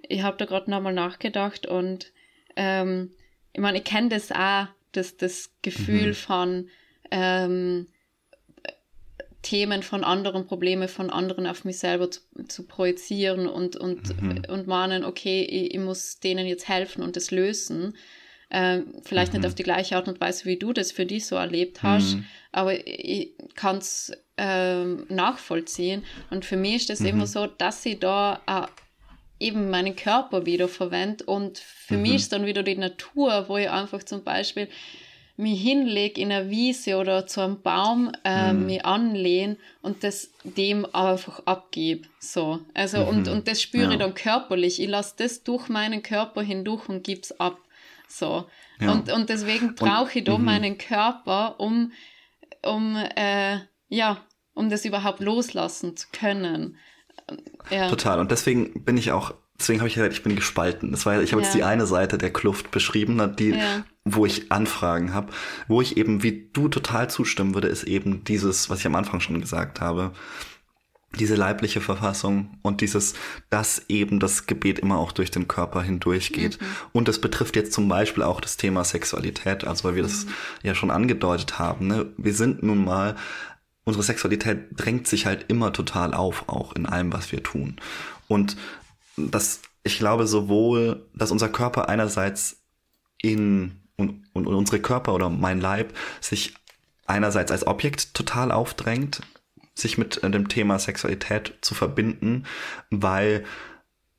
ich 0.08 0.22
habe 0.22 0.36
da 0.36 0.44
gerade 0.44 0.70
nochmal 0.70 0.92
nachgedacht 0.92 1.66
und 1.66 2.12
ähm, 2.56 3.10
ich 3.52 3.60
meine, 3.60 3.78
ich 3.78 3.84
kenne 3.84 4.08
das 4.08 4.32
auch, 4.32 4.66
das, 4.92 5.16
das 5.16 5.50
Gefühl 5.62 6.08
mhm. 6.08 6.14
von 6.14 6.68
ähm, 7.10 7.86
Themen 9.42 9.82
von 9.82 10.04
anderen, 10.04 10.46
Probleme 10.46 10.88
von 10.88 11.10
anderen 11.10 11.46
auf 11.46 11.64
mich 11.64 11.78
selber 11.78 12.10
zu, 12.10 12.20
zu 12.48 12.66
projizieren 12.66 13.46
und, 13.46 13.76
und, 13.76 14.20
mhm. 14.20 14.42
und 14.48 14.66
mahnen, 14.66 15.04
okay, 15.04 15.42
ich, 15.42 15.74
ich, 15.74 15.80
muss 15.80 16.18
denen 16.18 16.46
jetzt 16.46 16.66
helfen 16.66 17.02
und 17.02 17.14
das 17.14 17.30
lösen. 17.30 17.94
Ähm, 18.50 18.86
vielleicht 19.04 19.32
mhm. 19.32 19.40
nicht 19.40 19.46
auf 19.46 19.54
die 19.54 19.62
gleiche 19.62 19.96
Art 19.96 20.08
und 20.08 20.20
Weise, 20.20 20.46
wie 20.46 20.58
du 20.58 20.72
das 20.72 20.92
für 20.92 21.04
dich 21.04 21.26
so 21.26 21.36
erlebt 21.36 21.82
hast, 21.82 22.14
mhm. 22.14 22.24
aber 22.52 22.86
ich 22.86 23.32
kann 23.54 23.78
es 23.78 24.12
ähm, 24.38 25.04
nachvollziehen. 25.08 26.04
Und 26.30 26.44
für 26.44 26.56
mich 26.56 26.76
ist 26.76 26.90
das 26.90 27.00
immer 27.00 27.24
mhm. 27.24 27.26
so, 27.26 27.46
dass 27.46 27.84
ich 27.84 28.00
da 28.00 28.40
äh, 28.46 28.66
eben 29.40 29.70
meinen 29.70 29.96
Körper 29.96 30.46
wieder 30.46 30.68
verwende 30.68 31.24
und 31.24 31.58
für 31.58 31.96
mich 31.96 32.10
mhm. 32.10 32.16
ist 32.16 32.32
dann 32.32 32.46
wieder 32.46 32.62
die 32.62 32.76
Natur, 32.76 33.46
wo 33.48 33.56
ich 33.56 33.68
einfach 33.68 34.02
zum 34.02 34.24
Beispiel 34.24 34.68
mich 35.36 35.60
hinlege 35.60 36.20
in 36.20 36.30
einer 36.30 36.48
Wiese 36.48 36.96
oder 36.96 37.26
zu 37.26 37.40
einem 37.40 37.60
Baum 37.60 38.12
äh, 38.24 38.52
mhm. 38.52 38.66
mich 38.66 38.84
anlehne 38.84 39.56
und 39.82 40.04
das 40.04 40.30
dem 40.44 40.86
einfach 40.94 41.40
abgebe. 41.44 42.06
So. 42.20 42.60
Also 42.72 42.98
mhm. 42.98 43.08
und, 43.08 43.28
und 43.28 43.48
das 43.48 43.60
spüre 43.60 43.86
ja. 43.86 43.92
ich 43.92 43.98
dann 43.98 44.14
körperlich. 44.14 44.80
Ich 44.80 44.88
lasse 44.88 45.14
das 45.18 45.42
durch 45.42 45.68
meinen 45.68 46.02
Körper 46.02 46.42
hindurch 46.42 46.88
und 46.88 47.02
gebe 47.02 47.22
es 47.22 47.38
ab. 47.40 47.58
So. 48.06 48.46
Ja. 48.80 48.92
Und, 48.92 49.10
und 49.10 49.28
deswegen 49.28 49.74
brauche 49.74 50.20
ich 50.20 50.24
da 50.24 50.38
mhm. 50.38 50.44
meinen 50.44 50.78
Körper, 50.78 51.58
um, 51.58 51.92
um 52.64 52.96
äh, 53.16 53.58
ja, 53.88 54.24
um 54.54 54.70
das 54.70 54.84
überhaupt 54.84 55.20
loslassen 55.20 55.96
zu 55.96 56.06
können. 56.12 56.78
Ja. 57.70 57.88
Total. 57.88 58.18
Und 58.18 58.30
deswegen 58.30 58.84
bin 58.84 58.96
ich 58.96 59.12
auch 59.12 59.34
deswegen 59.58 59.80
habe 59.80 59.88
ich 59.88 59.94
gesagt, 59.94 60.12
ich 60.12 60.22
bin 60.22 60.36
gespalten. 60.36 60.90
Das 60.90 61.06
war, 61.06 61.20
ich 61.20 61.32
habe 61.32 61.42
ja. 61.42 61.46
jetzt 61.46 61.56
die 61.56 61.64
eine 61.64 61.86
Seite 61.86 62.18
der 62.18 62.32
Kluft 62.32 62.70
beschrieben, 62.70 63.16
ne, 63.16 63.28
die, 63.28 63.50
ja. 63.50 63.84
wo 64.04 64.26
ich 64.26 64.50
Anfragen 64.50 65.14
habe, 65.14 65.32
wo 65.68 65.80
ich 65.80 65.96
eben, 65.96 66.22
wie 66.22 66.50
du 66.52 66.68
total 66.68 67.08
zustimmen 67.08 67.54
würde, 67.54 67.68
ist 67.68 67.84
eben 67.84 68.24
dieses, 68.24 68.70
was 68.70 68.80
ich 68.80 68.86
am 68.86 68.94
Anfang 68.94 69.20
schon 69.20 69.40
gesagt 69.40 69.80
habe, 69.80 70.12
diese 71.18 71.36
leibliche 71.36 71.80
Verfassung 71.80 72.58
und 72.62 72.80
dieses, 72.80 73.14
dass 73.48 73.84
eben 73.88 74.18
das 74.18 74.46
Gebet 74.46 74.80
immer 74.80 74.98
auch 74.98 75.12
durch 75.12 75.30
den 75.30 75.46
Körper 75.46 75.80
hindurchgeht. 75.80 76.60
Mhm. 76.60 76.66
Und 76.90 77.06
das 77.06 77.20
betrifft 77.20 77.54
jetzt 77.54 77.72
zum 77.72 77.88
Beispiel 77.88 78.24
auch 78.24 78.40
das 78.40 78.56
Thema 78.56 78.82
Sexualität, 78.82 79.64
also 79.64 79.84
weil 79.84 79.94
wir 79.94 80.02
mhm. 80.02 80.08
das 80.08 80.26
ja 80.64 80.74
schon 80.74 80.90
angedeutet 80.90 81.60
haben. 81.60 81.86
Ne? 81.86 82.06
Wir 82.16 82.34
sind 82.34 82.64
nun 82.64 82.84
mal, 82.84 83.14
unsere 83.84 84.02
Sexualität 84.02 84.68
drängt 84.72 85.06
sich 85.06 85.26
halt 85.26 85.46
immer 85.48 85.72
total 85.72 86.14
auf, 86.14 86.48
auch 86.48 86.72
in 86.74 86.86
allem, 86.86 87.12
was 87.12 87.32
wir 87.32 87.42
tun. 87.42 87.76
Und 88.28 88.56
dass 89.16 89.60
ich 89.82 89.98
glaube 89.98 90.26
sowohl, 90.26 91.06
dass 91.14 91.30
unser 91.30 91.48
Körper 91.48 91.88
einerseits 91.88 92.62
in 93.20 93.80
und, 93.96 94.24
und, 94.32 94.46
und 94.46 94.54
unsere 94.54 94.80
Körper 94.80 95.14
oder 95.14 95.28
mein 95.28 95.60
Leib 95.60 95.94
sich 96.20 96.54
einerseits 97.06 97.52
als 97.52 97.66
Objekt 97.66 98.14
total 98.14 98.50
aufdrängt, 98.50 99.20
sich 99.74 99.98
mit 99.98 100.22
dem 100.22 100.48
Thema 100.48 100.78
Sexualität 100.78 101.54
zu 101.60 101.74
verbinden, 101.74 102.44
weil 102.90 103.44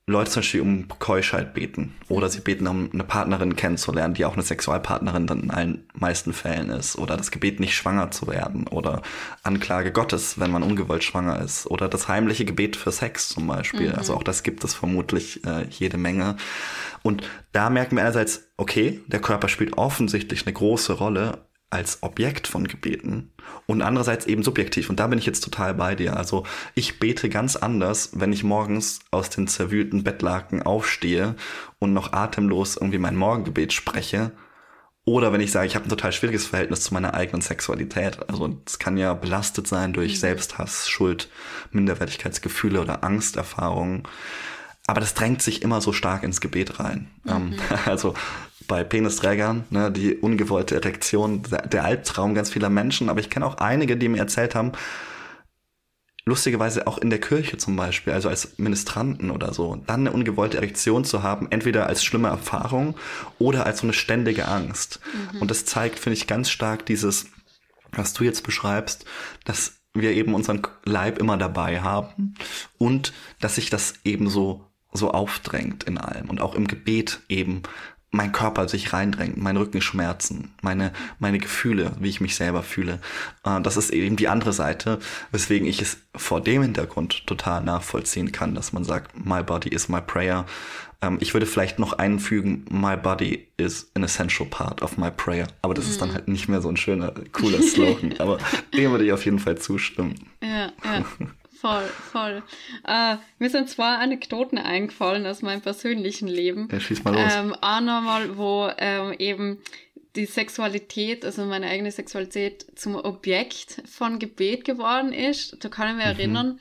Leute 0.07 0.29
zum 0.29 0.41
Beispiel 0.41 0.61
um 0.61 0.87
Keuschheit 0.87 1.55
beten 1.55 1.95
oder 2.09 2.29
sie 2.29 2.41
beten, 2.41 2.67
um 2.67 2.91
eine 2.93 3.03
Partnerin 3.03 3.55
kennenzulernen, 3.55 4.13
die 4.13 4.25
auch 4.25 4.33
eine 4.33 4.43
Sexualpartnerin 4.43 5.25
dann 5.25 5.39
in 5.39 5.49
allen 5.49 5.89
meisten 5.95 6.31
Fällen 6.31 6.69
ist 6.69 6.95
oder 6.99 7.17
das 7.17 7.31
Gebet 7.31 7.59
nicht 7.59 7.75
schwanger 7.75 8.11
zu 8.11 8.27
werden 8.27 8.67
oder 8.67 9.01
Anklage 9.41 9.91
Gottes, 9.91 10.39
wenn 10.39 10.51
man 10.51 10.61
ungewollt 10.61 11.03
schwanger 11.03 11.41
ist 11.41 11.65
oder 11.65 11.89
das 11.89 12.07
heimliche 12.07 12.45
Gebet 12.45 12.75
für 12.75 12.91
Sex 12.91 13.29
zum 13.29 13.47
Beispiel. 13.47 13.89
Mhm. 13.89 13.95
Also 13.95 14.13
auch 14.13 14.21
das 14.21 14.43
gibt 14.43 14.63
es 14.63 14.75
vermutlich 14.75 15.43
äh, 15.43 15.65
jede 15.71 15.97
Menge. 15.97 16.37
Und 17.01 17.23
da 17.51 17.71
merken 17.71 17.95
wir 17.95 18.03
einerseits, 18.03 18.51
okay, 18.57 19.01
der 19.07 19.21
Körper 19.21 19.47
spielt 19.47 19.75
offensichtlich 19.75 20.45
eine 20.45 20.53
große 20.53 20.93
Rolle, 20.93 21.47
als 21.75 22.01
Objekt 22.03 22.47
von 22.47 22.67
Gebeten 22.67 23.31
und 23.67 23.81
andererseits 23.81 24.25
eben 24.27 24.43
subjektiv. 24.43 24.89
Und 24.89 25.01
da 25.01 25.07
bin 25.07 25.19
ich 25.19 25.25
jetzt 25.25 25.43
total 25.43 25.73
bei 25.73 25.93
dir. 25.93 26.15
Also 26.15 26.45
ich 26.73 26.99
bete 26.99 27.27
ganz 27.27 27.57
anders, 27.57 28.11
wenn 28.13 28.31
ich 28.31 28.45
morgens 28.45 29.01
aus 29.11 29.29
den 29.29 29.47
zerwühlten 29.47 30.03
Bettlaken 30.03 30.63
aufstehe 30.63 31.35
und 31.77 31.91
noch 31.91 32.13
atemlos 32.13 32.77
irgendwie 32.77 32.97
mein 32.97 33.17
Morgengebet 33.17 33.73
spreche. 33.73 34.31
Oder 35.03 35.33
wenn 35.33 35.41
ich 35.41 35.51
sage, 35.51 35.67
ich 35.67 35.75
habe 35.75 35.85
ein 35.85 35.89
total 35.89 36.13
schwieriges 36.13 36.47
Verhältnis 36.47 36.81
zu 36.81 36.93
meiner 36.93 37.13
eigenen 37.13 37.41
Sexualität. 37.41 38.27
Also 38.29 38.57
es 38.65 38.79
kann 38.79 38.95
ja 38.95 39.13
belastet 39.13 39.67
sein 39.67 39.91
durch 39.91 40.13
mhm. 40.13 40.17
Selbsthass, 40.17 40.87
Schuld, 40.87 41.29
Minderwertigkeitsgefühle 41.71 42.79
oder 42.79 43.03
Angsterfahrungen. 43.03 44.03
Aber 44.87 45.01
das 45.01 45.13
drängt 45.13 45.41
sich 45.41 45.61
immer 45.61 45.81
so 45.81 45.93
stark 45.93 46.23
ins 46.23 46.41
Gebet 46.41 46.79
rein. 46.79 47.07
Ähm, 47.27 47.49
mhm. 47.49 47.55
Also 47.85 48.13
bei 48.67 48.83
Penisträgern, 48.83 49.65
ne, 49.69 49.91
die 49.91 50.15
ungewollte 50.15 50.75
Erektion, 50.75 51.43
der 51.43 51.83
Albtraum 51.83 52.33
ganz 52.33 52.49
vieler 52.49 52.69
Menschen. 52.69 53.09
Aber 53.09 53.19
ich 53.19 53.29
kenne 53.29 53.45
auch 53.45 53.57
einige, 53.57 53.97
die 53.97 54.09
mir 54.09 54.19
erzählt 54.19 54.55
haben, 54.55 54.71
lustigerweise 56.25 56.87
auch 56.87 56.97
in 56.97 57.11
der 57.11 57.21
Kirche 57.21 57.57
zum 57.57 57.75
Beispiel, 57.75 58.13
also 58.13 58.29
als 58.29 58.57
Ministranten 58.57 59.29
oder 59.29 59.53
so, 59.53 59.75
dann 59.85 60.01
eine 60.01 60.11
ungewollte 60.11 60.57
Erektion 60.57 61.05
zu 61.05 61.21
haben, 61.21 61.47
entweder 61.51 61.85
als 61.87 62.03
schlimme 62.03 62.29
Erfahrung 62.29 62.95
oder 63.37 63.65
als 63.65 63.79
so 63.79 63.85
eine 63.85 63.93
ständige 63.93 64.47
Angst. 64.47 64.99
Mhm. 65.33 65.41
Und 65.41 65.51
das 65.51 65.65
zeigt, 65.65 65.99
finde 65.99 66.17
ich, 66.17 66.25
ganz 66.27 66.49
stark 66.49 66.85
dieses, 66.87 67.27
was 67.91 68.13
du 68.13 68.23
jetzt 68.23 68.43
beschreibst, 68.43 69.05
dass 69.43 69.73
wir 69.93 70.11
eben 70.11 70.33
unseren 70.33 70.61
Leib 70.83 71.19
immer 71.19 71.37
dabei 71.37 71.81
haben 71.81 72.33
und 72.77 73.13
dass 73.39 73.55
sich 73.55 73.69
das 73.69 73.93
eben 74.03 74.29
so 74.29 74.64
so 74.95 75.11
aufdrängt 75.11 75.83
in 75.83 75.97
allem 75.97 76.29
und 76.29 76.41
auch 76.41 76.55
im 76.55 76.67
Gebet 76.67 77.21
eben 77.29 77.63
mein 78.15 78.31
Körper 78.31 78.67
sich 78.67 78.93
reindrängt, 78.93 79.37
mein 79.37 79.57
Rückenschmerzen, 79.57 80.53
meine, 80.61 80.93
meine 81.19 81.37
Gefühle, 81.37 81.91
wie 81.99 82.09
ich 82.09 82.21
mich 82.21 82.35
selber 82.35 82.63
fühle. 82.63 82.99
Äh, 83.43 83.61
das 83.61 83.77
ist 83.77 83.91
eben 83.91 84.15
die 84.15 84.27
andere 84.27 84.53
Seite, 84.53 84.99
weswegen 85.31 85.67
ich 85.67 85.81
es 85.81 85.97
vor 86.15 86.41
dem 86.41 86.61
Hintergrund 86.61 87.27
total 87.27 87.61
nachvollziehen 87.61 88.31
kann, 88.31 88.55
dass 88.55 88.73
man 88.73 88.83
sagt, 88.83 89.25
my 89.25 89.43
body 89.43 89.69
is 89.69 89.89
my 89.89 90.01
prayer. 90.01 90.45
Ähm, 91.01 91.17
ich 91.19 91.33
würde 91.33 91.45
vielleicht 91.45 91.77
noch 91.77 91.93
einfügen, 91.93 92.65
my 92.69 92.95
body 92.95 93.47
is 93.57 93.91
an 93.95 94.03
essential 94.03 94.47
part 94.47 94.81
of 94.81 94.97
my 94.97 95.11
prayer. 95.11 95.47
Aber 95.61 95.73
das 95.73 95.85
mhm. 95.85 95.91
ist 95.91 96.01
dann 96.01 96.09
mhm. 96.09 96.13
halt 96.13 96.27
nicht 96.27 96.47
mehr 96.47 96.61
so 96.61 96.69
ein 96.69 96.77
schöner, 96.77 97.13
cooler 97.33 97.61
Slogan. 97.61 98.15
Aber 98.19 98.37
dem 98.73 98.91
würde 98.91 99.05
ich 99.05 99.11
auf 99.11 99.25
jeden 99.25 99.39
Fall 99.39 99.57
zustimmen. 99.57 100.15
Ja, 100.41 100.71
ja. 100.83 101.05
Voll, 101.65 101.87
voll. 102.11 102.43
Äh, 102.87 103.17
mir 103.39 103.49
sind 103.49 103.71
zwei 103.71 103.95
Anekdoten 103.95 104.59
eingefallen 104.59 105.25
aus 105.25 105.41
meinem 105.41 105.61
persönlichen 105.61 106.27
Leben. 106.27 106.69
Ja, 106.71 106.79
schieß 106.79 107.03
mal 107.03 107.15
los. 107.15 107.33
Ähm, 107.35 107.55
auch 107.59 107.81
nochmal, 107.81 108.37
wo 108.37 108.69
ähm, 108.77 109.15
eben 109.17 109.57
die 110.15 110.27
Sexualität, 110.27 111.25
also 111.25 111.43
meine 111.43 111.65
eigene 111.65 111.89
Sexualität 111.89 112.67
zum 112.75 112.93
Objekt 112.93 113.81
von 113.89 114.19
Gebet 114.19 114.63
geworden 114.63 115.11
ist. 115.11 115.57
Da 115.63 115.69
kann 115.69 115.89
ich 115.89 115.95
mich 115.95 116.05
mhm. 116.05 116.19
erinnern. 116.19 116.59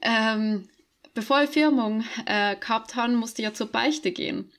Ähm, 0.00 0.68
bevor 1.12 1.42
ich 1.42 1.50
Firmung 1.50 2.02
äh, 2.24 2.56
gehabt 2.56 2.96
habe, 2.96 3.12
musste 3.12 3.42
ich 3.42 3.48
ja 3.48 3.52
zur 3.52 3.66
Beichte 3.66 4.12
gehen. 4.12 4.50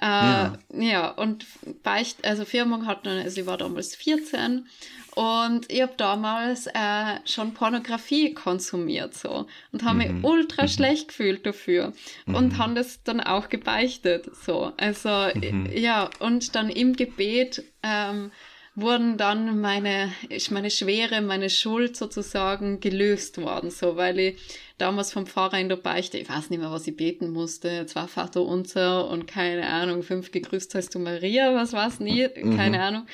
Äh, 0.00 0.04
ja. 0.04 0.58
ja, 0.74 1.08
und 1.08 1.46
Beicht, 1.82 2.24
also 2.26 2.44
Firmung 2.44 2.86
hat, 2.86 3.06
also 3.06 3.40
ich 3.40 3.46
war 3.46 3.56
damals 3.56 3.96
14 3.96 4.66
und 5.14 5.72
ich 5.72 5.80
habe 5.80 5.94
damals 5.96 6.66
äh, 6.66 7.20
schon 7.24 7.54
Pornografie 7.54 8.34
konsumiert 8.34 9.14
so 9.14 9.46
und 9.72 9.82
habe 9.84 10.06
mhm. 10.06 10.16
mich 10.16 10.24
ultra 10.24 10.64
mhm. 10.64 10.68
schlecht 10.68 11.08
gefühlt 11.08 11.46
dafür 11.46 11.94
mhm. 12.26 12.34
und 12.34 12.58
habe 12.58 12.74
das 12.74 13.02
dann 13.02 13.20
auch 13.20 13.48
gebeichtet 13.48 14.28
so. 14.36 14.72
Also 14.76 15.28
mhm. 15.34 15.70
ja, 15.72 16.10
und 16.18 16.54
dann 16.54 16.68
im 16.68 16.94
Gebet 16.94 17.64
ähm, 17.82 18.30
wurden 18.74 19.16
dann 19.16 19.58
meine, 19.58 20.12
meine 20.50 20.70
Schwere, 20.70 21.22
meine 21.22 21.48
Schuld 21.48 21.96
sozusagen 21.96 22.80
gelöst 22.80 23.38
worden, 23.38 23.70
so, 23.70 23.96
weil 23.96 24.18
ich 24.18 24.36
damals 24.78 25.12
vom 25.12 25.26
Pfarrer 25.26 25.58
in 25.58 25.68
der 25.68 25.76
Beichte, 25.76 26.18
ich 26.18 26.28
weiß 26.28 26.50
nicht 26.50 26.60
mehr, 26.60 26.70
was 26.70 26.86
ich 26.86 26.96
beten 26.96 27.30
musste, 27.30 27.86
zwar 27.86 28.08
Vater 28.08 28.42
unser 28.42 29.08
und 29.08 29.26
keine 29.26 29.66
Ahnung, 29.66 30.02
fünf 30.02 30.30
gegrüßt 30.30 30.74
heißt 30.74 30.94
du 30.94 30.98
Maria, 30.98 31.54
was 31.54 31.72
war's 31.72 32.00
nie, 32.00 32.28
keine 32.28 32.78
mhm. 32.78 32.82
Ahnung. 32.82 33.06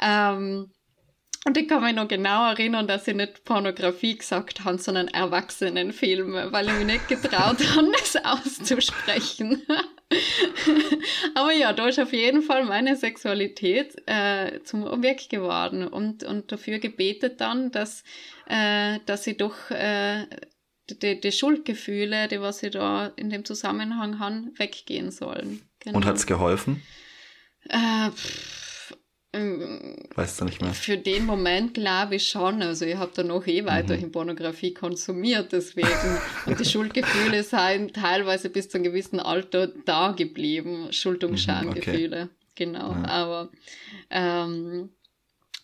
Ähm, 0.00 0.70
und 1.48 1.56
ich 1.56 1.68
kann 1.68 1.82
mich 1.82 1.94
noch 1.94 2.08
genau 2.08 2.50
erinnern, 2.50 2.86
dass 2.86 3.08
ich 3.08 3.14
nicht 3.14 3.44
Pornografie 3.44 4.18
gesagt 4.18 4.64
habe, 4.64 4.76
sondern 4.76 5.08
Erwachsenenfilme, 5.08 6.52
weil 6.52 6.66
ich 6.66 6.74
mich 6.74 6.86
nicht 6.86 7.08
getraut 7.08 7.56
habe, 7.76 7.90
das 7.92 8.16
auszusprechen. 8.22 9.62
Aber 11.34 11.52
ja, 11.52 11.72
da 11.72 11.86
ist 11.86 12.00
auf 12.00 12.12
jeden 12.12 12.42
Fall 12.42 12.64
meine 12.64 12.96
Sexualität 12.96 13.96
äh, 14.06 14.60
zum 14.64 14.84
Objekt 14.84 15.30
geworden 15.30 15.86
und, 15.86 16.24
und 16.24 16.50
dafür 16.50 16.80
gebetet 16.80 17.40
dann, 17.40 17.70
dass, 17.70 18.04
äh, 18.46 18.98
dass 19.06 19.26
ich 19.26 19.36
doch 19.36 19.70
äh, 19.70 20.26
die, 20.90 21.20
die 21.20 21.32
Schuldgefühle, 21.32 22.28
die 22.28 22.40
was 22.40 22.62
ich 22.62 22.72
da 22.72 23.08
in 23.16 23.30
dem 23.30 23.44
Zusammenhang 23.44 24.18
habe, 24.18 24.50
weggehen 24.56 25.10
sollen. 25.10 25.62
Genau. 25.80 25.96
Und 25.96 26.06
hat 26.06 26.16
es 26.16 26.26
geholfen? 26.26 26.82
Äh, 27.68 28.10
pff, 28.10 28.94
Weißt 29.30 30.40
du 30.40 30.46
nicht 30.46 30.62
mehr? 30.62 30.72
Für 30.72 30.96
den 30.96 31.26
Moment 31.26 31.74
glaube 31.74 32.16
ich 32.16 32.28
schon. 32.28 32.62
Also 32.62 32.86
ich 32.86 32.96
habe 32.96 33.12
da 33.14 33.22
noch 33.22 33.46
eh 33.46 33.66
weiterhin 33.66 34.06
mhm. 34.06 34.12
Pornografie 34.12 34.72
konsumiert, 34.72 35.52
deswegen. 35.52 35.88
Und 36.46 36.58
die 36.58 36.64
Schuldgefühle 36.64 37.42
seien 37.42 37.92
teilweise 37.92 38.48
bis 38.48 38.70
zu 38.70 38.78
einem 38.78 38.84
gewissen 38.84 39.20
Alter 39.20 39.66
da 39.66 40.12
geblieben. 40.12 40.88
Schuld- 40.92 41.24
und 41.24 41.32
mhm, 41.32 41.36
Schamgefühle. 41.36 42.22
Okay. 42.22 42.34
Genau. 42.54 42.92
Ja. 42.92 43.04
Aber 43.04 43.50
ähm, 44.10 44.90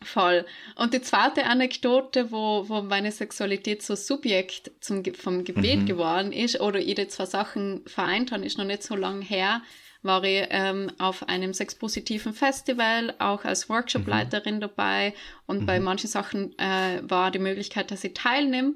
voll. 0.05 0.47
Und 0.77 0.95
die 0.95 1.03
zweite 1.03 1.45
Anekdote, 1.45 2.31
wo, 2.31 2.69
wo 2.69 2.83
meine 2.83 3.13
Sexualität 3.13 3.83
so 3.83 3.95
Subjekt 3.95 4.71
zum, 4.81 5.05
vom 5.15 5.45
Gebet 5.45 5.81
mhm. 5.81 5.87
geworden 5.87 6.33
ist 6.33 6.61
oder 6.61 6.79
ich 6.79 6.95
die 6.95 7.09
zwei 7.09 7.27
Sachen 7.27 7.83
vereint 7.87 8.33
habe, 8.33 8.45
ist 8.45 8.59
noch 8.59 8.65
nicht 8.65 8.83
so 8.83 8.97
lange 8.97 9.25
her 9.25 9.63
war 10.05 10.23
ich 10.23 10.47
ähm, 10.51 10.93
auf 10.99 11.29
einem 11.29 11.55
sexpositiven 11.55 12.35
Festival, 12.35 13.15
auch 13.19 13.45
als 13.45 13.71
Workshopleiterin 13.71 14.57
mhm. 14.57 14.61
dabei. 14.61 15.15
Und 15.47 15.63
mhm. 15.63 15.67
bei 15.67 15.81
manchen 15.81 16.09
Sachen 16.09 16.57
äh, 16.59 17.01
war 17.03 17.31
die 17.31 17.39
Möglichkeit, 17.39 17.91
dass 17.91 18.05
ich 18.05 18.13
teilnehme. 18.13 18.75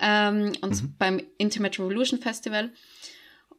Ähm, 0.00 0.52
und 0.60 0.82
mhm. 0.82 0.94
beim 0.98 1.22
Intimate 1.38 1.82
Revolution 1.82 2.20
Festival. 2.20 2.70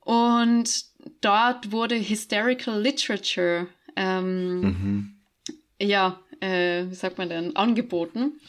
Und 0.01 0.85
dort 1.21 1.71
wurde 1.71 1.95
Hysterical 1.95 2.79
Literature, 2.79 3.67
ähm, 3.95 4.61
mhm. 4.61 5.13
ja, 5.81 6.19
äh, 6.41 6.85
wie 6.89 6.95
sagt 6.95 7.17
man 7.17 7.29
denn, 7.29 7.55
angeboten. 7.55 8.39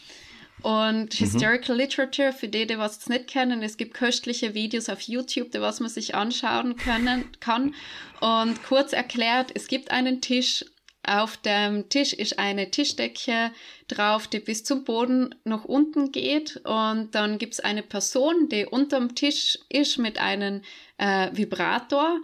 Und 0.61 1.19
mhm. 1.19 1.25
Hysterical 1.25 1.75
Literature, 1.75 2.33
für 2.33 2.47
die, 2.47 2.67
die 2.67 2.77
was 2.77 3.07
nicht 3.09 3.27
kennen, 3.27 3.63
es 3.63 3.77
gibt 3.77 3.93
köstliche 3.93 4.53
Videos 4.53 4.89
auf 4.89 5.01
YouTube, 5.01 5.51
die 5.51 5.61
was 5.61 5.79
man 5.79 5.89
sich 5.89 6.15
anschauen 6.15 6.75
können, 6.75 7.25
kann. 7.39 7.73
Und 8.19 8.63
kurz 8.63 8.93
erklärt, 8.93 9.51
es 9.55 9.67
gibt 9.67 9.91
einen 9.91 10.21
Tisch. 10.21 10.65
Auf 11.03 11.37
dem 11.37 11.89
Tisch 11.89 12.13
ist 12.13 12.37
eine 12.37 12.69
Tischdecke 12.69 13.51
drauf, 13.87 14.27
die 14.27 14.39
bis 14.39 14.63
zum 14.63 14.83
Boden 14.83 15.33
nach 15.45 15.65
unten 15.65 16.11
geht. 16.11 16.57
Und 16.57 17.15
dann 17.15 17.39
gibt 17.39 17.53
es 17.53 17.59
eine 17.59 17.81
Person, 17.81 18.49
die 18.49 18.67
unterm 18.67 19.15
Tisch 19.15 19.57
ist 19.67 19.97
mit 19.97 20.19
einem 20.19 20.61
äh, 20.99 21.29
Vibrator. 21.33 22.19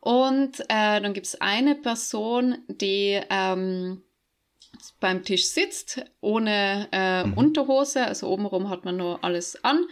Und 0.00 0.58
äh, 0.62 1.00
dann 1.00 1.12
gibt 1.12 1.28
es 1.28 1.40
eine 1.40 1.76
Person, 1.76 2.58
die 2.66 3.20
ähm, 3.30 4.02
beim 5.00 5.24
Tisch 5.24 5.46
sitzt, 5.46 6.04
ohne 6.20 6.88
äh, 6.92 7.24
mhm. 7.24 7.34
Unterhose, 7.34 8.06
also 8.06 8.28
obenrum 8.28 8.68
hat 8.68 8.84
man 8.84 8.96
nur 8.96 9.22
alles 9.24 9.62
an. 9.64 9.84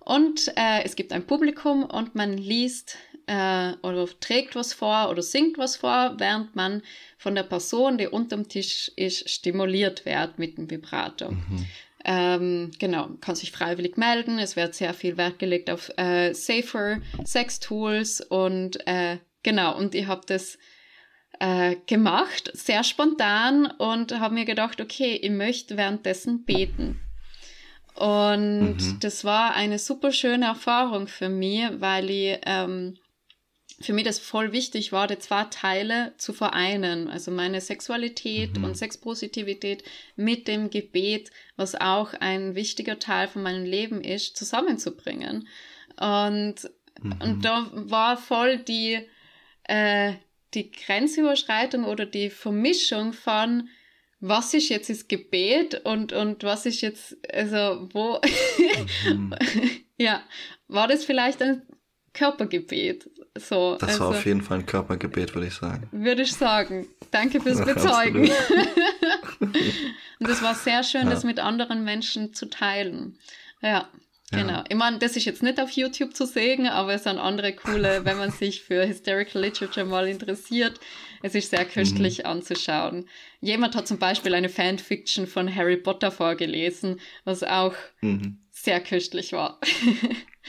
Und 0.00 0.48
äh, 0.56 0.82
es 0.84 0.96
gibt 0.96 1.12
ein 1.12 1.26
Publikum 1.26 1.84
und 1.84 2.14
man 2.14 2.36
liest 2.36 2.96
äh, 3.26 3.72
oder 3.82 4.08
trägt 4.18 4.56
was 4.56 4.72
vor 4.72 5.08
oder 5.10 5.22
singt 5.22 5.58
was 5.58 5.76
vor, 5.76 6.14
während 6.18 6.56
man 6.56 6.82
von 7.16 7.34
der 7.34 7.42
Person, 7.44 7.98
die 7.98 8.08
unterm 8.08 8.48
Tisch 8.48 8.90
ist, 8.96 9.28
stimuliert 9.28 10.04
wird 10.04 10.38
mit 10.38 10.58
dem 10.58 10.70
Vibrator. 10.70 11.30
Mhm. 11.30 11.66
Ähm, 12.04 12.70
genau, 12.78 13.10
kann 13.20 13.34
sich 13.34 13.52
freiwillig 13.52 13.96
melden. 13.98 14.38
Es 14.38 14.56
wird 14.56 14.74
sehr 14.74 14.94
viel 14.94 15.16
Wert 15.16 15.38
gelegt 15.38 15.70
auf 15.70 15.90
äh, 15.96 16.32
safer 16.32 17.00
Sex-Tools 17.24 18.22
und 18.22 18.84
äh, 18.86 19.18
genau, 19.42 19.76
und 19.76 19.94
ich 19.94 20.06
habe 20.06 20.22
das 20.26 20.58
äh, 21.40 21.76
gemacht, 21.86 22.50
sehr 22.54 22.84
spontan 22.84 23.66
und 23.66 24.18
habe 24.20 24.34
mir 24.34 24.44
gedacht, 24.44 24.80
okay, 24.80 25.18
ich 25.20 25.30
möchte 25.30 25.76
währenddessen 25.76 26.44
beten. 26.44 27.00
Und 27.94 28.76
mhm. 28.76 28.98
das 29.00 29.24
war 29.24 29.54
eine 29.54 29.78
super 29.78 30.12
schöne 30.12 30.46
Erfahrung 30.46 31.08
für 31.08 31.28
mich, 31.28 31.64
weil 31.80 32.08
ich 32.08 32.38
ähm, 32.46 32.96
für 33.80 33.94
mich 33.94 34.04
das 34.04 34.18
voll 34.18 34.52
wichtig 34.52 34.92
war, 34.92 35.06
die 35.06 35.18
zwei 35.18 35.44
Teile 35.44 36.12
zu 36.18 36.34
vereinen. 36.34 37.08
Also 37.08 37.30
meine 37.30 37.60
Sexualität 37.60 38.58
mhm. 38.58 38.64
und 38.64 38.76
Sexpositivität 38.76 39.82
mit 40.16 40.46
dem 40.46 40.68
Gebet, 40.68 41.30
was 41.56 41.74
auch 41.74 42.12
ein 42.12 42.54
wichtiger 42.54 42.98
Teil 42.98 43.28
von 43.28 43.42
meinem 43.42 43.64
Leben 43.64 44.02
ist, 44.02 44.36
zusammenzubringen. 44.36 45.48
Und, 45.98 46.56
mhm. 47.00 47.14
und 47.22 47.44
da 47.44 47.70
war 47.72 48.18
voll 48.18 48.58
die, 48.58 49.00
äh, 49.64 50.12
die 50.54 50.70
Grenzüberschreitung 50.70 51.84
oder 51.84 52.06
die 52.06 52.30
Vermischung 52.30 53.12
von 53.12 53.68
was 54.20 54.52
ist 54.52 54.68
jetzt 54.68 54.90
das 54.90 55.08
Gebet 55.08 55.80
und, 55.84 56.12
und 56.12 56.44
was 56.44 56.66
ist 56.66 56.82
jetzt, 56.82 57.16
also 57.32 57.88
wo, 57.92 58.20
mhm. 59.08 59.34
ja, 59.96 60.22
war 60.68 60.88
das 60.88 61.04
vielleicht 61.04 61.40
ein 61.42 61.62
Körpergebet? 62.12 63.08
So, 63.38 63.76
das 63.78 63.90
also, 63.90 64.00
war 64.00 64.08
auf 64.10 64.26
jeden 64.26 64.42
Fall 64.42 64.58
ein 64.58 64.66
Körpergebet, 64.66 65.34
würde 65.34 65.46
ich 65.46 65.54
sagen. 65.54 65.88
Würde 65.92 66.22
ich 66.22 66.32
sagen. 66.34 66.86
Danke 67.10 67.40
fürs 67.40 67.64
Bezeugen. 67.64 68.30
und 69.40 70.28
es 70.28 70.42
war 70.42 70.54
sehr 70.54 70.82
schön, 70.82 71.04
ja. 71.04 71.10
das 71.10 71.24
mit 71.24 71.38
anderen 71.38 71.84
Menschen 71.84 72.34
zu 72.34 72.50
teilen. 72.50 73.18
Ja. 73.62 73.88
Genau. 74.30 74.52
Ja. 74.52 74.64
Ich 74.68 74.76
meine, 74.76 74.98
das 74.98 75.16
ist 75.16 75.24
jetzt 75.24 75.42
nicht 75.42 75.60
auf 75.60 75.70
YouTube 75.70 76.14
zu 76.14 76.24
sehen, 76.24 76.66
aber 76.66 76.94
es 76.94 77.02
sind 77.04 77.18
andere 77.18 77.52
coole, 77.52 78.04
wenn 78.04 78.16
man 78.16 78.30
sich 78.30 78.62
für 78.62 78.86
Hysterical 78.86 79.42
Literature 79.42 79.86
mal 79.86 80.06
interessiert. 80.06 80.78
Es 81.22 81.34
ist 81.34 81.50
sehr 81.50 81.64
köstlich 81.64 82.20
mhm. 82.20 82.26
anzuschauen. 82.26 83.08
Jemand 83.40 83.74
hat 83.74 83.88
zum 83.88 83.98
Beispiel 83.98 84.34
eine 84.34 84.48
Fanfiction 84.48 85.26
von 85.26 85.54
Harry 85.54 85.76
Potter 85.76 86.10
vorgelesen, 86.10 87.00
was 87.24 87.42
auch 87.42 87.74
mhm. 88.00 88.38
sehr 88.50 88.80
köstlich 88.80 89.32
war. 89.32 89.58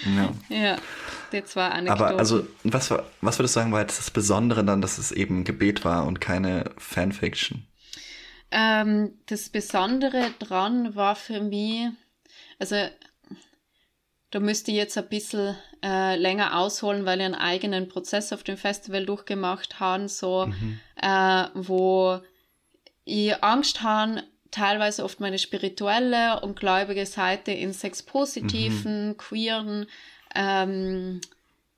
Ja. 0.05 0.33
ja, 0.47 0.77
die 1.33 1.43
zwei 1.43 1.67
Anekdoten. 1.67 2.05
Aber 2.05 2.17
also, 2.17 2.47
was, 2.63 2.91
was 2.91 3.39
würdest 3.39 3.55
du 3.55 3.59
sagen, 3.59 3.73
war 3.73 3.81
jetzt 3.81 3.99
das 3.99 4.09
Besondere 4.09 4.63
dann, 4.63 4.81
dass 4.81 4.97
es 4.97 5.11
eben 5.11 5.43
Gebet 5.43 5.83
war 5.83 6.07
und 6.07 6.21
keine 6.21 6.71
Fanfiction? 6.77 7.67
Ähm, 8.51 9.19
das 9.25 9.49
Besondere 9.49 10.31
dran 10.39 10.95
war 10.95 11.17
für 11.17 11.41
mich, 11.41 11.89
also 12.57 12.77
da 14.31 14.39
müsste 14.39 14.71
ich 14.71 14.77
jetzt 14.77 14.97
ein 14.97 15.07
bisschen 15.09 15.55
äh, 15.83 16.15
länger 16.15 16.57
ausholen, 16.57 17.05
weil 17.05 17.19
ich 17.19 17.25
einen 17.25 17.35
eigenen 17.35 17.87
Prozess 17.87 18.31
auf 18.33 18.43
dem 18.43 18.57
Festival 18.57 19.05
durchgemacht 19.05 19.79
habe, 19.79 20.07
so, 20.07 20.47
mhm. 20.47 20.79
äh, 21.01 21.45
wo 21.53 22.19
ich 23.03 23.43
Angst 23.43 23.83
habe, 23.83 24.23
teilweise 24.51 25.03
oft 25.03 25.19
meine 25.19 25.39
spirituelle 25.39 26.41
und 26.41 26.59
gläubige 26.59 27.05
Seite 27.05 27.51
in 27.51 27.73
sexpositiven, 27.73 29.09
mhm. 29.09 29.17
queeren 29.17 29.85
ähm, 30.35 31.21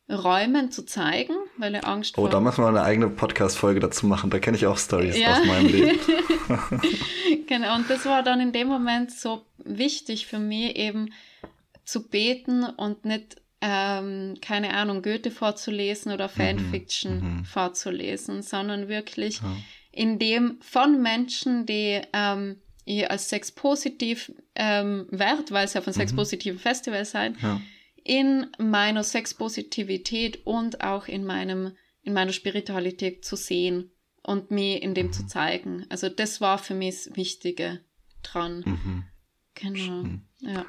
Räumen 0.10 0.72
zu 0.72 0.86
zeigen, 0.86 1.34
weil 1.58 1.76
ich 1.76 1.84
Angst 1.86 2.18
Oh, 2.18 2.28
da 2.28 2.40
müssen 2.40 2.64
wir 2.64 2.68
eine 2.68 2.84
eigene 2.84 3.10
Podcast-Folge 3.10 3.80
dazu 3.80 4.06
machen. 4.06 4.30
Da 4.30 4.40
kenne 4.40 4.58
ich 4.58 4.68
auch 4.68 4.78
Stories 4.78 5.18
ja. 5.18 5.40
aus 5.40 5.46
meinem 5.46 5.68
Leben. 5.68 6.00
genau, 7.48 7.76
und 7.76 7.90
das 7.90 8.06
war 8.06 8.22
dann 8.22 8.42
in 8.42 8.52
dem 8.52 8.68
Moment 8.68 9.12
so 9.12 9.46
wichtig 9.58 10.28
für 10.28 10.40
mich 10.40 10.76
eben, 10.76 11.10
zu 11.86 12.08
beten 12.08 12.64
und 12.64 13.06
nicht, 13.06 13.42
ähm, 13.62 14.36
keine 14.42 14.74
Ahnung, 14.74 15.02
Goethe 15.02 15.32
vorzulesen 15.32 16.12
oder 16.12 16.28
mhm, 16.28 16.32
Fanfiction 16.32 17.20
mhm, 17.20 17.46
vorzulesen, 17.46 18.42
sondern 18.42 18.88
wirklich 18.88 19.40
ja. 19.40 19.56
in 19.92 20.20
dem 20.20 20.58
von 20.62 21.02
Menschen, 21.02 21.66
die 21.66 22.02
ähm, 22.14 22.58
ich 22.86 23.10
als 23.10 23.30
sexpositiv 23.30 24.32
ähm, 24.56 25.08
wert, 25.10 25.52
weil 25.52 25.66
es 25.66 25.74
ja 25.74 25.82
von 25.82 25.94
mhm. 25.94 25.98
sexpositiven 25.98 26.60
Festival 26.60 27.06
sein, 27.06 27.38
ja. 27.42 27.62
in 28.04 28.48
meiner 28.58 29.04
Sexpositivität 29.04 30.46
und 30.46 30.84
auch 30.84 31.08
in 31.08 31.24
meinem 31.26 31.74
in 32.06 32.14
meiner 32.14 32.34
Spiritualität 32.34 33.24
zu 33.24 33.38
sehen 33.38 33.92
und 34.24 34.52
mir 34.52 34.82
in 34.82 34.94
dem 34.94 35.08
mhm. 35.08 35.14
zu 35.14 35.26
zeigen. 35.26 35.86
Also 35.90 36.10
das 36.10 36.42
war 36.42 36.58
für 36.58 36.74
mich 36.74 37.06
das 37.06 37.16
Wichtige 37.16 37.80
dran. 38.22 38.64
Mhm. 38.66 39.04
Genau. 39.56 40.06
Ja. 40.40 40.66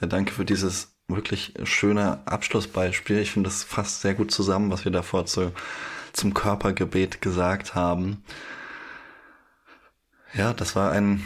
Ja, 0.00 0.06
danke 0.06 0.32
für 0.32 0.44
dieses 0.44 0.96
wirklich 1.08 1.54
schöne 1.64 2.20
Abschlussbeispiel. 2.26 3.18
Ich 3.18 3.32
finde, 3.32 3.48
das 3.48 3.64
fasst 3.64 4.02
sehr 4.02 4.14
gut 4.14 4.30
zusammen, 4.30 4.70
was 4.70 4.84
wir 4.84 4.92
davor 4.92 5.26
zu, 5.26 5.52
zum 6.12 6.34
Körpergebet 6.34 7.20
gesagt 7.20 7.74
haben. 7.74 8.22
Ja, 10.34 10.52
das 10.52 10.76
war 10.76 10.92
ein, 10.92 11.24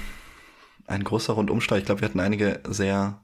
ein 0.87 1.05
großer 1.05 1.33
Rundumschlag. 1.33 1.81
Ich 1.81 1.85
glaube, 1.85 2.01
wir 2.01 2.09
hatten 2.09 2.21
einige 2.21 2.61
sehr, 2.67 3.21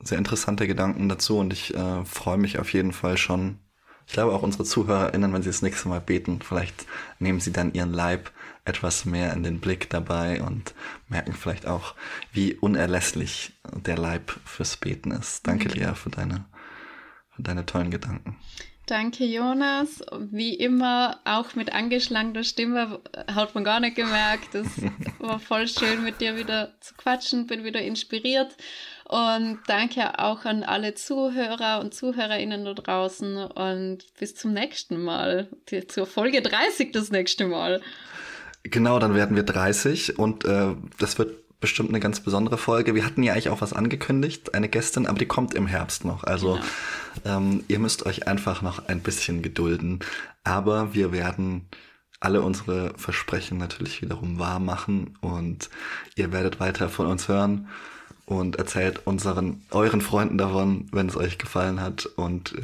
sehr 0.00 0.18
interessante 0.18 0.66
Gedanken 0.66 1.08
dazu 1.08 1.38
und 1.38 1.52
ich 1.52 1.74
äh, 1.74 2.04
freue 2.04 2.38
mich 2.38 2.58
auf 2.58 2.72
jeden 2.72 2.92
Fall 2.92 3.16
schon. 3.16 3.58
Ich 4.06 4.12
glaube 4.12 4.32
auch 4.32 4.42
unsere 4.42 4.64
ZuhörerInnen, 4.64 5.32
wenn 5.32 5.42
sie 5.42 5.48
das 5.48 5.62
nächste 5.62 5.88
Mal 5.88 6.00
beten, 6.00 6.40
vielleicht 6.42 6.86
nehmen 7.18 7.40
sie 7.40 7.52
dann 7.52 7.72
ihren 7.72 7.92
Leib 7.92 8.30
etwas 8.64 9.04
mehr 9.04 9.32
in 9.32 9.42
den 9.42 9.60
Blick 9.60 9.90
dabei 9.90 10.42
und 10.42 10.74
merken 11.08 11.32
vielleicht 11.32 11.66
auch, 11.66 11.94
wie 12.32 12.54
unerlässlich 12.54 13.52
der 13.74 13.96
Leib 13.96 14.38
fürs 14.44 14.76
Beten 14.76 15.10
ist. 15.10 15.46
Danke, 15.46 15.68
mhm. 15.68 15.74
Lea, 15.74 15.94
für 15.94 16.10
deine, 16.10 16.44
für 17.30 17.42
deine 17.42 17.66
tollen 17.66 17.90
Gedanken. 17.90 18.36
Danke, 18.90 19.24
Jonas. 19.24 20.02
Wie 20.18 20.52
immer, 20.54 21.20
auch 21.24 21.54
mit 21.54 21.72
angeschlagener 21.72 22.42
Stimme, 22.42 23.00
hat 23.32 23.54
man 23.54 23.62
gar 23.62 23.78
nicht 23.78 23.94
gemerkt. 23.94 24.52
Es 24.56 24.66
war 25.20 25.38
voll 25.38 25.68
schön, 25.68 26.02
mit 26.02 26.20
dir 26.20 26.36
wieder 26.36 26.72
zu 26.80 26.94
quatschen, 26.94 27.46
bin 27.46 27.62
wieder 27.62 27.80
inspiriert. 27.80 28.56
Und 29.04 29.60
danke 29.68 30.18
auch 30.18 30.44
an 30.44 30.64
alle 30.64 30.94
Zuhörer 30.94 31.78
und 31.80 31.94
Zuhörerinnen 31.94 32.64
da 32.64 32.74
draußen 32.74 33.36
und 33.38 33.98
bis 34.18 34.34
zum 34.34 34.52
nächsten 34.52 35.00
Mal, 35.00 35.48
zur 35.86 36.06
Folge 36.06 36.42
30 36.42 36.90
das 36.90 37.12
nächste 37.12 37.46
Mal. 37.46 37.80
Genau, 38.62 38.98
dann 38.98 39.14
werden 39.14 39.36
wir 39.36 39.42
30 39.42 40.18
und 40.18 40.44
äh, 40.44 40.74
das 40.98 41.18
wird 41.18 41.40
bestimmt 41.60 41.90
eine 41.90 42.00
ganz 42.00 42.20
besondere 42.20 42.58
Folge. 42.58 42.94
Wir 42.94 43.04
hatten 43.04 43.22
ja 43.22 43.32
eigentlich 43.32 43.50
auch 43.50 43.60
was 43.60 43.72
angekündigt, 43.72 44.54
eine 44.54 44.68
Gästin, 44.68 45.06
aber 45.06 45.18
die 45.18 45.26
kommt 45.26 45.54
im 45.54 45.66
Herbst 45.66 46.04
noch. 46.04 46.24
Also 46.24 46.58
genau. 47.24 47.36
ähm, 47.36 47.64
ihr 47.68 47.78
müsst 47.78 48.06
euch 48.06 48.26
einfach 48.26 48.62
noch 48.62 48.88
ein 48.88 49.00
bisschen 49.00 49.42
gedulden. 49.42 50.00
Aber 50.42 50.94
wir 50.94 51.12
werden 51.12 51.68
alle 52.18 52.42
unsere 52.42 52.92
Versprechen 52.96 53.58
natürlich 53.58 54.02
wiederum 54.02 54.38
wahr 54.38 54.58
machen 54.58 55.16
und 55.20 55.70
ihr 56.16 56.32
werdet 56.32 56.60
weiter 56.60 56.88
von 56.88 57.06
uns 57.06 57.28
hören 57.28 57.68
und 58.26 58.56
erzählt 58.56 59.06
unseren, 59.06 59.62
euren 59.70 60.00
Freunden 60.00 60.38
davon, 60.38 60.86
wenn 60.92 61.08
es 61.08 61.16
euch 61.16 61.38
gefallen 61.38 61.80
hat 61.80 62.06
und 62.06 62.54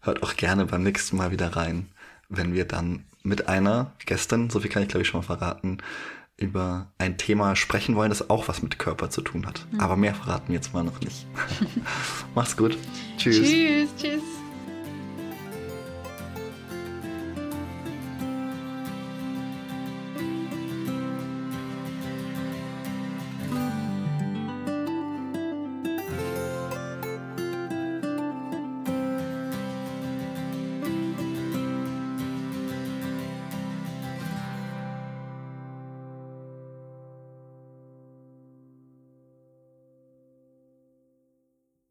hört 0.00 0.22
auch 0.22 0.36
gerne 0.36 0.66
beim 0.66 0.82
nächsten 0.82 1.16
Mal 1.16 1.32
wieder 1.32 1.56
rein, 1.56 1.88
wenn 2.28 2.54
wir 2.54 2.64
dann 2.64 3.04
mit 3.22 3.48
einer 3.48 3.92
Gästin, 4.06 4.50
so 4.50 4.60
viel 4.60 4.70
kann 4.70 4.82
ich 4.82 4.88
glaube 4.88 5.02
ich 5.02 5.08
schon 5.08 5.20
mal 5.20 5.26
verraten, 5.26 5.78
über 6.36 6.86
ein 6.98 7.18
Thema 7.18 7.56
sprechen 7.56 7.96
wollen, 7.96 8.10
das 8.10 8.30
auch 8.30 8.48
was 8.48 8.62
mit 8.62 8.78
Körper 8.78 9.10
zu 9.10 9.22
tun 9.22 9.44
hat. 9.44 9.66
Mhm. 9.72 9.80
Aber 9.80 9.96
mehr 9.96 10.14
verraten 10.14 10.48
wir 10.48 10.54
jetzt 10.54 10.72
mal 10.72 10.84
noch 10.84 11.00
nicht. 11.00 11.26
Macht's 12.34 12.56
gut. 12.56 12.78
Tschüss. 13.18 13.42
Tschüss, 13.42 13.88
tschüss. 14.00 14.37